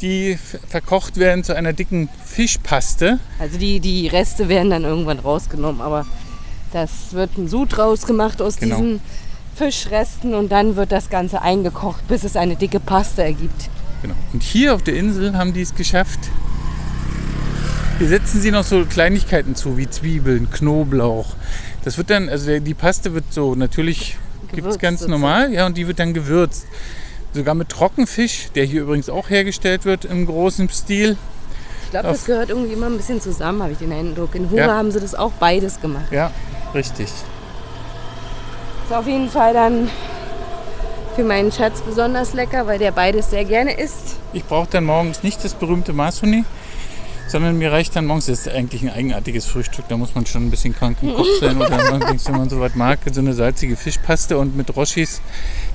die 0.00 0.36
verkocht 0.68 1.16
werden 1.16 1.44
zu 1.44 1.55
einer 1.57 1.72
dicken 1.72 2.09
Fischpaste. 2.26 3.20
Also 3.38 3.59
die, 3.59 3.80
die 3.80 4.09
Reste 4.09 4.48
werden 4.48 4.70
dann 4.70 4.84
irgendwann 4.84 5.20
rausgenommen, 5.20 5.80
aber 5.80 6.05
das 6.72 6.90
wird 7.12 7.38
ein 7.38 7.48
Sud 7.48 7.78
rausgemacht 7.78 8.42
aus 8.42 8.57
Genau. 8.57 8.76
diesen 8.76 9.00
Fischresten 9.55 10.34
und 10.34 10.50
dann 10.50 10.76
wird 10.76 10.92
das 10.92 11.11
Ganze 11.11 11.42
eingekocht, 11.42 12.07
bis 12.09 12.24
es 12.24 12.36
eine 12.36 12.57
dicke 12.57 12.80
Paste 12.80 13.22
ergibt. 13.22 13.68
Genau. 14.03 14.14
Und 14.32 14.42
hier 14.42 14.74
auf 14.74 14.82
der 14.82 14.96
Insel 14.96 15.36
haben 15.36 15.53
die 15.53 15.62
es 15.62 15.74
geschafft. 15.74 16.20
Hier 17.98 18.09
setzen 18.09 18.40
sie 18.40 18.50
noch 18.50 18.64
so 18.64 18.84
Kleinigkeiten 18.84 19.55
zu, 19.55 19.76
wie 19.76 19.88
Zwiebeln, 19.88 20.50
Knoblauch. 20.50 21.34
Das 21.84 21.98
wird 21.98 22.11
dann, 22.11 22.28
also 22.28 22.59
die 22.59 22.74
Paste 22.74 23.14
wird 23.14 23.24
so 23.30 23.55
natürlich 23.55 24.16
gibt 24.53 24.66
es 24.68 24.78
ganz 24.78 25.07
normal, 25.07 25.53
ja, 25.53 25.66
und 25.66 25.76
die 25.76 25.86
wird 25.86 25.98
dann 25.98 26.14
gewürzt. 26.14 26.66
Sogar 27.32 27.55
mit 27.55 27.70
Trockenfisch, 27.70 28.50
der 28.55 28.64
hier 28.64 28.82
übrigens 28.82 29.09
auch 29.09 29.30
hergestellt 29.30 29.84
wird 29.84 30.05
im 30.05 30.26
großen 30.26 30.68
Stil. 30.68 31.16
Ich 31.84 31.90
glaube, 31.90 32.09
das 32.09 32.24
gehört 32.24 32.50
irgendwie 32.50 32.72
immer 32.72 32.86
ein 32.86 32.96
bisschen 32.96 33.20
zusammen, 33.20 33.62
habe 33.62 33.72
ich 33.72 33.78
den 33.78 33.92
Eindruck. 33.92 34.34
In 34.34 34.50
Hure 34.50 34.61
Ja. 34.62 34.74
haben 34.74 34.90
sie 34.90 35.00
das 35.00 35.14
auch 35.14 35.32
beides 35.32 35.80
gemacht. 35.80 36.11
Ja, 36.11 36.30
richtig. 36.74 37.09
Ist 38.93 38.99
auf 38.99 39.07
jeden 39.07 39.30
Fall 39.30 39.55
dann 39.55 39.88
für 41.16 41.24
meinen 41.24 41.51
Schatz 41.51 41.80
besonders 41.80 42.34
lecker, 42.34 42.66
weil 42.66 42.78
der 42.78 42.93
beides 42.93 43.30
sehr 43.30 43.47
gerne 43.47 43.72
isst. 43.72 44.18
Ich 44.34 44.45
brauche 44.45 44.68
dann 44.70 44.84
morgens 44.84 45.22
nicht 45.22 45.43
das 45.43 45.55
berühmte 45.55 45.95
Masoni, 45.95 46.45
sondern 47.26 47.57
mir 47.57 47.72
reicht 47.72 47.97
dann 47.97 48.05
morgens, 48.05 48.26
das 48.26 48.40
ist 48.40 48.49
eigentlich 48.51 48.82
ein 48.82 48.90
eigenartiges 48.90 49.47
Frühstück, 49.47 49.86
da 49.88 49.97
muss 49.97 50.14
man 50.14 50.26
schon 50.26 50.47
ein 50.47 50.51
bisschen 50.51 50.74
krank 50.74 50.99
im 51.01 51.14
Kopf 51.14 51.26
sein 51.40 51.57
oder 51.57 51.70
man, 51.90 52.03
wenn 52.03 52.36
man 52.36 52.51
so 52.51 52.61
was 52.61 52.74
mag, 52.74 52.99
so 53.11 53.22
eine 53.22 53.32
salzige 53.32 53.76
Fischpaste 53.76 54.36
und 54.36 54.59
mit 54.59 54.76
Roschis 54.76 55.22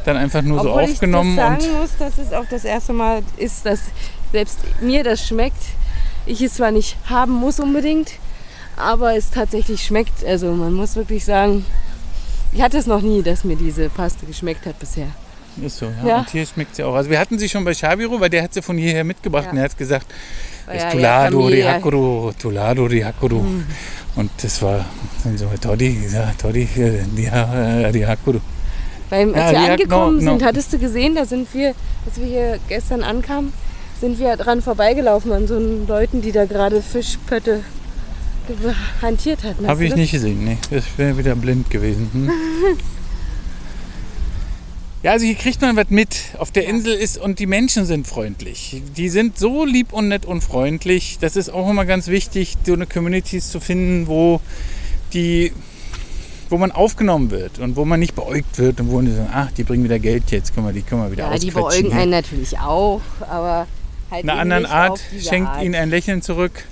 dann 0.06 0.16
einfach 0.16 0.44
nur 0.44 0.60
so 0.62 0.70
Obwohl 0.70 0.84
aufgenommen 0.84 1.32
ich 1.32 1.38
das 1.38 1.54
und 1.56 1.62
sagen 1.62 1.80
muss, 1.82 1.98
dass 1.98 2.20
es 2.20 2.34
auch 2.34 2.46
das 2.48 2.66
erste 2.66 2.94
Mal 2.94 3.24
ist, 3.38 3.66
dass 3.66 3.80
selbst 4.32 4.60
mir 4.80 5.04
das 5.04 5.28
schmeckt. 5.28 5.64
Ich 6.28 6.40
es 6.44 6.54
zwar 6.54 6.70
nicht 6.70 6.96
haben 7.10 7.34
muss 7.34 7.60
unbedingt, 7.60 8.12
aber 8.76 9.18
es 9.18 9.32
tatsächlich 9.32 9.84
schmeckt. 9.84 10.24
Also 10.24 10.52
man 10.52 10.74
muss 10.74 10.96
wirklich 10.96 11.26
sagen, 11.26 11.66
ich 12.54 12.62
hatte 12.62 12.78
es 12.78 12.88
noch 12.88 13.02
nie, 13.02 13.22
dass 13.22 13.44
mir 13.44 13.56
diese 13.56 13.90
Paste 13.90 14.26
geschmeckt 14.26 14.66
hat 14.66 14.80
bisher. 14.80 15.08
ist 15.62 15.78
so, 15.78 15.86
ja. 16.04 16.08
Ja. 16.08 16.18
Und 16.20 16.30
hier 16.30 16.46
schmeckt 16.46 16.76
sie 16.76 16.84
auch. 16.84 16.94
Also 16.96 17.10
wir 17.10 17.20
hatten 17.20 17.40
sie 17.40 17.50
schon 17.50 17.64
bei 17.66 17.74
Shabiro, 17.74 18.20
weil 18.20 18.30
der 18.30 18.44
hat 18.44 18.54
sie 18.54 18.62
von 18.62 18.78
hierher 18.78 19.04
mitgebracht 19.04 19.46
Ja. 19.46 19.52
und 19.52 19.58
er 19.58 19.64
hat 19.66 19.78
gesagt, 19.78 20.06
Weil 20.66 20.78
es 20.78 20.84
ja, 20.84 20.92
Tulado 20.92 21.40
ja, 21.50 21.56
di 21.56 21.62
Familie- 21.62 21.74
Hakuru, 21.74 22.32
Tulado 22.40 22.88
di 22.88 23.02
Hakuru. 23.04 23.44
Und 24.16 24.32
das 24.42 24.62
war 24.62 24.86
dann 25.24 25.38
so, 25.38 25.48
Toddy, 25.62 25.98
ja, 26.14 26.32
Toddy, 26.38 26.64
äh, 26.78 27.04
die, 27.16 27.26
äh. 27.26 28.18
Weil 29.10 29.34
als 29.36 29.52
wir 29.52 29.60
angekommen 29.72 30.20
genau, 30.20 30.32
sind, 30.32 30.38
genau. 30.40 30.46
hattest 30.50 30.74
du 30.74 30.78
gesehen, 30.80 31.16
da 31.16 31.26
sind 31.26 31.48
wir, 31.54 31.74
als 32.06 32.18
wir 32.20 32.26
hier 32.26 32.60
gestern 32.68 33.04
ankamen, 33.04 33.54
sind 34.02 34.20
wir 34.20 34.36
dran 34.36 34.62
vorbeigelaufen 34.62 35.32
an 35.32 35.48
so 35.48 35.56
einen 35.56 35.88
Leuten, 35.88 36.22
die 36.22 36.32
da 36.32 36.46
gerade 36.46 36.82
Fischpötte 36.82 37.62
hantiert. 39.02 39.40
Hast 39.44 39.68
Habe 39.68 39.84
ich 39.84 39.92
das? 39.92 40.00
nicht 40.00 40.12
gesehen, 40.12 40.44
nee. 40.46 40.58
Ich 40.72 40.98
wäre 40.98 41.18
wieder 41.18 41.36
blind 41.36 41.70
gewesen. 41.70 42.10
Hm? 42.14 42.32
Ja, 45.04 45.12
also 45.12 45.26
hier 45.26 45.36
kriegt 45.36 45.62
man 45.62 45.76
was 45.76 45.90
mit. 45.90 46.18
Auf 46.40 46.50
der 46.52 46.68
Insel 46.68 46.94
ist 46.94 47.20
und 47.20 47.38
die 47.38 47.46
Menschen 47.46 47.86
sind 47.86 48.08
freundlich. 48.08 48.82
Die 48.98 49.10
sind 49.10 49.38
so 49.38 49.64
lieb 49.64 49.94
und 49.94 50.08
nett 50.08 50.26
und 50.26 50.42
freundlich. 50.42 51.18
Das 51.22 51.36
ist 51.36 51.50
auch 51.50 51.70
immer 51.70 51.86
ganz 51.86 52.08
wichtig, 52.08 52.58
so 52.66 52.74
eine 52.74 52.88
Communities 52.88 53.52
zu 53.52 53.60
finden, 53.60 54.08
wo 54.08 54.42
die 55.14 55.54
wo 56.50 56.58
man 56.58 56.72
aufgenommen 56.72 57.30
wird 57.30 57.60
und 57.60 57.76
wo 57.76 57.86
man 57.86 58.00
nicht 58.00 58.16
beäugt 58.16 58.58
wird 58.58 58.80
und 58.80 58.90
wo 58.90 58.96
man 58.96 59.14
sagt, 59.14 59.30
ach, 59.34 59.52
die 59.52 59.64
bringen 59.64 59.84
wieder 59.84 60.00
Geld 60.00 60.32
jetzt, 60.32 60.54
können 60.56 60.66
wir 60.66 60.74
die 60.74 60.82
können 60.82 61.04
wir 61.04 61.12
wieder 61.12 61.30
Ja, 61.32 61.38
die 61.38 61.52
beäugen 61.52 61.92
einen 61.92 62.12
natürlich 62.12 62.58
auch, 62.58 63.02
aber 63.30 63.68
halt 64.10 64.24
einer 64.24 64.34
eben 64.34 64.40
anderen 64.42 64.66
Art 64.66 65.00
schenkt 65.20 65.50
Art. 65.50 65.64
ihnen 65.64 65.76
ein 65.76 65.90
Lächeln 65.90 66.22
zurück, 66.22 66.64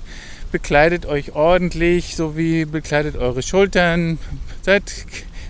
bekleidet 0.56 1.06
euch 1.06 1.36
ordentlich, 1.36 2.16
sowie 2.16 2.64
bekleidet 2.64 3.18
eure 3.18 3.41
Schultern, 3.41 4.18
seid, 4.62 5.06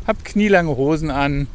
habt 0.07 0.25
knielange 0.25 0.75
Hosen 0.75 1.11
an, 1.11 1.45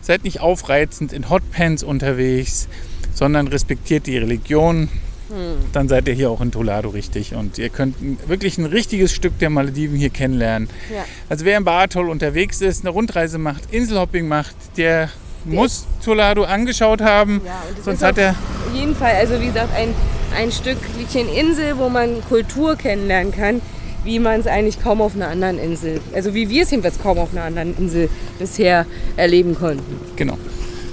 seid 0.00 0.24
nicht 0.24 0.40
aufreizend 0.40 1.12
in 1.12 1.28
Hotpants 1.28 1.82
unterwegs, 1.82 2.66
sondern 3.12 3.48
respektiert 3.48 4.06
die 4.06 4.16
Religion. 4.16 4.88
Hm. 5.28 5.56
Dann 5.74 5.86
seid 5.86 6.08
ihr 6.08 6.14
hier 6.14 6.30
auch 6.30 6.40
in 6.40 6.50
Tolado 6.50 6.88
richtig 6.88 7.34
und 7.34 7.58
ihr 7.58 7.68
könnt 7.68 7.96
wirklich 8.26 8.56
ein 8.56 8.64
richtiges 8.64 9.12
Stück 9.12 9.38
der 9.38 9.50
Malediven 9.50 9.98
hier 9.98 10.08
kennenlernen. 10.08 10.70
Ja. 10.90 11.04
Also 11.28 11.44
wer 11.44 11.58
im 11.58 11.64
Baatol 11.64 12.08
unterwegs 12.08 12.62
ist, 12.62 12.86
eine 12.86 12.90
Rundreise 12.90 13.36
macht, 13.36 13.70
Inselhopping 13.70 14.26
macht, 14.26 14.56
der 14.78 15.10
muss 15.44 15.86
Tolado 16.04 16.44
angeschaut 16.44 17.00
haben, 17.00 17.40
Ja, 17.44 17.62
sonst 17.82 18.02
hat 18.02 18.18
er 18.18 18.30
auf 18.30 18.74
jeden 18.74 18.94
Fall, 18.96 19.14
also 19.16 19.40
wie 19.40 19.46
gesagt, 19.46 19.74
ein, 19.76 19.94
ein 20.36 20.50
Stückchen 20.50 21.28
Insel, 21.28 21.78
wo 21.78 21.88
man 21.88 22.22
Kultur 22.28 22.76
kennenlernen 22.76 23.32
kann, 23.32 23.60
wie 24.04 24.18
man 24.18 24.40
es 24.40 24.46
eigentlich 24.46 24.82
kaum 24.82 25.00
auf 25.00 25.14
einer 25.14 25.28
anderen 25.28 25.58
Insel, 25.58 26.00
also 26.14 26.34
wie 26.34 26.48
wir 26.48 26.62
es 26.62 26.70
jedenfalls 26.70 27.00
kaum 27.00 27.18
auf 27.18 27.32
einer 27.32 27.44
anderen 27.44 27.76
Insel 27.76 28.08
bisher 28.38 28.86
erleben 29.16 29.54
konnten. 29.54 30.00
genau 30.16 30.36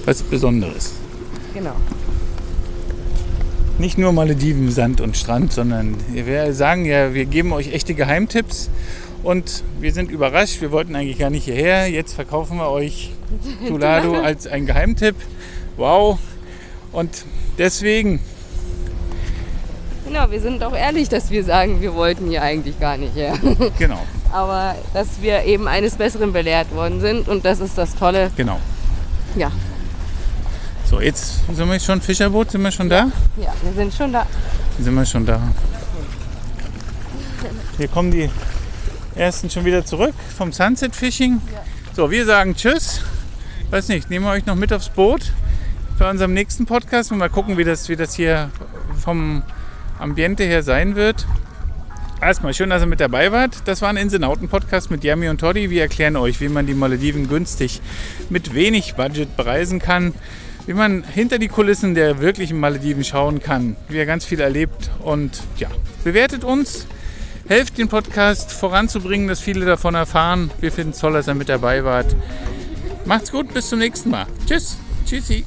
was 0.04 0.22
Besonderes. 0.22 0.94
Genau. 1.54 1.76
Nicht 3.78 3.98
nur 3.98 4.12
Malediven, 4.12 4.70
Sand 4.70 5.00
und 5.00 5.16
Strand, 5.16 5.52
sondern 5.52 5.96
wir 6.12 6.52
sagen 6.52 6.84
ja, 6.84 7.14
wir 7.14 7.24
geben 7.24 7.52
euch 7.52 7.72
echte 7.72 7.94
Geheimtipps 7.94 8.70
und 9.22 9.64
wir 9.80 9.92
sind 9.92 10.10
überrascht. 10.10 10.60
Wir 10.60 10.72
wollten 10.72 10.94
eigentlich 10.94 11.18
gar 11.18 11.30
nicht 11.30 11.44
hierher. 11.44 11.88
Jetzt 11.88 12.14
verkaufen 12.14 12.58
wir 12.58 12.70
euch 12.70 13.10
Tulado 13.68 14.20
als 14.20 14.46
ein 14.46 14.66
Geheimtipp. 14.66 15.16
Wow. 15.76 16.18
Und 16.92 17.24
deswegen, 17.58 18.20
Genau, 20.06 20.30
wir 20.30 20.40
sind 20.40 20.62
auch 20.62 20.74
ehrlich, 20.76 21.08
dass 21.08 21.30
wir 21.30 21.42
sagen, 21.44 21.80
wir 21.80 21.94
wollten 21.94 22.28
hier 22.28 22.42
eigentlich 22.42 22.78
gar 22.78 22.96
nicht 22.98 23.14
her. 23.14 23.34
genau, 23.78 24.00
Aber 24.30 24.74
dass 24.92 25.22
wir 25.22 25.44
eben 25.44 25.66
eines 25.68 25.94
Besseren 25.96 26.32
belehrt 26.34 26.74
worden 26.74 27.00
sind 27.00 27.28
und 27.28 27.44
das 27.46 27.60
ist 27.60 27.78
das 27.78 27.94
Tolle. 27.94 28.30
genau. 28.36 28.58
Ja, 29.36 29.50
So, 30.84 31.00
jetzt 31.00 31.40
sind 31.54 31.70
wir 31.70 31.80
schon 31.80 32.02
Fischerboot, 32.02 32.50
sind 32.50 32.60
wir 32.60 32.70
schon 32.70 32.90
da? 32.90 33.10
ja, 33.38 33.54
wir 33.62 33.72
sind 33.74 33.94
schon 33.94 34.12
da. 34.12 34.26
Sind 34.78 34.94
wir 34.94 35.06
schon 35.06 35.24
da. 35.24 35.40
Hier 37.78 37.88
kommen 37.88 38.10
die 38.10 38.28
ersten 39.14 39.48
schon 39.48 39.64
wieder 39.64 39.86
zurück 39.86 40.12
vom 40.36 40.52
Sunset 40.52 40.94
Fishing. 40.94 41.40
So, 41.96 42.10
wir 42.10 42.26
sagen 42.26 42.54
Tschüss. 42.54 43.00
Weiß 43.72 43.88
nicht, 43.88 44.10
nehmen 44.10 44.26
wir 44.26 44.32
euch 44.32 44.44
noch 44.44 44.54
mit 44.54 44.70
aufs 44.70 44.90
Boot 44.90 45.32
für 45.96 46.06
unserem 46.06 46.34
nächsten 46.34 46.66
Podcast 46.66 47.10
und 47.10 47.16
mal 47.16 47.30
gucken, 47.30 47.56
wie 47.56 47.64
das, 47.64 47.88
wie 47.88 47.96
das 47.96 48.14
hier 48.14 48.50
vom 49.02 49.42
Ambiente 49.98 50.44
her 50.44 50.62
sein 50.62 50.94
wird. 50.94 51.26
Erstmal 52.20 52.52
schön, 52.52 52.68
dass 52.68 52.82
ihr 52.82 52.86
mit 52.86 53.00
dabei 53.00 53.32
wart. 53.32 53.62
Das 53.64 53.80
war 53.80 53.88
ein 53.88 53.96
Inselnauten-Podcast 53.96 54.90
mit 54.90 55.04
Yami 55.04 55.30
und 55.30 55.40
Toddy. 55.40 55.70
Wir 55.70 55.80
erklären 55.80 56.16
euch, 56.16 56.38
wie 56.42 56.50
man 56.50 56.66
die 56.66 56.74
Malediven 56.74 57.30
günstig 57.30 57.80
mit 58.28 58.52
wenig 58.52 58.94
Budget 58.94 59.38
bereisen 59.38 59.78
kann, 59.78 60.12
wie 60.66 60.74
man 60.74 61.02
hinter 61.02 61.38
die 61.38 61.48
Kulissen 61.48 61.94
der 61.94 62.20
wirklichen 62.20 62.60
Malediven 62.60 63.04
schauen 63.04 63.40
kann, 63.40 63.76
wie 63.88 63.96
er 63.96 64.04
ganz 64.04 64.26
viel 64.26 64.40
erlebt. 64.40 64.90
Und 64.98 65.42
ja, 65.56 65.68
bewertet 66.04 66.44
uns, 66.44 66.86
helft 67.48 67.78
den 67.78 67.88
Podcast 67.88 68.52
voranzubringen, 68.52 69.28
dass 69.28 69.40
viele 69.40 69.64
davon 69.64 69.94
erfahren. 69.94 70.50
Wir 70.60 70.72
finden 70.72 70.90
es 70.90 70.98
toll, 70.98 71.14
dass 71.14 71.26
ihr 71.26 71.34
mit 71.34 71.48
dabei 71.48 71.84
wart. 71.84 72.14
Macht's 73.04 73.30
gut, 73.30 73.52
bis 73.52 73.68
zum 73.68 73.78
nächsten 73.78 74.10
Mal. 74.10 74.26
Tschüss. 74.46 74.76
Tschüssi. 75.06 75.44